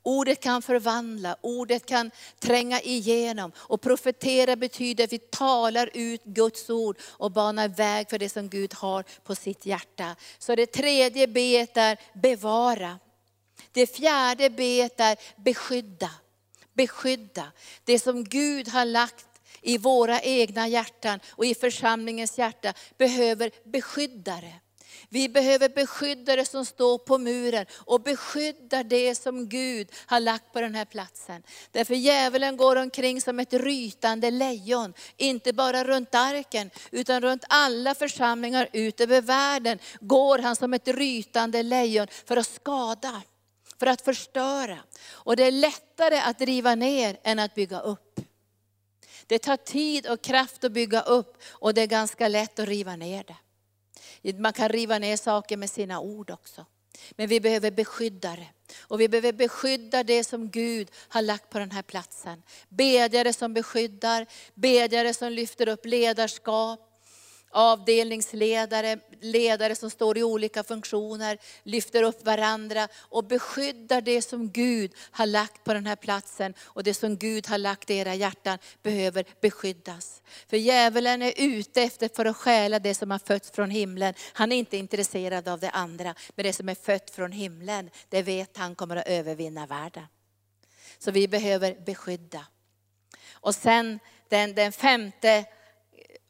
Ordet 0.02 0.40
kan 0.40 0.62
förvandla, 0.62 1.36
ordet 1.40 1.86
kan 1.86 2.10
tränga 2.38 2.80
igenom. 2.80 3.52
Och 3.56 3.80
profetera 3.80 4.56
betyder 4.56 5.04
att 5.04 5.12
vi 5.12 5.18
talar 5.18 5.90
ut 5.94 6.24
Guds 6.24 6.70
ord 6.70 6.98
och 7.02 7.32
banar 7.32 7.68
väg 7.68 8.10
för 8.10 8.18
det 8.18 8.28
som 8.28 8.48
Gud 8.48 8.74
har 8.74 9.04
på 9.24 9.34
sitt 9.34 9.66
hjärta. 9.66 10.16
Så 10.38 10.54
det 10.54 10.66
tredje 10.66 11.26
B 11.26 11.66
är 11.74 12.18
bevara. 12.18 12.98
Det 13.76 13.86
fjärde 13.86 14.50
B 14.50 14.80
är 14.80 15.42
beskydda. 15.42 16.10
Beskydda. 16.74 17.52
Det 17.84 17.98
som 17.98 18.24
Gud 18.24 18.68
har 18.68 18.84
lagt 18.84 19.26
i 19.62 19.78
våra 19.78 20.20
egna 20.20 20.68
hjärtan 20.68 21.20
och 21.30 21.46
i 21.46 21.54
församlingens 21.54 22.38
hjärta 22.38 22.74
behöver 22.98 23.50
beskyddare. 23.64 24.52
Vi 25.08 25.28
behöver 25.28 25.68
beskyddare 25.68 26.44
som 26.44 26.64
står 26.64 26.98
på 26.98 27.18
muren 27.18 27.66
och 27.74 28.00
beskyddar 28.00 28.84
det 28.84 29.14
som 29.14 29.48
Gud 29.48 29.88
har 30.06 30.20
lagt 30.20 30.52
på 30.52 30.60
den 30.60 30.74
här 30.74 30.84
platsen. 30.84 31.42
Därför 31.70 31.94
djävulen 31.94 32.56
går 32.56 32.76
omkring 32.76 33.20
som 33.20 33.40
ett 33.40 33.52
rytande 33.52 34.30
lejon, 34.30 34.94
inte 35.16 35.52
bara 35.52 35.84
runt 35.84 36.14
arken, 36.14 36.70
utan 36.90 37.22
runt 37.22 37.44
alla 37.48 37.94
församlingar 37.94 38.68
ut 38.72 39.00
över 39.00 39.20
världen 39.20 39.78
går 40.00 40.38
han 40.38 40.56
som 40.56 40.74
ett 40.74 40.88
rytande 40.88 41.62
lejon 41.62 42.06
för 42.24 42.36
att 42.36 42.46
skada 42.46 43.22
för 43.78 43.86
att 43.86 44.00
förstöra. 44.00 44.78
Och 45.08 45.36
det 45.36 45.44
är 45.44 45.50
lättare 45.50 46.18
att 46.18 46.40
riva 46.40 46.74
ner 46.74 47.18
än 47.22 47.38
att 47.38 47.54
bygga 47.54 47.80
upp. 47.80 48.20
Det 49.26 49.38
tar 49.38 49.56
tid 49.56 50.06
och 50.06 50.22
kraft 50.22 50.64
att 50.64 50.72
bygga 50.72 51.00
upp 51.00 51.36
och 51.48 51.74
det 51.74 51.82
är 51.82 51.86
ganska 51.86 52.28
lätt 52.28 52.58
att 52.58 52.68
riva 52.68 52.96
ner 52.96 53.24
det. 53.24 53.36
Man 54.32 54.52
kan 54.52 54.68
riva 54.68 54.98
ner 54.98 55.16
saker 55.16 55.56
med 55.56 55.70
sina 55.70 56.00
ord 56.00 56.30
också. 56.30 56.66
Men 57.10 57.28
vi 57.28 57.40
behöver 57.40 57.70
beskydda 57.70 58.36
det. 58.36 58.48
Och 58.78 59.00
vi 59.00 59.08
behöver 59.08 59.32
beskydda 59.32 60.02
det 60.02 60.24
som 60.24 60.50
Gud 60.50 60.90
har 61.08 61.22
lagt 61.22 61.50
på 61.50 61.58
den 61.58 61.70
här 61.70 61.82
platsen. 61.82 62.42
Bedjare 62.68 63.32
som 63.32 63.54
beskyddar, 63.54 64.26
bedjare 64.54 65.14
som 65.14 65.32
lyfter 65.32 65.68
upp 65.68 65.86
ledarskap, 65.86 66.85
avdelningsledare, 67.50 68.98
ledare 69.20 69.74
som 69.74 69.90
står 69.90 70.18
i 70.18 70.22
olika 70.22 70.64
funktioner, 70.64 71.38
lyfter 71.62 72.02
upp 72.02 72.24
varandra 72.24 72.88
och 72.96 73.24
beskyddar 73.24 74.00
det 74.00 74.22
som 74.22 74.50
Gud 74.50 74.92
har 75.10 75.26
lagt 75.26 75.64
på 75.64 75.74
den 75.74 75.86
här 75.86 75.96
platsen. 75.96 76.54
Och 76.60 76.84
det 76.84 76.94
som 76.94 77.16
Gud 77.16 77.46
har 77.46 77.58
lagt 77.58 77.90
i 77.90 77.94
era 77.94 78.14
hjärtan 78.14 78.58
behöver 78.82 79.24
beskyddas. 79.40 80.22
För 80.48 80.56
djävulen 80.56 81.22
är 81.22 81.32
ute 81.36 81.82
efter 81.82 82.10
för 82.14 82.24
att 82.24 82.36
stjäla 82.36 82.78
det 82.78 82.94
som 82.94 83.10
har 83.10 83.18
fötts 83.18 83.50
från 83.50 83.70
himlen. 83.70 84.14
Han 84.32 84.52
är 84.52 84.56
inte 84.56 84.76
intresserad 84.76 85.48
av 85.48 85.60
det 85.60 85.70
andra, 85.70 86.14
men 86.34 86.44
det 86.44 86.52
som 86.52 86.68
är 86.68 86.74
fött 86.74 87.10
från 87.10 87.32
himlen, 87.32 87.90
det 88.08 88.22
vet 88.22 88.56
han 88.56 88.74
kommer 88.74 88.96
att 88.96 89.08
övervinna 89.08 89.66
världen. 89.66 90.06
Så 90.98 91.10
vi 91.10 91.28
behöver 91.28 91.74
beskydda. 91.86 92.46
Och 93.32 93.54
sen 93.54 93.98
den, 94.28 94.54
den 94.54 94.72
femte 94.72 95.44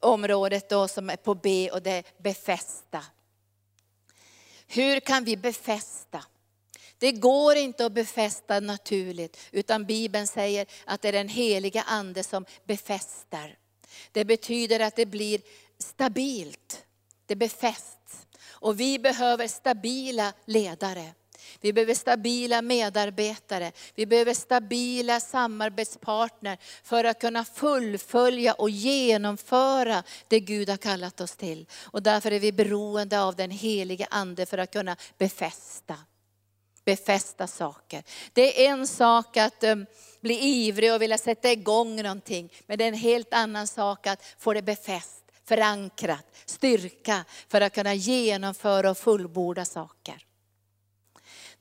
området 0.06 0.68
då 0.68 0.88
som 0.88 1.10
är 1.10 1.16
på 1.16 1.34
B 1.34 1.70
och 1.70 1.82
det 1.82 1.90
är 1.90 2.04
befästa. 2.18 3.04
Hur 4.66 5.00
kan 5.00 5.24
vi 5.24 5.36
befästa? 5.36 6.24
Det 6.98 7.12
går 7.12 7.56
inte 7.56 7.86
att 7.86 7.92
befästa 7.92 8.60
naturligt, 8.60 9.38
utan 9.50 9.84
Bibeln 9.84 10.26
säger 10.26 10.66
att 10.84 11.02
det 11.02 11.08
är 11.08 11.12
den 11.12 11.28
heliga 11.28 11.82
Ande 11.82 12.22
som 12.22 12.44
befästar. 12.64 13.58
Det 14.12 14.24
betyder 14.24 14.80
att 14.80 14.96
det 14.96 15.06
blir 15.06 15.40
stabilt, 15.78 16.84
det 17.26 17.36
befästs. 17.36 18.26
Och 18.48 18.80
vi 18.80 18.98
behöver 18.98 19.48
stabila 19.48 20.32
ledare. 20.44 21.14
Vi 21.60 21.72
behöver 21.72 21.94
stabila 21.94 22.62
medarbetare. 22.62 23.72
Vi 23.94 24.06
behöver 24.06 24.34
stabila 24.34 25.20
samarbetspartner 25.20 26.58
för 26.82 27.04
att 27.04 27.20
kunna 27.20 27.44
fullfölja 27.44 28.52
och 28.52 28.70
genomföra 28.70 30.02
det 30.28 30.40
Gud 30.40 30.68
har 30.68 30.76
kallat 30.76 31.20
oss 31.20 31.36
till. 31.36 31.66
Och 31.84 32.02
därför 32.02 32.30
är 32.30 32.40
vi 32.40 32.52
beroende 32.52 33.20
av 33.20 33.36
den 33.36 33.50
helige 33.50 34.06
Ande 34.10 34.46
för 34.46 34.58
att 34.58 34.72
kunna 34.72 34.96
befästa. 35.18 35.96
Befästa 36.84 37.46
saker. 37.46 38.02
Det 38.32 38.66
är 38.66 38.70
en 38.70 38.86
sak 38.86 39.36
att 39.36 39.64
um, 39.64 39.86
bli 40.20 40.38
ivrig 40.40 40.92
och 40.92 41.02
vilja 41.02 41.18
sätta 41.18 41.52
igång 41.52 42.02
någonting. 42.02 42.52
Men 42.66 42.78
det 42.78 42.84
är 42.84 42.88
en 42.88 42.94
helt 42.94 43.34
annan 43.34 43.66
sak 43.66 44.06
att 44.06 44.24
få 44.38 44.52
det 44.52 44.62
befäst, 44.62 45.24
förankrat, 45.44 46.26
styrka 46.44 47.24
för 47.48 47.60
att 47.60 47.74
kunna 47.74 47.94
genomföra 47.94 48.90
och 48.90 48.98
fullborda 48.98 49.64
saker. 49.64 50.22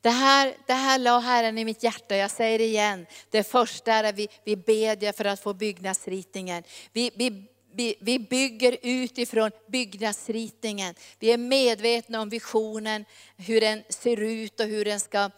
Det 0.06 0.10
här, 0.10 0.56
det 0.66 0.72
här 0.72 0.98
la 0.98 1.18
Herren 1.18 1.58
i 1.58 1.64
mitt 1.64 1.82
hjärta, 1.82 2.16
jag 2.16 2.30
säger 2.30 2.58
det 2.58 2.64
igen. 2.64 3.06
Det 3.30 3.42
första 3.42 3.92
är 3.92 4.04
att 4.04 4.14
vi, 4.14 4.28
vi 4.44 4.56
bedjer 4.56 5.12
för 5.12 5.24
att 5.24 5.40
få 5.40 5.54
byggnadsritningen. 5.54 6.62
Vi, 6.92 7.10
vi 7.14 7.46
vi, 7.74 7.94
vi 8.00 8.18
bygger 8.18 8.76
utifrån 8.82 9.50
byggnadsritningen. 9.68 10.94
Vi 11.18 11.32
är 11.32 11.38
medvetna 11.38 12.20
om 12.20 12.28
visionen, 12.28 13.04
hur 13.36 13.60
den 13.60 13.82
ser 13.88 14.20
ut 14.20 14.60
och 14.60 14.66
hur 14.66 14.84
den 14.84 15.00
ska, 15.00 15.30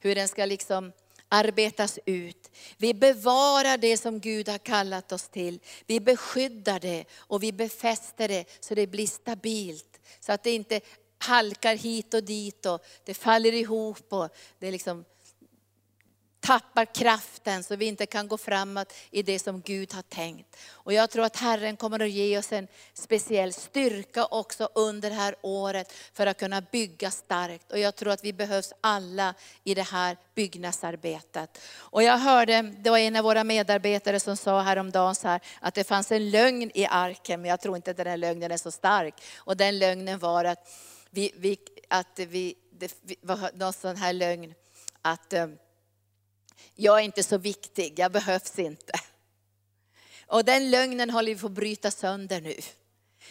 hur 0.00 0.14
den 0.14 0.28
ska 0.28 0.44
liksom 0.44 0.92
arbetas 1.28 1.98
ut. 2.06 2.50
Vi 2.76 2.94
bevarar 2.94 3.78
det 3.78 3.96
som 3.96 4.20
Gud 4.20 4.48
har 4.48 4.58
kallat 4.58 5.12
oss 5.12 5.28
till. 5.28 5.60
Vi 5.86 6.00
beskyddar 6.00 6.80
det 6.80 7.04
och 7.16 7.42
vi 7.42 7.52
befäster 7.52 8.28
det 8.28 8.44
så 8.60 8.74
det 8.74 8.86
blir 8.86 9.06
stabilt. 9.06 10.00
Så 10.20 10.32
att 10.32 10.42
det 10.42 10.50
inte 10.50 10.80
halkar 11.18 11.74
hit 11.74 12.14
och 12.14 12.24
dit 12.24 12.66
och 12.66 12.84
det 13.04 13.14
faller 13.14 13.52
ihop 13.54 14.12
och 14.12 14.28
det 14.58 14.70
liksom 14.70 15.04
tappar 16.46 16.84
kraften 16.84 17.64
så 17.64 17.76
vi 17.76 17.86
inte 17.86 18.06
kan 18.06 18.28
gå 18.28 18.38
framåt 18.38 18.92
i 19.10 19.22
det 19.22 19.38
som 19.38 19.60
Gud 19.60 19.92
har 19.92 20.02
tänkt. 20.02 20.56
Och 20.70 20.92
jag 20.92 21.10
tror 21.10 21.24
att 21.24 21.36
Herren 21.36 21.76
kommer 21.76 22.00
att 22.00 22.10
ge 22.10 22.38
oss 22.38 22.52
en 22.52 22.68
speciell 22.94 23.52
styrka 23.52 24.26
också 24.26 24.68
under 24.74 25.10
det 25.10 25.16
här 25.16 25.34
året 25.42 25.92
för 26.12 26.26
att 26.26 26.38
kunna 26.38 26.60
bygga 26.60 27.10
starkt. 27.10 27.72
Och 27.72 27.78
jag 27.78 27.96
tror 27.96 28.12
att 28.12 28.24
vi 28.24 28.32
behövs 28.32 28.72
alla 28.80 29.34
i 29.64 29.74
det 29.74 29.82
här 29.82 30.16
byggnadsarbetet. 30.34 31.58
Och 31.76 32.02
jag 32.02 32.18
hörde, 32.18 32.62
det 32.62 32.90
var 32.90 32.98
en 32.98 33.16
av 33.16 33.24
våra 33.24 33.44
medarbetare 33.44 34.20
som 34.20 34.36
sa 34.36 34.60
häromdagen 34.60 35.14
så 35.14 35.28
här, 35.28 35.40
att 35.60 35.74
det 35.74 35.84
fanns 35.84 36.12
en 36.12 36.30
lögn 36.30 36.70
i 36.74 36.86
arken, 36.86 37.40
men 37.40 37.50
jag 37.50 37.60
tror 37.60 37.76
inte 37.76 37.90
att 37.90 37.96
den 37.96 38.06
här 38.06 38.16
lögnen 38.16 38.50
är 38.50 38.56
så 38.56 38.70
stark. 38.70 39.14
Och 39.36 39.56
den 39.56 39.78
lögnen 39.78 40.18
var 40.18 40.44
att 40.44 40.68
vi, 41.16 41.32
vi 41.36 41.58
att 41.88 42.18
vi, 42.18 42.54
det 42.70 42.94
var 43.20 43.50
någon 43.54 43.72
sån 43.72 43.96
här 43.96 44.12
lögn, 44.12 44.54
att 45.02 45.32
eh, 45.32 45.46
jag 46.74 46.98
är 46.98 47.02
inte 47.02 47.22
så 47.22 47.38
viktig, 47.38 47.98
jag 47.98 48.12
behövs 48.12 48.58
inte. 48.58 48.92
Och 50.26 50.44
den 50.44 50.70
lögnen 50.70 51.10
håller 51.10 51.34
vi 51.34 51.40
på 51.40 51.46
att 51.46 51.52
bryta 51.52 51.90
sönder 51.90 52.40
nu. 52.40 52.56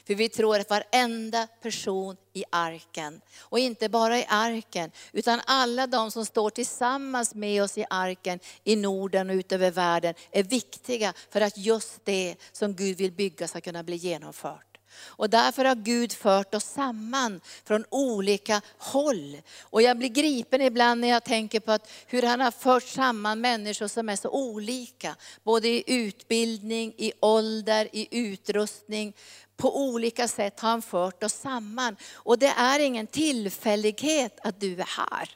För 0.07 0.15
vi 0.15 0.29
tror 0.29 0.59
att 0.59 0.69
varenda 0.69 1.47
person 1.61 2.17
i 2.33 2.43
arken, 2.49 3.21
och 3.37 3.59
inte 3.59 3.89
bara 3.89 4.19
i 4.19 4.25
arken, 4.29 4.91
utan 5.11 5.41
alla 5.45 5.87
de 5.87 6.11
som 6.11 6.25
står 6.25 6.49
tillsammans 6.49 7.35
med 7.35 7.63
oss 7.63 7.77
i 7.77 7.85
arken 7.89 8.39
i 8.63 8.75
Norden 8.75 9.29
och 9.29 9.33
utöver 9.33 9.71
världen, 9.71 10.13
är 10.31 10.43
viktiga 10.43 11.13
för 11.29 11.41
att 11.41 11.57
just 11.57 12.05
det 12.05 12.35
som 12.51 12.75
Gud 12.75 12.97
vill 12.97 13.11
bygga 13.11 13.47
ska 13.47 13.61
kunna 13.61 13.83
bli 13.83 13.95
genomfört. 13.95 14.74
Och 14.97 15.29
därför 15.29 15.65
har 15.65 15.75
Gud 15.75 16.13
fört 16.13 16.55
oss 16.55 16.63
samman 16.63 17.41
från 17.63 17.85
olika 17.89 18.61
håll. 18.77 19.37
Och 19.61 19.81
jag 19.81 19.97
blir 19.97 20.09
gripen 20.09 20.61
ibland 20.61 21.01
när 21.01 21.07
jag 21.07 21.23
tänker 21.23 21.59
på 21.59 21.71
att 21.71 21.89
hur 22.07 22.21
han 22.21 22.41
har 22.41 22.51
fört 22.51 22.83
samman 22.83 23.41
människor 23.41 23.87
som 23.87 24.09
är 24.09 24.15
så 24.15 24.29
olika. 24.29 25.15
Både 25.43 25.67
i 25.67 25.83
utbildning, 25.87 26.93
i 26.97 27.11
ålder, 27.19 27.89
i 27.91 28.07
utrustning. 28.11 29.13
På 29.57 29.77
olika 29.89 30.27
sätt 30.27 30.59
har 30.59 30.69
han 30.69 30.81
fört 30.81 31.23
oss 31.23 31.33
samman. 31.33 31.95
Och 32.13 32.39
det 32.39 32.53
är 32.57 32.79
ingen 32.79 33.07
tillfällighet 33.07 34.39
att 34.43 34.59
du 34.59 34.73
är 34.73 35.09
här. 35.09 35.29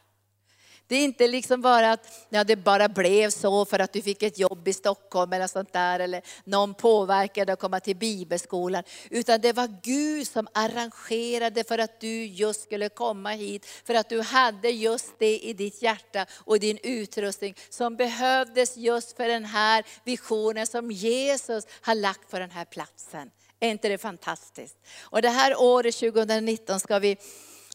Det 0.90 0.96
är 0.96 1.04
inte 1.04 1.28
liksom 1.28 1.62
bara 1.62 1.92
att 1.92 2.28
ja, 2.30 2.44
det 2.44 2.56
bara 2.56 2.90
blev 2.90 3.30
så 3.30 3.66
för 3.66 3.80
att 3.80 3.94
du 3.94 4.02
fick 4.02 4.24
ett 4.24 4.40
jobb 4.40 4.68
i 4.68 4.74
Stockholm 4.74 5.34
eller 5.34 5.48
sånt 5.48 5.74
där, 5.74 6.00
eller 6.00 6.22
någon 6.44 6.74
påverkade 6.74 7.54
att 7.54 7.60
komma 7.60 7.80
till 7.80 7.96
bibelskolan. 7.96 8.84
Utan 9.10 9.42
det 9.42 9.54
var 9.54 9.80
Gud 9.84 10.28
som 10.28 10.48
arrangerade 10.54 11.64
för 11.64 11.78
att 11.78 12.00
du 12.00 12.26
just 12.26 12.64
skulle 12.64 12.90
komma 12.90 13.30
hit, 13.30 13.66
för 13.66 13.94
att 13.94 14.10
du 14.10 14.22
hade 14.22 14.70
just 14.70 15.20
det 15.20 15.40
i 15.40 15.54
ditt 15.54 15.82
hjärta 15.82 16.26
och 16.32 16.60
din 16.60 16.80
utrustning 16.84 17.56
som 17.70 17.96
behövdes 17.96 18.78
just 18.78 19.18
för 19.18 19.28
den 19.28 19.46
här 19.46 19.86
visionen 20.04 20.68
som 20.68 20.92
Jesus 20.92 21.64
har 21.82 21.96
lagt 21.96 22.32
på 22.32 22.40
den 22.40 22.52
här 22.52 22.66
platsen. 22.66 23.32
Är 23.60 23.70
inte 23.70 23.90
det 23.90 23.98
fantastiskt? 23.98 24.76
Och 25.02 25.22
det 25.22 25.30
här 25.30 25.62
året 25.62 25.96
2019 25.96 26.80
ska 26.80 27.00
vi 27.00 27.18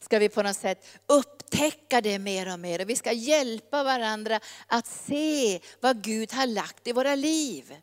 ska 0.05 0.19
vi 0.19 0.29
på 0.29 0.41
något 0.43 0.55
sätt 0.55 0.85
upptäcka 1.55 2.01
det 2.01 2.19
mer 2.19 2.53
och 2.53 2.59
mer. 2.59 2.81
Och 2.81 2.89
vi 2.89 2.95
ska 2.95 3.11
hjälpa 3.11 3.83
varandra 3.83 4.39
att 4.67 4.87
se 4.87 5.59
vad 5.79 6.03
Gud 6.03 6.33
har 6.33 6.47
lagt 6.47 6.87
i 6.87 6.91
våra 6.91 7.15
liv. 7.15 7.75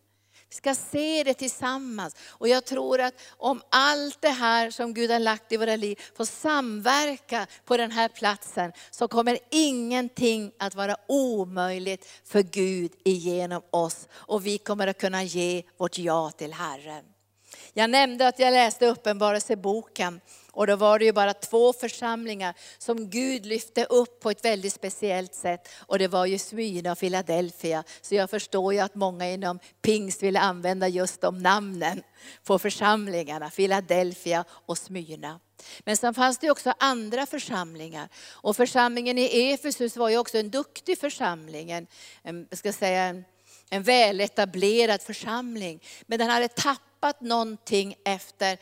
Vi 0.49 0.57
ska 0.57 0.75
se 0.75 1.25
det 1.25 1.35
tillsammans. 1.35 2.17
Och 2.29 2.49
jag 2.49 2.65
tror 2.65 3.01
att 3.01 3.15
om 3.29 3.63
allt 3.71 4.21
det 4.21 4.29
här 4.29 4.71
som 4.71 4.95
Gud 4.95 5.11
har 5.11 5.19
lagt 5.19 5.53
i 5.53 5.57
våra 5.57 5.77
liv 5.77 6.01
får 6.17 6.25
samverka 6.25 7.47
på 7.65 7.77
den 7.77 7.91
här 7.91 8.09
platsen, 8.09 8.73
så 8.91 9.09
kommer 9.09 9.39
ingenting 9.51 10.53
att 10.59 10.75
vara 10.75 10.97
omöjligt 11.09 12.09
för 12.25 12.43
Gud 12.43 12.93
igenom 13.05 13.63
oss. 13.71 14.09
Och 14.13 14.47
vi 14.47 14.59
kommer 14.59 14.87
att 14.87 15.01
kunna 15.01 15.23
ge 15.23 15.63
vårt 15.77 15.99
ja 15.99 16.31
till 16.31 16.53
Herren. 16.53 17.05
Jag 17.73 17.91
nämnde 17.91 18.29
att 18.29 18.39
jag 18.39 18.53
läste 18.53 18.87
Uppenbarelseboken 18.87 20.21
och 20.53 20.67
då 20.67 20.77
var 20.77 20.99
det 20.99 21.05
ju 21.05 21.13
bara 21.13 21.35
två 21.35 21.73
församlingar 21.73 22.55
som 22.79 23.11
Gud 23.11 23.47
lyfte 23.47 23.85
upp 23.85 24.21
på 24.21 24.31
ett 24.31 24.45
väldigt 24.45 24.73
speciellt 24.73 25.35
sätt. 25.35 25.69
Och 25.79 25.99
det 25.99 26.09
var 26.09 26.27
ju 26.27 26.39
Smyrna 26.39 26.93
och 26.93 26.99
Philadelphia. 26.99 27.85
Så 28.03 28.15
jag 28.15 28.31
förstår 28.31 28.75
ju 28.75 28.81
att 28.81 28.95
många 28.95 29.31
inom 29.31 29.59
pingst 29.83 30.23
vill 30.23 30.37
använda 30.37 30.89
just 30.89 31.21
de 31.21 31.39
namnen 31.39 32.03
på 32.45 32.59
församlingarna. 32.59 33.51
Philadelphia 33.51 34.45
och 34.51 34.79
Smyrna. 34.79 35.41
Men 35.85 35.97
sen 35.97 36.15
fanns 36.15 36.39
det 36.39 36.51
också 36.51 36.75
andra 36.79 37.27
församlingar. 37.27 38.09
Och 38.31 38.57
församlingen 38.57 39.19
i 39.19 39.53
Efesus 39.53 39.97
var 39.97 40.09
ju 40.09 40.19
också 40.19 40.39
en 40.39 40.51
duktig 40.51 40.99
församling. 40.99 41.71
En, 41.71 41.87
en, 42.23 42.49
ska 42.53 42.73
säga, 42.73 43.03
en, 43.03 43.25
en 43.73 43.83
väletablerad 43.83 45.03
församling. 45.03 45.83
Men 46.07 46.19
den 46.19 46.31
hade 46.31 46.49
tappat 46.49 47.21
någonting 47.21 47.95
efter 48.05 48.59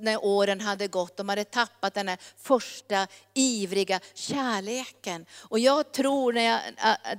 när 0.00 0.24
åren 0.24 0.60
hade 0.60 0.88
gått. 0.88 1.16
De 1.16 1.28
hade 1.28 1.44
tappat 1.44 1.94
den 1.94 2.08
här 2.08 2.18
första 2.36 3.06
ivriga 3.34 4.00
kärleken. 4.14 5.26
Och 5.38 5.58
jag 5.58 5.92
tror, 5.92 6.32
när 6.32 6.42
jag, 6.42 6.60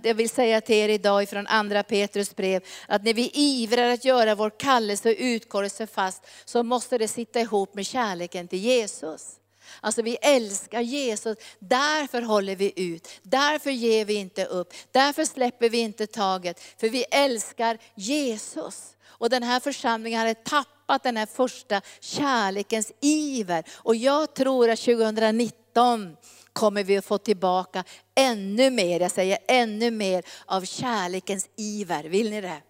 jag 0.04 0.14
vill 0.14 0.30
säga 0.30 0.62
till 0.62 0.76
er 0.76 0.90
idag 0.90 1.24
ifrån 1.24 1.48
andra 1.48 1.84
Petrus 1.84 2.36
brev, 2.36 2.64
att 2.88 3.04
när 3.04 3.14
vi 3.14 3.32
ivrar 3.34 3.90
att 3.90 4.06
göra 4.06 4.36
vår 4.36 4.60
kallelse 4.60 5.10
och 5.10 5.16
utkallelse 5.20 5.88
fast, 5.88 6.24
så 6.46 6.64
måste 6.64 6.98
det 6.98 7.08
sitta 7.08 7.40
ihop 7.40 7.76
med 7.76 7.86
kärleken 7.86 8.48
till 8.48 8.60
Jesus. 8.60 9.41
Alltså 9.80 10.02
vi 10.02 10.18
älskar 10.22 10.82
Jesus, 10.82 11.38
därför 11.60 12.22
håller 12.22 12.56
vi 12.56 12.74
ut, 12.76 13.08
därför 13.24 13.72
ger 13.72 14.06
vi 14.06 14.14
inte 14.14 14.46
upp, 14.46 14.74
därför 14.92 15.26
släpper 15.26 15.70
vi 15.70 15.78
inte 15.78 16.08
taget, 16.08 16.62
för 16.78 16.90
vi 16.90 17.06
älskar 17.12 17.78
Jesus. 17.96 18.96
Och 19.22 19.30
den 19.30 19.44
här 19.44 19.60
församlingen 19.60 20.20
hade 20.20 20.34
tappat 20.34 21.04
den 21.04 21.18
här 21.18 21.26
första 21.26 21.82
kärlekens 22.00 22.92
iver. 23.02 23.64
Och 23.72 23.96
jag 23.96 24.34
tror 24.34 24.70
att 24.70 24.80
2019 24.80 26.18
kommer 26.54 26.84
vi 26.84 26.98
att 26.98 27.06
få 27.06 27.18
tillbaka 27.18 27.84
ännu 28.16 28.70
mer, 28.70 29.00
jag 29.00 29.12
säger 29.12 29.38
ännu 29.48 29.92
mer 29.92 30.24
av 30.46 30.66
kärlekens 30.66 31.50
iver. 31.58 32.04
Vill 32.04 32.30
ni 32.30 32.42
det? 32.42 32.62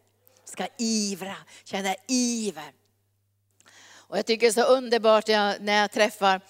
Ska 0.46 0.68
ivra, 0.78 1.36
känna 1.64 1.96
iver. 2.08 2.72
Och 4.12 4.18
jag 4.18 4.26
tycker 4.26 4.42
det 4.42 4.60
är 4.60 4.64
så 4.64 4.74
underbart 4.74 5.28
när 5.28 5.82
jag 5.82 5.92
träffar, 5.92 6.42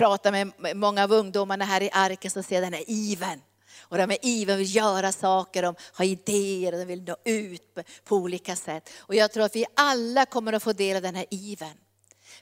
pratar 0.00 0.32
med 0.32 0.76
många 0.76 1.04
av 1.04 1.12
ungdomarna 1.12 1.64
här 1.64 1.82
i 1.82 1.90
Arken 1.92 2.30
så 2.30 2.42
ser 2.42 2.54
jag 2.54 2.64
den 2.64 2.72
här 2.72 2.84
ivern. 2.86 3.40
Och 3.80 3.98
de 3.98 4.10
är 4.10 4.18
ivriga 4.22 4.56
vill 4.56 4.76
göra 4.76 5.12
saker, 5.12 5.62
de 5.62 5.74
har 5.92 6.04
idéer 6.04 6.72
och 6.72 6.78
de 6.78 6.84
vill 6.84 7.02
nå 7.02 7.16
ut 7.24 7.78
på 8.04 8.16
olika 8.16 8.56
sätt. 8.56 8.90
Och 8.98 9.14
jag 9.14 9.32
tror 9.32 9.44
att 9.44 9.56
vi 9.56 9.66
alla 9.76 10.26
kommer 10.26 10.52
att 10.52 10.62
få 10.62 10.72
del 10.72 10.96
av 10.96 11.02
den 11.02 11.14
här 11.14 11.26
ivern. 11.30 11.76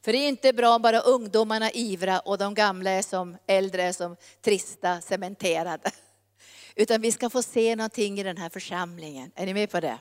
För 0.03 0.13
det 0.13 0.19
är 0.19 0.29
inte 0.29 0.53
bra 0.53 0.75
om 0.75 0.83
bara 0.83 1.01
ungdomarna 1.01 1.71
ivra 1.71 2.21
och 2.21 2.39
de 2.39 2.55
gamla 2.55 2.91
är 2.91 3.03
som 3.03 3.37
äldre 3.47 3.83
är 3.83 3.93
som 3.93 4.17
trista, 4.45 5.01
cementerade. 5.01 5.91
Utan 6.75 7.01
vi 7.01 7.13
ska 7.13 7.31
få 7.31 7.43
se 7.43 7.77
någonting 7.77 8.21
i 8.21 8.23
den 8.23 8.37
här 8.37 8.49
församlingen. 8.49 9.31
Är 9.35 9.47
ni 9.47 9.55
med 9.55 9.71
på 9.71 9.81
det? 9.81 9.99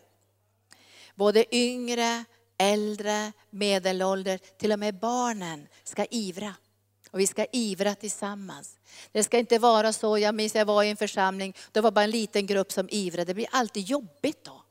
Både 1.16 1.55
yngre, 1.55 2.24
äldre, 2.58 3.32
medelålder, 3.49 4.38
till 4.38 4.72
och 4.72 4.80
med 4.80 4.99
barnen 4.99 5.68
ska 5.84 6.05
ivra. 6.05 6.53
Och 7.18 7.22
vi 7.22 7.28
ska 7.28 7.45
ivra 7.51 7.95
tillsammans. 7.95 8.78
Det 9.11 9.24
ska 9.24 9.38
inte 9.38 9.59
vara 9.59 9.93
så, 9.93 10.18
jag 10.18 10.36
minns 10.36 10.55
jag 10.55 10.65
var 10.65 10.84
i 10.84 10.89
en 10.89 10.97
församling, 10.97 11.55
det 11.72 11.82
var 11.82 11.91
bara 11.91 12.03
en 12.03 12.11
liten 12.11 12.45
grupp 12.45 12.72
som 12.72 12.89
ivrade. 12.91 13.26
Det 13.26 13.34
blir 13.34 13.47
alltid 13.51 13.84
jobbigt 13.84 14.43
då. 14.43 14.63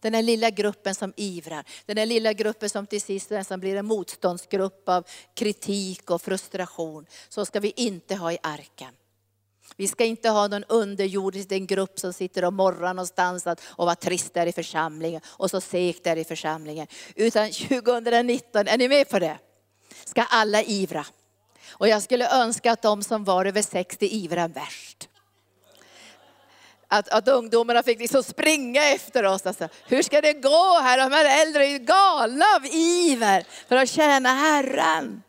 Den 0.00 0.14
här 0.14 0.22
lilla 0.22 0.50
gruppen 0.50 0.94
som 0.94 1.12
ivrar, 1.16 1.64
den 1.86 1.98
här 1.98 2.06
lilla 2.06 2.32
gruppen 2.32 2.70
som 2.70 2.86
till 2.86 3.00
sist 3.00 3.30
nästan 3.30 3.60
blir 3.60 3.76
en 3.76 3.86
motståndsgrupp 3.86 4.88
av 4.88 5.06
kritik 5.34 6.10
och 6.10 6.22
frustration. 6.22 7.06
Så 7.28 7.44
ska 7.44 7.60
vi 7.60 7.72
inte 7.76 8.14
ha 8.14 8.32
i 8.32 8.38
arken. 8.42 8.94
Vi 9.76 9.88
ska 9.88 10.04
inte 10.04 10.28
ha 10.28 10.48
någon 10.48 10.64
underjordisk 10.64 11.52
en 11.52 11.66
grupp 11.66 11.98
som 11.98 12.12
sitter 12.12 12.44
och 12.44 12.52
morrar 12.52 12.94
någonstans 12.94 13.46
och 13.62 13.86
var 13.86 13.94
trist 13.94 14.34
där 14.34 14.46
i 14.46 14.52
församlingen 14.52 15.20
och 15.26 15.50
så 15.50 15.60
segt 15.60 16.04
där 16.04 16.16
i 16.16 16.24
församlingen. 16.24 16.86
Utan 17.14 17.50
2019, 17.50 18.68
är 18.68 18.78
ni 18.78 18.88
med 18.88 19.08
på 19.08 19.18
det? 19.18 19.38
Ska 20.04 20.22
alla 20.22 20.62
ivra. 20.62 21.06
Och 21.70 21.88
jag 21.88 22.02
skulle 22.02 22.30
önska 22.30 22.72
att 22.72 22.82
de 22.82 23.02
som 23.02 23.24
var 23.24 23.44
över 23.44 23.62
60 23.62 24.06
ivrar 24.06 24.48
värst. 24.48 25.08
att, 26.88 27.08
att 27.08 27.28
ungdomarna 27.28 27.82
fick 27.82 27.98
liksom 27.98 28.22
springa 28.22 28.84
efter 28.84 29.24
oss. 29.24 29.46
Alltså, 29.46 29.68
hur 29.86 30.02
ska 30.02 30.20
det 30.20 30.32
gå 30.32 30.80
här? 30.82 30.98
De 30.98 31.12
här 31.12 31.46
äldre 31.46 31.66
är 31.66 31.70
ju 31.70 31.78
galna 31.78 32.44
av 32.56 32.66
iver 32.66 33.46
för 33.68 33.76
att 33.76 33.88
tjäna 33.88 34.28
Herren. 34.28 35.22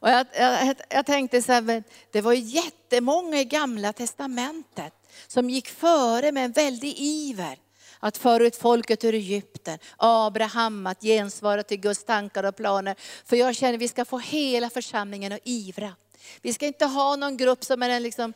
Och 0.00 0.08
jag, 0.08 0.26
jag, 0.36 0.74
jag 0.88 1.06
tänkte 1.06 1.42
så 1.42 1.52
här, 1.52 1.82
det 2.12 2.20
var 2.20 2.32
ju 2.32 2.40
jättemånga 2.40 3.40
i 3.40 3.44
gamla 3.44 3.92
testamentet 3.92 4.92
som 5.26 5.50
gick 5.50 5.68
före 5.68 6.32
med 6.32 6.44
en 6.44 6.52
väldig 6.52 6.94
iver 6.98 7.58
att 8.00 8.18
föra 8.18 8.46
ut 8.46 8.56
folket 8.56 9.04
ur 9.04 9.14
Egypten. 9.14 9.78
Abraham 9.96 10.86
att 10.86 11.02
gensvara 11.02 11.62
till 11.62 11.80
Guds 11.80 12.04
tankar 12.04 12.44
och 12.44 12.56
planer. 12.56 12.96
För 13.24 13.36
jag 13.36 13.56
känner 13.56 13.74
att 13.74 13.80
vi 13.80 13.88
ska 13.88 14.04
få 14.04 14.18
hela 14.18 14.70
församlingen 14.70 15.32
att 15.32 15.40
ivra. 15.44 15.94
Vi 16.42 16.52
ska 16.52 16.66
inte 16.66 16.84
ha 16.84 17.16
någon 17.16 17.36
grupp 17.36 17.64
som 17.64 17.82
är 17.82 17.88
den, 17.88 18.02
liksom, 18.02 18.32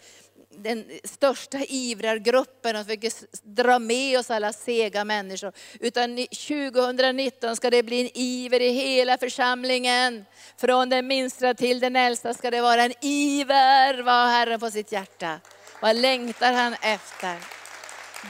den 0.50 0.84
största 1.04 1.58
ivrargruppen 1.68 2.76
och 2.76 2.86
försöker 2.86 3.12
dra 3.42 3.78
med 3.78 4.18
oss 4.18 4.30
alla 4.30 4.52
sega 4.52 5.04
människor. 5.04 5.52
Utan 5.80 6.16
2019 6.16 7.56
ska 7.56 7.70
det 7.70 7.82
bli 7.82 8.00
en 8.00 8.10
iver 8.14 8.60
i 8.60 8.72
hela 8.72 9.18
församlingen. 9.18 10.24
Från 10.56 10.88
den 10.88 11.06
minsta 11.06 11.54
till 11.54 11.80
den 11.80 11.96
äldsta 11.96 12.34
ska 12.34 12.50
det 12.50 12.60
vara 12.60 12.82
en 12.82 12.92
iver, 13.00 14.02
vad 14.02 14.28
Herren 14.28 14.60
på 14.60 14.70
sitt 14.70 14.92
hjärta. 14.92 15.40
Vad 15.80 15.96
längtar 15.96 16.52
han 16.52 16.74
efter? 16.74 17.61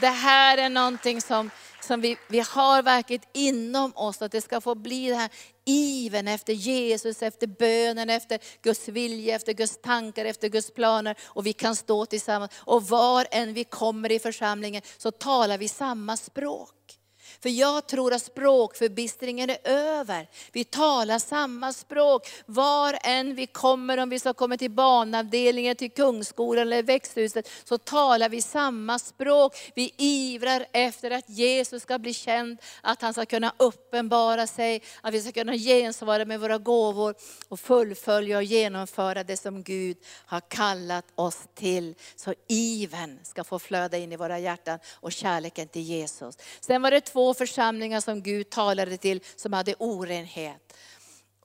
Det 0.01 0.07
här 0.07 0.57
är 0.57 0.69
någonting 0.69 1.21
som, 1.21 1.49
som 1.81 2.01
vi, 2.01 2.17
vi 2.27 2.39
har 2.39 2.83
verkligen 2.83 3.23
inom 3.33 3.91
oss, 3.95 4.21
att 4.21 4.31
det 4.31 4.41
ska 4.41 4.61
få 4.61 4.75
bli 4.75 5.09
den 5.09 5.19
här 5.19 5.29
iven 5.65 6.27
efter 6.27 6.53
Jesus, 6.53 7.21
efter 7.21 7.47
bönen, 7.47 8.09
efter 8.09 8.39
Guds 8.61 8.87
vilja, 8.87 9.35
efter 9.35 9.53
Guds 9.53 9.81
tankar, 9.81 10.25
efter 10.25 10.49
Guds 10.49 10.71
planer. 10.71 11.15
Och 11.23 11.45
vi 11.45 11.53
kan 11.53 11.75
stå 11.75 12.05
tillsammans. 12.05 12.51
Och 12.55 12.83
var 12.83 13.27
än 13.31 13.53
vi 13.53 13.63
kommer 13.63 14.11
i 14.11 14.19
församlingen 14.19 14.81
så 14.97 15.11
talar 15.11 15.57
vi 15.57 15.67
samma 15.67 16.17
språk. 16.17 16.99
För 17.43 17.49
jag 17.49 17.87
tror 17.87 18.13
att 18.13 18.21
språkförbistringen 18.21 19.49
är 19.49 19.57
över. 19.63 20.27
Vi 20.51 20.63
talar 20.63 21.19
samma 21.19 21.73
språk. 21.73 22.29
Var 22.45 22.97
än 23.03 23.35
vi 23.35 23.47
kommer, 23.47 23.97
om 23.97 24.09
vi 24.09 24.19
ska 24.19 24.33
komma 24.33 24.57
till 24.57 24.71
barnavdelningen, 24.71 25.75
till 25.75 25.91
Kungsskolan 25.91 26.61
eller 26.61 26.83
växthuset, 26.83 27.49
så 27.63 27.77
talar 27.77 28.29
vi 28.29 28.41
samma 28.41 28.99
språk. 28.99 29.71
Vi 29.75 29.93
ivrar 29.97 30.65
efter 30.71 31.11
att 31.11 31.29
Jesus 31.29 31.83
ska 31.83 31.99
bli 31.99 32.13
känd, 32.13 32.57
att 32.81 33.01
han 33.01 33.13
ska 33.13 33.25
kunna 33.25 33.53
uppenbara 33.57 34.47
sig, 34.47 34.83
att 35.01 35.13
vi 35.13 35.21
ska 35.21 35.31
kunna 35.31 35.55
gensvara 35.55 36.25
med 36.25 36.39
våra 36.39 36.57
gåvor 36.57 37.15
och 37.47 37.59
fullfölja 37.59 38.37
och 38.37 38.43
genomföra 38.43 39.23
det 39.23 39.37
som 39.37 39.63
Gud 39.63 39.97
har 40.25 40.41
kallat 40.41 41.05
oss 41.15 41.39
till. 41.53 41.95
Så 42.15 42.33
iven 42.47 43.19
ska 43.23 43.43
få 43.43 43.59
flöda 43.59 43.97
in 43.97 44.11
i 44.11 44.15
våra 44.15 44.39
hjärtan 44.39 44.79
och 44.93 45.11
kärleken 45.11 45.67
till 45.67 45.81
Jesus. 45.81 46.37
Sen 46.59 46.81
var 46.81 46.91
det 46.91 47.01
två 47.01 47.32
församlingar 47.33 48.01
som 48.01 48.21
Gud 48.21 48.49
talade 48.49 48.97
till 48.97 49.19
som 49.35 49.53
hade 49.53 49.75
orenhet. 49.79 50.73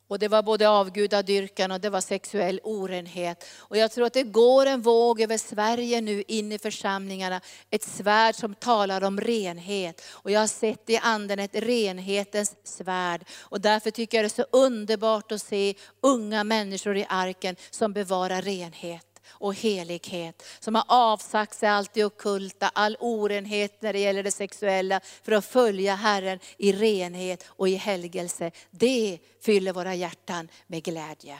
Och 0.09 0.19
det 0.19 0.29
var 0.29 0.43
både 0.43 0.69
avgudadyrkan 0.69 1.71
och 1.71 1.81
det 1.81 1.91
var 1.91 2.01
sexuell 2.01 2.61
orenhet. 2.65 3.45
Och 3.57 3.77
jag 3.77 3.91
tror 3.93 4.07
att 4.07 4.13
det 4.13 4.23
går 4.23 4.67
en 4.67 4.83
våg 4.83 5.21
över 5.21 5.39
Sverige 5.39 6.01
nu 6.01 6.23
in 6.29 6.53
i 6.53 6.59
församlingarna. 6.59 7.41
Ett 7.71 7.83
svärd 7.83 8.35
som 8.35 8.55
talar 8.55 9.05
om 9.05 9.21
renhet. 9.21 10.03
Och 10.11 10.31
jag 10.31 10.41
har 10.41 10.47
sett 10.47 10.91
i 10.91 10.97
anden 10.97 11.39
ett 11.39 11.55
renhetens 11.55 12.57
svärd. 12.65 13.25
Och 13.41 13.61
därför 13.61 13.91
tycker 13.91 14.19
jag 14.19 14.25
det 14.25 14.39
är 14.39 14.43
så 14.43 14.47
underbart 14.53 15.33
att 15.33 15.43
se 15.43 15.75
unga 16.03 16.45
människor 16.45 16.97
i 16.97 17.07
arken 17.09 17.57
som 17.71 17.93
bevarar 17.93 18.43
renhet 18.43 19.08
och 19.31 19.55
helighet. 19.55 20.43
Som 20.61 20.75
har 20.75 20.85
avsagt 20.89 21.59
sig 21.59 21.69
allt 21.69 21.95
det 21.95 22.05
okulta, 22.05 22.71
all 22.75 22.97
orenhet 23.01 23.83
när 23.83 23.93
det 23.93 23.99
gäller 23.99 24.23
det 24.23 24.31
sexuella, 24.31 25.01
för 25.23 25.33
att 25.33 25.47
följa 25.47 25.95
Herren 25.95 26.39
i 26.57 26.73
renhet 26.73 27.45
och 27.49 27.69
i 27.69 27.75
helgelse. 27.75 28.51
Det 28.71 29.19
fyller 29.43 29.73
våra 29.73 29.95
hjärtan 29.95 30.49
med 30.67 30.83
glädje. 30.83 31.39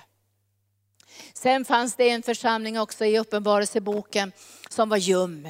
Sen 1.33 1.65
fanns 1.65 1.97
det 1.97 2.11
en 2.11 2.23
församling 2.23 2.81
också 2.81 3.05
i 3.05 3.19
Uppenbarelseboken 3.19 4.33
som 4.69 4.89
var 4.89 4.97
ljum. 4.97 5.49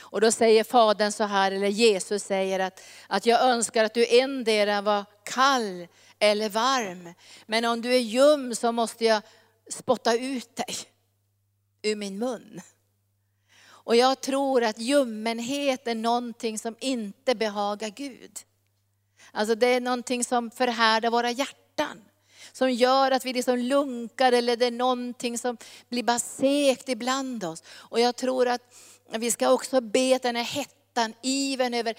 Och 0.00 0.20
då 0.20 0.32
säger 0.32 0.64
Fadern 0.64 1.12
så 1.12 1.24
här, 1.24 1.52
eller 1.52 1.68
Jesus 1.68 2.22
säger 2.22 2.60
att, 2.60 2.82
att 3.08 3.26
jag 3.26 3.40
önskar 3.40 3.84
att 3.84 3.94
du 3.94 4.06
endera 4.06 4.80
var 4.80 5.04
kall 5.24 5.86
eller 6.18 6.48
varm. 6.48 7.14
Men 7.46 7.64
om 7.64 7.80
du 7.80 7.94
är 7.94 7.98
ljum 7.98 8.54
så 8.54 8.72
måste 8.72 9.04
jag 9.04 9.22
spotta 9.70 10.16
ut 10.16 10.56
dig 10.56 10.76
ur 11.82 11.96
min 11.96 12.18
mun. 12.18 12.60
Och 13.86 13.96
jag 13.96 14.20
tror 14.20 14.64
att 14.64 14.78
ljummenhet 14.78 15.86
är 15.86 15.94
någonting 15.94 16.58
som 16.58 16.76
inte 16.80 17.34
behagar 17.34 17.88
Gud. 17.88 18.38
Alltså 19.32 19.54
det 19.54 19.66
är 19.66 19.80
någonting 19.80 20.24
som 20.24 20.50
förhärdar 20.50 21.10
våra 21.10 21.30
hjärtan. 21.30 22.04
Som 22.52 22.70
gör 22.70 23.10
att 23.10 23.24
vi 23.24 23.32
liksom 23.32 23.58
lunkar 23.58 24.32
eller 24.32 24.56
det 24.56 24.66
är 24.66 24.70
någonting 24.70 25.38
som 25.38 25.56
blir 25.88 26.02
bara 26.02 26.18
segt 26.18 26.88
ibland 26.88 27.44
oss. 27.44 27.62
Och 27.68 28.00
jag 28.00 28.16
tror 28.16 28.48
att 28.48 28.62
vi 29.10 29.30
ska 29.30 29.50
också 29.50 29.80
be 29.80 30.18
den 30.18 30.36
här 30.36 30.44
hettan, 30.44 31.14
iven 31.22 31.74
över 31.74 31.94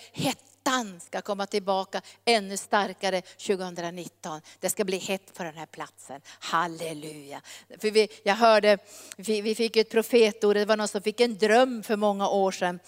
hettan 0.68 0.86
längtan 0.86 1.00
ska 1.00 1.22
komma 1.22 1.46
tillbaka 1.46 2.02
ännu 2.26 2.58
starkare 2.58 3.22
2019. 3.22 4.42
Det 4.60 4.70
ska 4.70 4.84
bli 4.84 4.98
hett 4.98 5.34
på 5.34 5.44
den 5.44 5.56
här 5.56 5.66
platsen. 5.66 6.22
Halleluja. 6.40 7.42
För 7.80 7.92
vi, 7.92 8.08
jag 8.24 8.36
hörde, 8.36 8.78
vi, 9.18 9.42
vi 9.42 9.56
fick 9.56 9.78
ett 9.78 9.90
profetord, 9.90 10.56
det 10.56 10.66
var 10.66 10.78
någon 10.78 10.88
som 10.88 11.02
fick 11.02 11.20
en 11.20 11.38
dröm 11.38 11.84
för 11.84 11.96
många 11.96 12.30
år 12.30 12.52
sedan. 12.52 12.80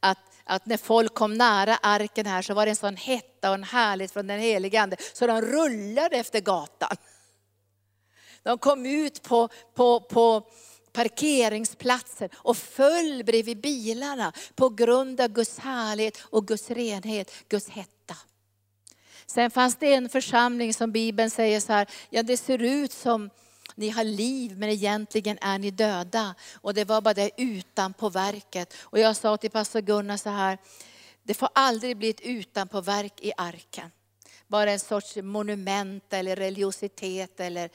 Att, 0.00 0.18
att 0.44 0.66
när 0.66 0.76
folk 0.76 1.14
kom 1.14 1.34
nära 1.34 1.76
arken 1.76 2.26
här 2.26 2.42
så 2.42 2.54
var 2.54 2.66
det 2.66 2.72
en 2.72 2.76
sån 2.76 2.96
hetta 2.96 3.48
och 3.48 3.54
en 3.54 3.64
härlighet 3.64 4.12
från 4.12 4.26
den 4.26 4.40
helige 4.40 4.82
Ande. 4.82 4.96
Så 5.12 5.26
de 5.26 5.40
rullade 5.40 6.16
efter 6.16 6.40
gatan. 6.40 6.96
De 8.42 8.58
kom 8.58 8.86
ut 8.86 9.22
på, 9.22 9.48
på, 9.74 10.00
på 10.00 10.50
parkeringsplatser 10.94 12.30
och 12.34 12.56
föll 12.56 13.24
bredvid 13.24 13.60
bilarna 13.60 14.32
på 14.54 14.68
grund 14.68 15.20
av 15.20 15.28
Guds 15.28 15.58
härlighet 15.58 16.18
och 16.22 16.46
Guds 16.46 16.70
renhet, 16.70 17.30
Guds 17.48 17.68
hetta. 17.68 18.16
Sen 19.26 19.50
fanns 19.50 19.76
det 19.76 19.94
en 19.94 20.08
församling 20.08 20.74
som 20.74 20.92
Bibeln 20.92 21.30
säger 21.30 21.60
så 21.60 21.72
här, 21.72 21.86
ja 22.10 22.22
det 22.22 22.36
ser 22.36 22.62
ut 22.62 22.92
som 22.92 23.30
ni 23.74 23.90
har 23.90 24.04
liv 24.04 24.58
men 24.58 24.68
egentligen 24.68 25.38
är 25.40 25.58
ni 25.58 25.70
döda. 25.70 26.34
Och 26.54 26.74
det 26.74 26.84
var 26.84 27.00
bara 27.00 27.14
det 27.14 27.30
utanpå 27.36 28.08
verket. 28.08 28.74
Och 28.80 28.98
jag 28.98 29.16
sa 29.16 29.36
till 29.36 29.50
pastor 29.50 29.80
Gunnar 29.80 30.16
så 30.16 30.30
här, 30.30 30.58
det 31.22 31.34
får 31.34 31.48
aldrig 31.52 31.96
bli 31.96 32.10
ett 32.10 32.20
utanpåverk 32.20 33.20
i 33.20 33.32
arken 33.36 33.90
bara 34.48 34.72
en 34.72 34.80
sorts 34.80 35.16
monument 35.16 36.12
eller 36.12 36.36
religiositet 36.36 37.40
eller 37.40 37.70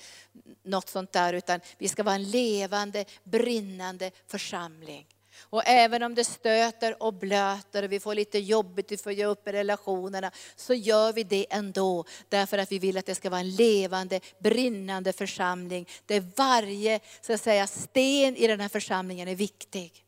något 0.64 0.90
sånt 0.90 1.12
där. 1.12 1.34
Utan 1.34 1.60
vi 1.78 1.88
ska 1.88 2.04
vara 2.04 2.16
en 2.16 2.32
levande, 2.32 3.06
brinnande 3.24 4.12
församling. 4.28 5.06
Och 5.42 5.64
även 5.66 6.04
om 6.04 6.16
det 6.16 6.24
stöter 6.24 7.04
och 7.04 7.14
blöter 7.14 7.84
och 7.84 7.92
vi 7.92 8.00
får 8.00 8.16
lite 8.16 8.40
jobbigt, 8.40 8.92
vi 8.92 8.98
får 8.98 9.12
ge 9.12 9.26
upp 9.26 9.48
i 9.48 9.52
relationerna, 9.52 10.32
så 10.56 10.74
gör 10.74 11.14
vi 11.14 11.24
det 11.24 11.46
ändå. 11.50 12.06
Därför 12.30 12.58
att 12.58 12.72
vi 12.72 12.80
vill 12.80 12.98
att 12.98 13.06
det 13.06 13.16
ska 13.16 13.30
vara 13.30 13.40
en 13.40 13.56
levande, 13.56 14.20
brinnande 14.40 15.14
församling. 15.14 15.88
Där 16.06 16.24
varje 16.36 17.00
så 17.22 17.34
att 17.34 17.42
säga, 17.42 17.68
sten 17.68 18.36
i 18.36 18.48
den 18.48 18.60
här 18.60 18.70
församlingen 18.70 19.28
är 19.28 19.36
viktig. 19.36 20.06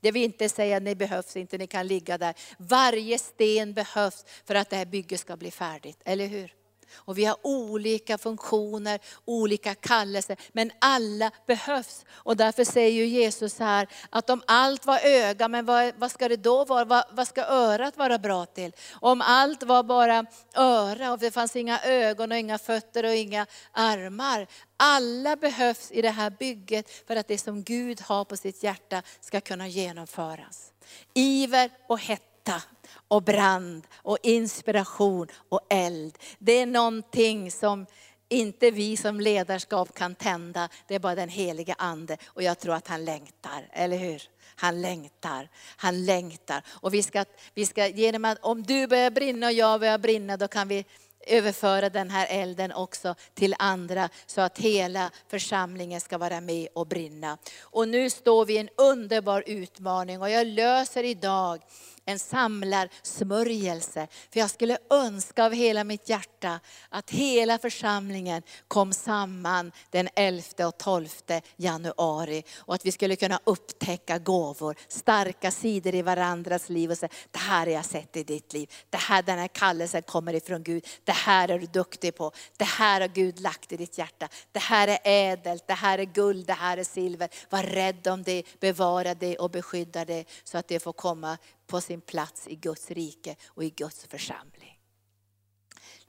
Det 0.00 0.10
vill 0.10 0.22
inte 0.22 0.48
säga 0.48 0.76
att 0.76 0.82
ni 0.82 0.94
behövs 0.94 1.36
inte, 1.36 1.58
ni 1.58 1.66
kan 1.66 1.86
ligga 1.86 2.18
där. 2.18 2.34
Varje 2.58 3.18
sten 3.18 3.74
behövs 3.74 4.24
för 4.44 4.54
att 4.54 4.70
det 4.70 4.76
här 4.76 4.86
bygget 4.86 5.20
ska 5.20 5.36
bli 5.36 5.50
färdigt, 5.50 6.00
eller 6.04 6.26
hur? 6.26 6.57
Och 6.94 7.18
vi 7.18 7.24
har 7.24 7.36
olika 7.42 8.18
funktioner, 8.18 9.00
olika 9.24 9.74
kallelser, 9.74 10.36
men 10.52 10.70
alla 10.78 11.30
behövs. 11.46 12.04
Och 12.10 12.36
därför 12.36 12.64
säger 12.64 12.90
ju 12.90 13.06
Jesus 13.06 13.58
här 13.58 13.88
att 14.10 14.30
om 14.30 14.42
allt 14.46 14.86
var 14.86 15.00
öga, 15.04 15.48
men 15.48 15.64
vad, 15.64 15.94
vad 15.96 16.10
ska 16.10 16.28
det 16.28 16.36
då 16.36 16.64
vara? 16.64 16.84
Vad, 16.84 17.04
vad, 17.10 17.28
ska 17.28 17.44
örat 17.44 17.96
vara 17.96 18.18
bra 18.18 18.46
till? 18.46 18.72
Om 18.92 19.20
allt 19.20 19.62
var 19.62 19.82
bara 19.82 20.26
öra 20.54 21.12
och 21.12 21.18
det 21.18 21.30
fanns 21.30 21.56
inga 21.56 21.80
ögon 21.80 22.32
och 22.32 22.38
inga 22.38 22.58
fötter 22.58 23.04
och 23.04 23.14
inga 23.14 23.46
armar. 23.72 24.46
Alla 24.76 25.36
behövs 25.36 25.90
i 25.90 26.02
det 26.02 26.10
här 26.10 26.30
bygget 26.30 26.90
för 27.06 27.16
att 27.16 27.28
det 27.28 27.38
som 27.38 27.62
Gud 27.62 28.00
har 28.00 28.24
på 28.24 28.36
sitt 28.36 28.62
hjärta 28.62 29.02
ska 29.20 29.40
kunna 29.40 29.68
genomföras. 29.68 30.72
Iver 31.14 31.70
och 31.86 32.00
hetta 32.00 32.62
och 33.08 33.22
brand 33.22 33.86
och 33.94 34.18
inspiration 34.22 35.26
och 35.48 35.60
eld. 35.70 36.18
Det 36.38 36.52
är 36.52 36.66
någonting 36.66 37.50
som 37.50 37.86
inte 38.28 38.70
vi 38.70 38.96
som 38.96 39.20
ledarskap 39.20 39.94
kan 39.94 40.14
tända, 40.14 40.68
det 40.86 40.94
är 40.94 40.98
bara 40.98 41.14
den 41.14 41.28
heliga 41.28 41.74
ande. 41.78 42.16
Och 42.26 42.42
jag 42.42 42.58
tror 42.58 42.74
att 42.74 42.88
han 42.88 43.04
längtar, 43.04 43.68
eller 43.72 43.96
hur? 43.96 44.22
Han 44.56 44.82
längtar, 44.82 45.48
han 45.76 46.04
längtar. 46.04 46.62
Och 46.68 46.94
vi 46.94 47.02
ska, 47.02 47.24
vi 47.54 47.66
ska 47.66 47.86
genom 47.86 48.24
att, 48.24 48.38
om 48.42 48.62
du 48.62 48.86
börjar 48.86 49.10
brinna 49.10 49.46
och 49.46 49.52
jag 49.52 49.80
börjar 49.80 49.98
brinna, 49.98 50.36
då 50.36 50.48
kan 50.48 50.68
vi 50.68 50.84
överföra 51.26 51.90
den 51.90 52.10
här 52.10 52.26
elden 52.30 52.72
också 52.72 53.14
till 53.34 53.54
andra 53.58 54.08
så 54.26 54.40
att 54.40 54.58
hela 54.58 55.10
församlingen 55.28 56.00
ska 56.00 56.18
vara 56.18 56.40
med 56.40 56.68
och 56.72 56.86
brinna. 56.86 57.38
Och 57.60 57.88
nu 57.88 58.10
står 58.10 58.44
vi 58.44 58.54
i 58.54 58.58
en 58.58 58.68
underbar 58.76 59.44
utmaning 59.46 60.22
och 60.22 60.30
jag 60.30 60.46
löser 60.46 61.04
idag 61.04 61.62
en 62.08 62.18
samlarsmörjelse. 62.18 64.08
För 64.32 64.40
jag 64.40 64.50
skulle 64.50 64.78
önska 64.90 65.44
av 65.44 65.52
hela 65.52 65.84
mitt 65.84 66.08
hjärta 66.08 66.60
att 66.88 67.10
hela 67.10 67.58
församlingen 67.58 68.42
kom 68.68 68.92
samman 68.92 69.72
den 69.90 70.08
11 70.14 70.66
och 70.66 70.78
12 70.78 71.08
januari. 71.56 72.44
Och 72.56 72.74
att 72.74 72.86
vi 72.86 72.92
skulle 72.92 73.16
kunna 73.16 73.40
upptäcka 73.44 74.18
gåvor, 74.18 74.76
starka 74.88 75.50
sidor 75.50 75.94
i 75.94 76.02
varandras 76.02 76.68
liv 76.68 76.90
och 76.90 76.98
säga, 76.98 77.12
det 77.30 77.38
här 77.38 77.66
har 77.66 77.72
jag 77.72 77.84
sett 77.84 78.16
i 78.16 78.24
ditt 78.24 78.52
liv. 78.52 78.70
Det 78.90 78.96
här, 78.96 79.22
den 79.22 79.38
här 79.38 79.48
kallelsen 79.48 80.02
kommer 80.02 80.34
ifrån 80.34 80.62
Gud. 80.62 80.86
Det 81.04 81.12
här 81.12 81.48
är 81.48 81.58
du 81.58 81.66
duktig 81.66 82.16
på. 82.16 82.32
Det 82.56 82.64
här 82.64 83.00
har 83.00 83.08
Gud 83.08 83.40
lagt 83.40 83.72
i 83.72 83.76
ditt 83.76 83.98
hjärta. 83.98 84.28
Det 84.52 84.58
här 84.58 84.88
är 84.88 84.98
ädelt, 85.04 85.66
det 85.66 85.74
här 85.74 85.98
är 85.98 86.04
guld, 86.04 86.46
det 86.46 86.52
här 86.52 86.78
är 86.78 86.84
silver. 86.84 87.28
Var 87.50 87.62
rädd 87.62 88.08
om 88.08 88.22
det, 88.22 88.42
bevara 88.60 89.14
det 89.14 89.36
och 89.36 89.50
beskydda 89.50 90.04
det 90.04 90.24
så 90.44 90.58
att 90.58 90.68
det 90.68 90.80
får 90.80 90.92
komma 90.92 91.38
på 91.68 91.80
sin 91.80 92.00
plats 92.00 92.48
i 92.48 92.54
Guds 92.54 92.90
rike 92.90 93.36
och 93.46 93.64
i 93.64 93.70
Guds 93.70 94.06
församling. 94.06 94.78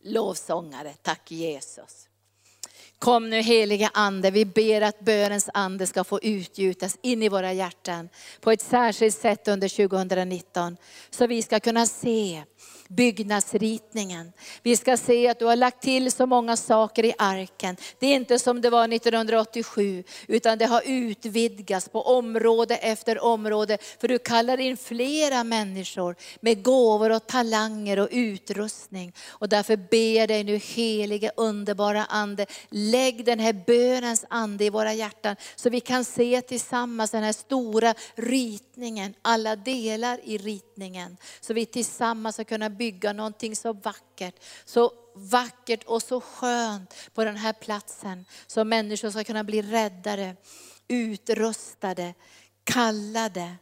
Lovsångare, 0.01 0.93
tack 1.01 1.31
Jesus. 1.31 2.09
Kom 2.99 3.29
nu 3.29 3.41
heliga 3.41 3.91
Ande, 3.93 4.31
vi 4.31 4.45
ber 4.45 4.81
att 4.81 4.99
bönens 4.99 5.49
ande 5.53 5.87
ska 5.87 6.03
få 6.03 6.19
utgjutas 6.21 6.97
in 7.01 7.23
i 7.23 7.29
våra 7.29 7.53
hjärtan 7.53 8.09
på 8.41 8.51
ett 8.51 8.61
särskilt 8.61 9.17
sätt 9.17 9.47
under 9.47 9.87
2019. 9.87 10.77
Så 11.09 11.27
vi 11.27 11.41
ska 11.41 11.59
kunna 11.59 11.85
se 11.85 12.43
byggnadsritningen. 12.89 14.33
Vi 14.63 14.77
ska 14.77 14.97
se 14.97 15.27
att 15.27 15.39
du 15.39 15.45
har 15.45 15.55
lagt 15.55 15.81
till 15.81 16.11
så 16.11 16.25
många 16.25 16.57
saker 16.57 17.05
i 17.05 17.13
arken. 17.17 17.77
Det 17.99 18.07
är 18.07 18.15
inte 18.15 18.39
som 18.39 18.61
det 18.61 18.69
var 18.69 18.93
1987, 18.93 20.03
utan 20.27 20.57
det 20.57 20.65
har 20.65 20.81
utvidgats 20.85 21.89
på 21.89 22.01
område 22.01 22.75
efter 22.75 23.23
område. 23.23 23.77
För 23.99 24.07
du 24.07 24.19
kallar 24.19 24.59
in 24.59 24.77
flera 24.77 25.43
människor 25.43 26.15
med 26.39 26.63
gåvor 26.63 27.09
och 27.09 27.27
talanger 27.27 27.99
och 27.99 28.09
utrustning. 28.11 29.13
Och 29.29 29.49
därför 29.49 29.75
ber 29.75 30.17
jag 30.17 30.27
dig 30.27 30.43
nu 30.43 30.57
helige 30.57 31.31
underbara 31.37 32.05
Ande, 32.05 32.45
lägg 32.69 33.25
den 33.25 33.39
här 33.39 33.53
bönens 33.53 34.25
ande 34.29 34.65
i 34.65 34.69
våra 34.69 34.93
hjärtan. 34.93 35.35
Så 35.55 35.69
vi 35.69 35.79
kan 35.79 36.05
se 36.05 36.41
tillsammans 36.41 37.11
den 37.11 37.23
här 37.23 37.33
stora 37.33 37.93
ritningen, 38.15 39.13
alla 39.21 39.55
delar 39.55 40.19
i 40.23 40.37
ritningen. 40.37 41.17
Så 41.41 41.53
vi 41.53 41.65
tillsammans 41.65 42.35
ska 42.35 42.43
kunna 42.43 42.69
bygga 42.79 43.13
någonting 43.13 43.55
så 43.55 43.73
vackert, 43.73 44.35
så 44.65 44.91
vackert 45.13 45.83
och 45.83 46.01
så 46.03 46.21
skönt 46.21 46.93
på 47.13 47.23
den 47.23 47.35
här 47.35 47.53
platsen. 47.53 48.25
Så 48.47 48.63
människor 48.63 49.09
ska 49.09 49.23
kunna 49.23 49.43
bli 49.43 49.61
räddare, 49.61 50.35
utrustade, 50.87 52.13
kallade 52.63 53.55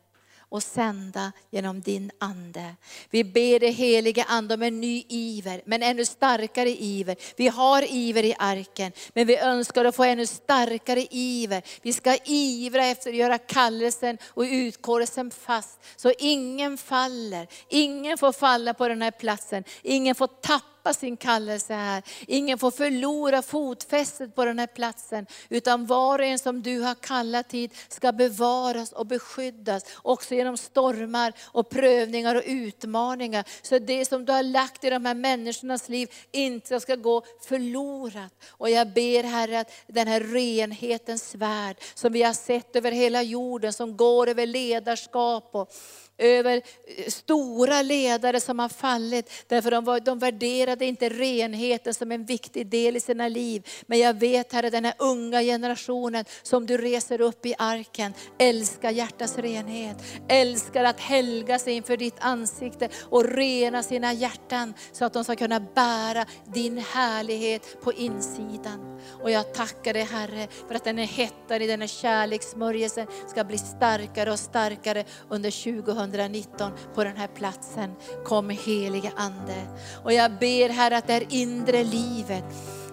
och 0.49 0.63
sända 0.63 1.31
genom 1.51 1.81
din 1.81 2.11
ande. 2.19 2.75
Vi 3.09 3.23
ber 3.23 3.59
dig 3.59 3.71
helige 3.71 4.23
ande 4.23 4.53
om 4.53 4.61
en 4.61 4.81
ny 4.81 5.03
iver, 5.09 5.61
men 5.65 5.83
ännu 5.83 6.05
starkare 6.05 6.69
iver. 6.69 7.15
Vi 7.35 7.47
har 7.47 7.93
iver 7.93 8.25
i 8.25 8.35
arken, 8.39 8.91
men 9.13 9.27
vi 9.27 9.37
önskar 9.37 9.85
att 9.85 9.95
få 9.95 10.03
ännu 10.03 10.25
starkare 10.25 11.07
iver. 11.11 11.63
Vi 11.81 11.93
ska 11.93 12.17
ivra 12.25 12.85
efter 12.85 13.09
att 13.09 13.15
göra 13.15 13.37
kallelsen 13.37 14.17
och 14.25 14.43
utkårelsen 14.43 15.31
fast, 15.31 15.79
så 15.95 16.13
ingen 16.19 16.77
faller. 16.77 17.47
Ingen 17.69 18.17
får 18.17 18.31
falla 18.31 18.73
på 18.73 18.87
den 18.87 19.01
här 19.01 19.11
platsen, 19.11 19.63
ingen 19.83 20.15
får 20.15 20.27
tappa 20.27 20.76
tappa 20.87 20.93
sin 20.93 21.17
kallelse 21.17 21.73
här. 21.73 22.03
Ingen 22.27 22.57
får 22.57 22.71
förlora 22.71 23.41
fotfästet 23.41 24.35
på 24.35 24.45
den 24.45 24.59
här 24.59 24.67
platsen. 24.67 25.25
Utan 25.49 25.85
var 25.85 26.19
och 26.19 26.25
en 26.25 26.39
som 26.39 26.61
du 26.61 26.81
har 26.81 26.95
kallat 26.95 27.51
hit 27.51 27.71
ska 27.87 28.11
bevaras 28.11 28.91
och 28.91 29.05
beskyddas. 29.05 29.83
Också 30.03 30.35
genom 30.35 30.57
stormar 30.57 31.33
och 31.53 31.69
prövningar 31.69 32.35
och 32.35 32.43
utmaningar. 32.45 33.45
Så 33.61 33.79
det 33.79 34.05
som 34.05 34.25
du 34.25 34.31
har 34.31 34.43
lagt 34.43 34.83
i 34.83 34.89
de 34.89 35.05
här 35.05 35.15
människornas 35.15 35.89
liv 35.89 36.09
inte 36.31 36.79
ska 36.79 36.95
gå 36.95 37.23
förlorat. 37.41 38.33
Och 38.49 38.69
jag 38.69 38.93
ber 38.93 39.23
Herre 39.23 39.59
att 39.59 39.71
den 39.87 40.07
här 40.07 40.21
renhetens 40.21 41.29
svärd 41.29 41.75
som 41.93 42.13
vi 42.13 42.23
har 42.23 42.33
sett 42.33 42.75
över 42.75 42.91
hela 42.91 43.21
jorden, 43.21 43.73
som 43.73 43.97
går 43.97 44.29
över 44.29 44.45
ledarskap 44.45 45.49
och 45.51 45.71
över 46.17 46.61
eh, 46.85 47.07
stora 47.07 47.81
ledare 47.81 48.41
som 48.41 48.59
har 48.59 48.69
fallit. 48.69 49.31
Därför 49.47 49.71
de, 49.71 49.85
var, 49.85 49.99
de 49.99 50.19
värderade 50.19 50.76
inte 50.85 51.09
renheten 51.09 51.93
som 51.93 52.11
en 52.11 52.25
viktig 52.25 52.67
del 52.67 52.97
i 52.97 52.99
sina 52.99 53.27
liv. 53.27 53.67
Men 53.85 53.99
jag 53.99 54.19
vet 54.19 54.53
Herre, 54.53 54.69
den 54.69 54.85
här 54.85 54.93
unga 54.97 55.41
generationen 55.41 56.25
som 56.43 56.65
du 56.65 56.77
reser 56.77 57.21
upp 57.21 57.45
i 57.45 57.55
arken, 57.57 58.13
älskar 58.39 58.91
hjärtats 58.91 59.37
renhet. 59.37 59.97
Älskar 60.27 60.83
att 60.83 60.99
helga 60.99 61.59
sig 61.59 61.73
inför 61.73 61.97
ditt 61.97 62.17
ansikte 62.19 62.89
och 63.09 63.25
rena 63.25 63.83
sina 63.83 64.13
hjärtan 64.13 64.73
så 64.91 65.05
att 65.05 65.13
de 65.13 65.23
ska 65.23 65.35
kunna 65.35 65.59
bära 65.59 66.25
din 66.53 66.77
härlighet 66.77 67.81
på 67.81 67.93
insidan. 67.93 68.99
Och 69.21 69.31
jag 69.31 69.53
tackar 69.53 69.93
dig 69.93 70.03
Herre 70.03 70.47
för 70.67 70.75
att 70.75 70.83
den 70.83 70.97
här 70.97 71.05
hettan 71.05 71.61
i 71.61 71.67
den 71.67 71.81
här 71.81 71.87
kärlekssmörjelsen 71.87 73.07
ska 73.27 73.43
bli 73.43 73.57
starkare 73.57 74.31
och 74.31 74.39
starkare 74.39 75.03
under 75.29 75.81
2019 75.81 76.71
på 76.95 77.03
den 77.03 77.17
här 77.17 77.27
platsen. 77.27 77.93
Kom 78.25 78.49
helige 78.49 79.11
Ande. 79.15 79.67
Och 80.03 80.13
jag 80.13 80.31
ber 80.31 80.66
ber 80.67 80.73
Herre 80.73 80.97
att 80.97 81.07
det 81.07 81.13
här 81.13 81.25
inre 81.29 81.83
livet 81.83 82.43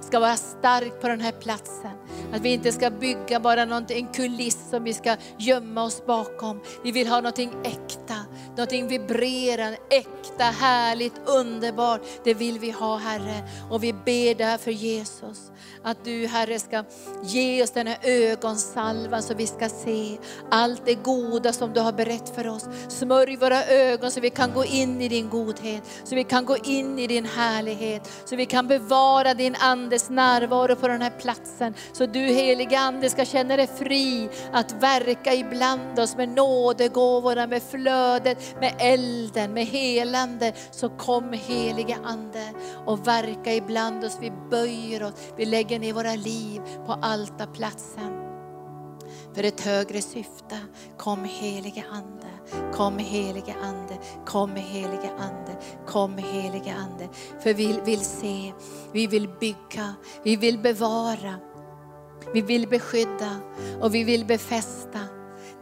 ska 0.00 0.20
vara 0.20 0.36
starkt 0.36 1.00
på 1.00 1.08
den 1.08 1.20
här 1.20 1.32
platsen. 1.32 1.90
Att 2.32 2.42
vi 2.42 2.52
inte 2.52 2.72
ska 2.72 2.90
bygga 2.90 3.40
bara 3.40 3.62
en 3.62 4.08
kuliss 4.12 4.70
som 4.70 4.84
vi 4.84 4.92
ska 4.92 5.16
gömma 5.38 5.82
oss 5.82 6.06
bakom. 6.06 6.60
Vi 6.84 6.92
vill 6.92 7.08
ha 7.08 7.16
någonting 7.16 7.52
äkta, 7.64 8.16
någonting 8.48 8.88
vibrerande, 8.88 9.78
äkta, 9.90 10.44
härligt, 10.44 11.14
underbart. 11.26 12.00
Det 12.24 12.34
vill 12.34 12.58
vi 12.58 12.70
ha 12.70 12.96
Herre. 12.96 13.48
Och 13.70 13.84
vi 13.84 13.92
ber 13.92 14.34
därför 14.34 14.70
Jesus, 14.70 15.50
att 15.82 16.04
du 16.04 16.26
Herre 16.26 16.58
ska 16.58 16.84
ge 17.22 17.62
oss 17.62 17.70
den 17.70 17.86
här 17.86 17.98
ögonsalvan 18.02 19.22
så 19.22 19.34
vi 19.34 19.46
ska 19.46 19.68
se 19.68 20.18
allt 20.50 20.82
det 20.86 20.94
goda 20.94 21.52
som 21.52 21.72
du 21.72 21.80
har 21.80 21.92
berett 21.92 22.34
för 22.34 22.48
oss. 22.48 22.64
Smörj 22.88 23.36
våra 23.36 23.64
ögon 23.64 24.10
så 24.10 24.20
vi 24.20 24.30
kan 24.30 24.52
gå 24.52 24.64
in 24.64 25.00
i 25.00 25.08
din 25.08 25.28
godhet, 25.28 25.82
så 26.04 26.14
vi 26.14 26.24
kan 26.24 26.44
gå 26.44 26.56
in 26.56 26.98
i 26.98 27.06
din 27.06 27.24
härlighet, 27.24 28.10
så 28.24 28.36
vi 28.36 28.46
kan 28.46 28.68
bevara 28.68 29.34
din 29.34 29.56
Andes 29.60 30.10
närvaro 30.10 30.76
på 30.76 30.88
den 30.88 31.02
här 31.02 31.12
platsen. 31.20 31.74
Så 31.92 32.03
du 32.06 32.20
helige 32.20 32.78
Ande 32.78 33.10
ska 33.10 33.24
känna 33.24 33.56
dig 33.56 33.66
fri 33.66 34.28
att 34.52 34.72
verka 34.72 35.34
ibland 35.34 35.98
oss 35.98 36.16
med 36.16 36.28
nådegåvorna, 36.28 37.46
med 37.46 37.62
flödet, 37.62 38.60
med 38.60 38.74
elden, 38.78 39.52
med 39.52 39.66
helande. 39.66 40.52
Så 40.70 40.88
kom 40.88 41.32
helige 41.32 41.96
Ande 42.04 42.52
och 42.86 43.06
verka 43.06 43.54
ibland 43.54 44.04
oss. 44.04 44.18
Vi 44.20 44.32
böjer 44.50 45.02
oss, 45.02 45.14
vi 45.36 45.44
lägger 45.44 45.78
ner 45.78 45.92
våra 45.92 46.14
liv 46.14 46.60
på 46.86 46.92
altarplatsen 46.92 48.24
för 49.34 49.44
ett 49.44 49.60
högre 49.60 50.02
syfte. 50.02 50.58
Kom 50.98 51.24
helige 51.24 51.84
Ande, 51.90 52.26
kom 52.72 52.98
helige 52.98 53.54
Ande, 53.62 53.98
kom 54.26 54.56
helige 54.56 55.10
Ande, 55.18 55.56
kom 55.86 56.18
helige 56.18 56.74
Ande. 56.74 57.08
För 57.40 57.54
vi 57.54 57.80
vill 57.84 58.04
se, 58.04 58.52
vi 58.92 59.06
vill 59.06 59.28
bygga, 59.40 59.94
vi 60.22 60.36
vill 60.36 60.58
bevara, 60.58 61.34
vi 62.34 62.40
vill 62.40 62.68
beskydda 62.68 63.36
och 63.80 63.94
vi 63.94 64.04
vill 64.04 64.24
befästa 64.24 64.98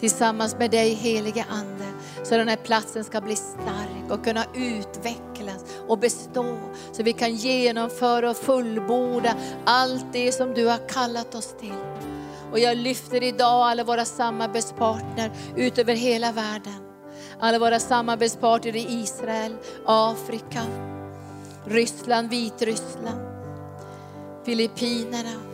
tillsammans 0.00 0.56
med 0.58 0.70
dig 0.70 0.94
helige 0.94 1.44
Ande. 1.50 1.84
Så 2.22 2.36
den 2.36 2.48
här 2.48 2.56
platsen 2.56 3.04
ska 3.04 3.20
bli 3.20 3.36
stark 3.36 4.10
och 4.10 4.24
kunna 4.24 4.44
utvecklas 4.54 5.64
och 5.88 5.98
bestå. 5.98 6.58
Så 6.92 7.02
vi 7.02 7.12
kan 7.12 7.34
genomföra 7.34 8.30
och 8.30 8.36
fullborda 8.36 9.34
allt 9.64 10.06
det 10.12 10.32
som 10.32 10.54
du 10.54 10.66
har 10.66 10.88
kallat 10.88 11.34
oss 11.34 11.54
till. 11.60 11.84
Och 12.52 12.58
jag 12.58 12.76
lyfter 12.76 13.22
idag 13.22 13.70
alla 13.70 13.84
våra 13.84 14.04
samarbetspartner 14.04 15.30
ut 15.56 15.78
över 15.78 15.94
hela 15.94 16.32
världen. 16.32 16.80
Alla 17.40 17.58
våra 17.58 17.78
samarbetspartner 17.78 18.76
i 18.76 18.86
Israel, 19.02 19.56
Afrika, 19.86 20.62
Ryssland, 21.64 22.30
Vitryssland, 22.30 23.20
Filippinerna. 24.44 25.51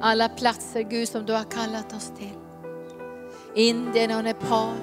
Alla 0.00 0.28
platser 0.28 0.82
Gud 0.82 1.08
som 1.08 1.26
du 1.26 1.32
har 1.32 1.44
kallat 1.44 1.92
oss 1.92 2.12
till. 2.18 2.38
Indien 3.54 4.16
och 4.16 4.24
Nepal. 4.24 4.76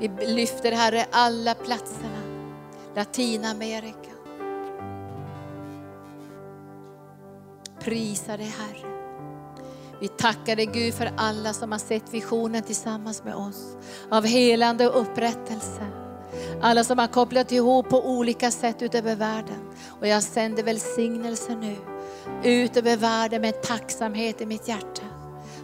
Vi 0.00 0.10
lyfter 0.26 0.72
Herre 0.72 1.06
alla 1.10 1.54
platserna. 1.54 2.22
Latinamerika. 2.96 4.10
Prisa 7.80 8.36
dig 8.36 8.54
Herre. 8.58 8.88
Vi 10.00 10.08
tackar 10.08 10.56
dig 10.56 10.66
Gud 10.66 10.94
för 10.94 11.10
alla 11.16 11.52
som 11.52 11.72
har 11.72 11.78
sett 11.78 12.14
visionen 12.14 12.62
tillsammans 12.62 13.24
med 13.24 13.34
oss. 13.34 13.76
Av 14.10 14.26
helande 14.26 14.88
och 14.88 15.00
upprättelse. 15.00 15.86
Alla 16.62 16.84
som 16.84 16.98
har 16.98 17.06
kopplat 17.06 17.52
ihop 17.52 17.88
på 17.88 18.08
olika 18.08 18.50
sätt 18.50 18.82
utöver 18.82 19.16
världen. 19.16 19.70
Och 20.00 20.06
jag 20.06 20.22
sänder 20.22 20.62
välsignelse 20.62 21.54
nu 21.54 21.76
ut 22.44 22.76
över 22.76 22.96
världen 22.96 23.42
med 23.42 23.62
tacksamhet 23.62 24.40
i 24.40 24.46
mitt 24.46 24.68
hjärta. 24.68 25.02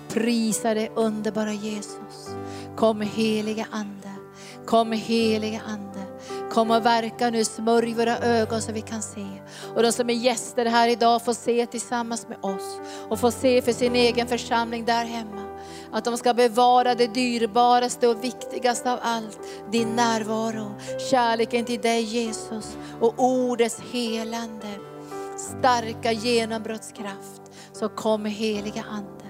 Prisa 0.09 0.75
dig 0.75 0.91
underbara 0.95 1.53
Jesus. 1.53 2.29
Kom 2.77 3.01
heliga 3.01 3.67
Ande. 3.71 4.13
Kom 4.67 4.93
heliga 4.93 5.61
Ande. 5.67 5.95
Kom 6.51 6.71
och 6.71 6.87
verka 6.87 7.31
nu, 7.31 7.45
smörj 7.45 7.95
våra 7.95 8.19
ögon 8.19 8.63
så 8.63 8.73
vi 8.73 8.81
kan 8.81 9.03
se. 9.03 9.27
Och 9.75 9.83
de 9.83 9.93
som 9.93 10.11
är 10.11 10.15
gäster 10.15 10.67
här 10.67 10.89
idag 10.89 11.25
får 11.25 11.33
se 11.33 11.67
tillsammans 11.67 12.29
med 12.29 12.39
oss 12.41 12.81
och 13.09 13.21
får 13.21 13.31
se 13.31 13.63
för 13.63 13.73
sin 13.73 13.97
egen 13.97 14.27
församling 14.27 14.85
där 14.85 15.05
hemma. 15.05 15.45
Att 15.93 16.05
de 16.05 16.19
ska 16.19 16.35
bevara 16.35 16.95
det 16.95 17.15
dyrbaraste 17.15 18.09
och 18.09 18.25
viktigaste 18.25 18.93
av 18.93 18.99
allt, 19.03 19.39
din 19.73 19.97
närvaro, 19.97 20.75
kärleken 21.11 21.65
till 21.65 21.81
dig 21.81 22.03
Jesus 22.03 22.77
och 23.01 23.15
ordets 23.17 23.81
helande, 23.93 24.69
starka 25.45 26.13
genombrottskraft. 26.13 27.43
Så 27.73 27.89
kom 27.89 28.25
heliga 28.25 28.85
Ande. 28.91 29.24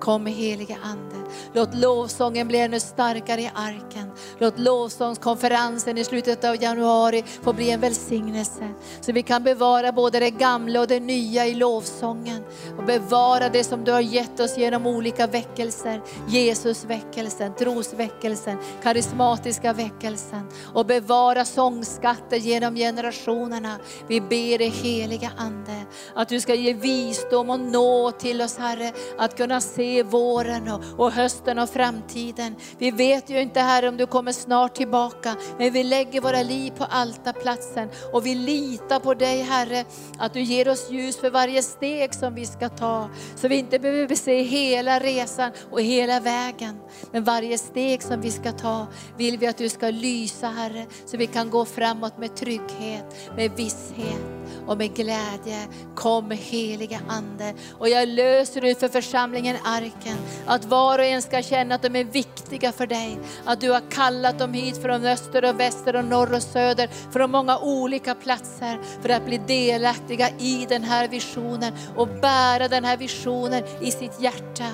Kom 0.00 0.26
heliga 0.26 0.76
Ande. 0.82 1.16
Låt 1.52 1.74
lovsången 1.74 2.48
bli 2.48 2.58
ännu 2.58 2.80
starkare 2.80 3.40
i 3.40 3.50
arken. 3.54 4.10
Låt 4.38 4.58
lovsångskonferensen 4.58 5.98
i 5.98 6.04
slutet 6.04 6.44
av 6.44 6.62
januari 6.62 7.24
få 7.42 7.52
bli 7.52 7.70
en 7.70 7.80
välsignelse. 7.80 8.68
Så 9.00 9.12
vi 9.12 9.22
kan 9.22 9.42
bevara 9.42 9.92
både 9.92 10.20
det 10.20 10.30
gamla 10.30 10.80
och 10.80 10.86
det 10.86 11.00
nya 11.00 11.46
i 11.46 11.54
lovsången. 11.54 12.44
Och 12.78 12.84
bevara 12.84 13.48
det 13.48 13.64
som 13.64 13.84
du 13.84 13.92
har 13.92 14.00
gett 14.00 14.40
oss 14.40 14.58
genom 14.58 14.86
olika 14.86 15.26
väckelser. 15.26 16.02
Jesusväckelsen, 16.28 17.54
trosväckelsen, 17.54 18.58
karismatiska 18.82 19.72
väckelsen. 19.72 20.48
Och 20.74 20.86
bevara 20.86 21.44
sångskatter 21.44 22.36
genom 22.36 22.74
generationerna. 22.74 23.76
Vi 24.08 24.20
ber 24.20 24.58
dig 24.58 24.68
heliga 24.68 25.30
Ande 25.36 25.84
att 26.14 26.28
du 26.28 26.40
ska 26.40 26.54
ge 26.54 26.72
visdom 26.72 27.50
och 27.50 27.60
nå 27.60 28.10
till 28.10 28.42
oss 28.42 28.56
Herre. 28.56 28.92
Att 29.18 29.36
kunna 29.36 29.60
se 29.66 30.02
våren 30.02 30.68
och, 30.68 30.82
och 30.96 31.12
hösten 31.12 31.58
och 31.58 31.70
framtiden. 31.70 32.54
Vi 32.78 32.90
vet 32.90 33.30
ju 33.30 33.40
inte 33.40 33.60
Herre 33.60 33.88
om 33.88 33.96
du 33.96 34.06
kommer 34.06 34.32
snart 34.32 34.74
tillbaka, 34.74 35.36
men 35.58 35.72
vi 35.72 35.84
lägger 35.84 36.20
våra 36.20 36.42
liv 36.42 36.70
på 36.70 36.84
altarplatsen 36.84 37.88
och 38.12 38.26
vi 38.26 38.34
litar 38.34 39.00
på 39.00 39.14
dig 39.14 39.42
Herre, 39.42 39.84
att 40.18 40.34
du 40.34 40.40
ger 40.40 40.68
oss 40.68 40.90
ljus 40.90 41.16
för 41.16 41.30
varje 41.30 41.62
steg 41.62 42.14
som 42.14 42.34
vi 42.34 42.46
ska 42.46 42.68
ta. 42.68 43.10
Så 43.36 43.48
vi 43.48 43.56
inte 43.56 43.78
behöver 43.78 44.14
se 44.14 44.42
hela 44.42 45.00
resan 45.00 45.50
och 45.70 45.80
hela 45.80 46.20
vägen. 46.20 46.80
Men 47.12 47.24
varje 47.24 47.58
steg 47.58 48.02
som 48.02 48.20
vi 48.20 48.30
ska 48.30 48.52
ta 48.52 48.86
vill 49.16 49.38
vi 49.38 49.46
att 49.46 49.58
du 49.58 49.68
ska 49.68 49.90
lysa 49.90 50.46
Herre, 50.48 50.86
så 51.06 51.16
vi 51.16 51.26
kan 51.26 51.50
gå 51.50 51.64
framåt 51.64 52.18
med 52.18 52.36
trygghet, 52.36 53.30
med 53.36 53.50
visshet 53.56 54.36
och 54.66 54.78
med 54.78 54.94
glädje. 54.94 55.66
Kom 55.94 56.30
heliga 56.30 57.00
Ande. 57.08 57.54
Och 57.78 57.88
jag 57.88 58.08
löser 58.08 58.64
ut 58.64 58.78
för 58.78 58.88
församlingen 58.88 59.56
Arken, 59.64 60.16
att 60.46 60.64
var 60.64 60.98
och 60.98 61.04
en 61.04 61.22
ska 61.22 61.42
känna 61.42 61.74
att 61.74 61.82
de 61.82 61.96
är 61.96 62.04
viktiga 62.04 62.72
för 62.72 62.86
dig. 62.86 63.18
Att 63.44 63.60
du 63.60 63.70
har 63.70 63.90
kallat 63.90 64.38
dem 64.38 64.52
hit 64.52 64.82
från 64.82 65.04
öster 65.04 65.44
och 65.44 65.60
väster 65.60 65.96
och 65.96 66.04
norr 66.04 66.34
och 66.34 66.42
söder, 66.42 66.88
från 67.12 67.30
många 67.30 67.58
olika 67.58 68.14
platser 68.14 68.78
för 69.02 69.08
att 69.08 69.26
bli 69.26 69.38
delaktiga 69.46 70.30
i 70.38 70.66
den 70.68 70.82
här 70.82 71.08
visionen 71.08 71.72
och 71.96 72.08
bära 72.08 72.68
den 72.68 72.84
här 72.84 72.96
visionen 72.96 73.62
i 73.80 73.90
sitt 73.90 74.20
hjärta 74.20 74.64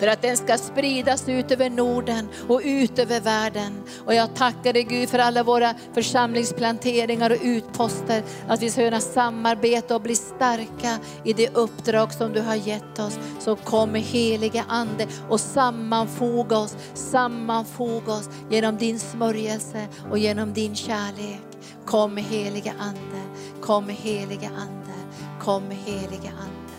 för 0.00 0.06
att 0.06 0.22
den 0.22 0.36
ska 0.36 0.58
spridas 0.58 1.28
ut 1.28 1.50
över 1.50 1.70
Norden 1.70 2.28
och 2.48 2.60
ut 2.64 2.98
över 2.98 3.20
världen. 3.20 3.82
Och 4.06 4.14
jag 4.14 4.34
tackar 4.34 4.72
dig 4.72 4.82
Gud 4.82 5.08
för 5.08 5.18
alla 5.18 5.42
våra 5.42 5.74
församlingsplanteringar 5.94 7.30
och 7.30 7.36
utposter, 7.42 8.22
att 8.48 8.62
vi 8.62 8.70
ska 8.70 8.82
kunna 8.82 9.00
samarbeta 9.00 9.94
och 9.94 10.02
bli 10.02 10.14
starka 10.14 10.98
i 11.24 11.32
det 11.32 11.56
uppdrag 11.56 12.12
som 12.12 12.32
du 12.32 12.40
har 12.40 12.54
gett 12.54 12.98
oss. 12.98 13.18
Så 13.40 13.56
kom 13.56 13.94
helige 13.94 14.64
Ande 14.68 15.06
och 15.28 15.40
sammanfoga 15.40 16.58
oss, 16.58 16.76
sammanfoga 16.94 18.12
oss 18.12 18.28
genom 18.50 18.76
din 18.76 18.98
smörjelse 18.98 19.86
och 20.10 20.18
genom 20.18 20.52
din 20.52 20.74
kärlek. 20.74 21.40
Kom 21.86 22.16
helige 22.16 22.72
Ande, 22.78 23.22
kom 23.60 23.88
helige 23.88 24.48
Ande, 24.48 24.98
kom 25.40 25.70
helige 25.70 26.28
Ande, 26.28 26.74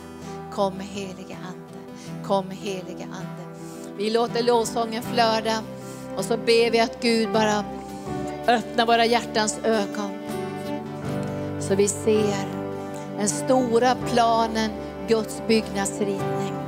kom 0.51 0.79
helige 0.79 1.13
Ande. 1.13 1.30
Kom 2.23 2.49
helige 2.49 3.03
Ande. 3.03 3.57
Vi 3.97 4.09
låter 4.09 4.43
lovsången 4.43 5.03
flöda 5.03 5.63
och 6.17 6.25
så 6.25 6.37
ber 6.37 6.71
vi 6.71 6.79
att 6.79 7.01
Gud 7.01 7.31
bara 7.31 7.65
öppnar 8.47 8.85
våra 8.85 9.05
hjärtans 9.05 9.59
ögon. 9.63 10.11
Så 11.59 11.75
vi 11.75 11.87
ser 11.87 12.47
den 13.17 13.29
stora 13.29 13.95
planen, 13.95 14.71
Guds 15.07 15.41
byggnadsritning. 15.47 16.60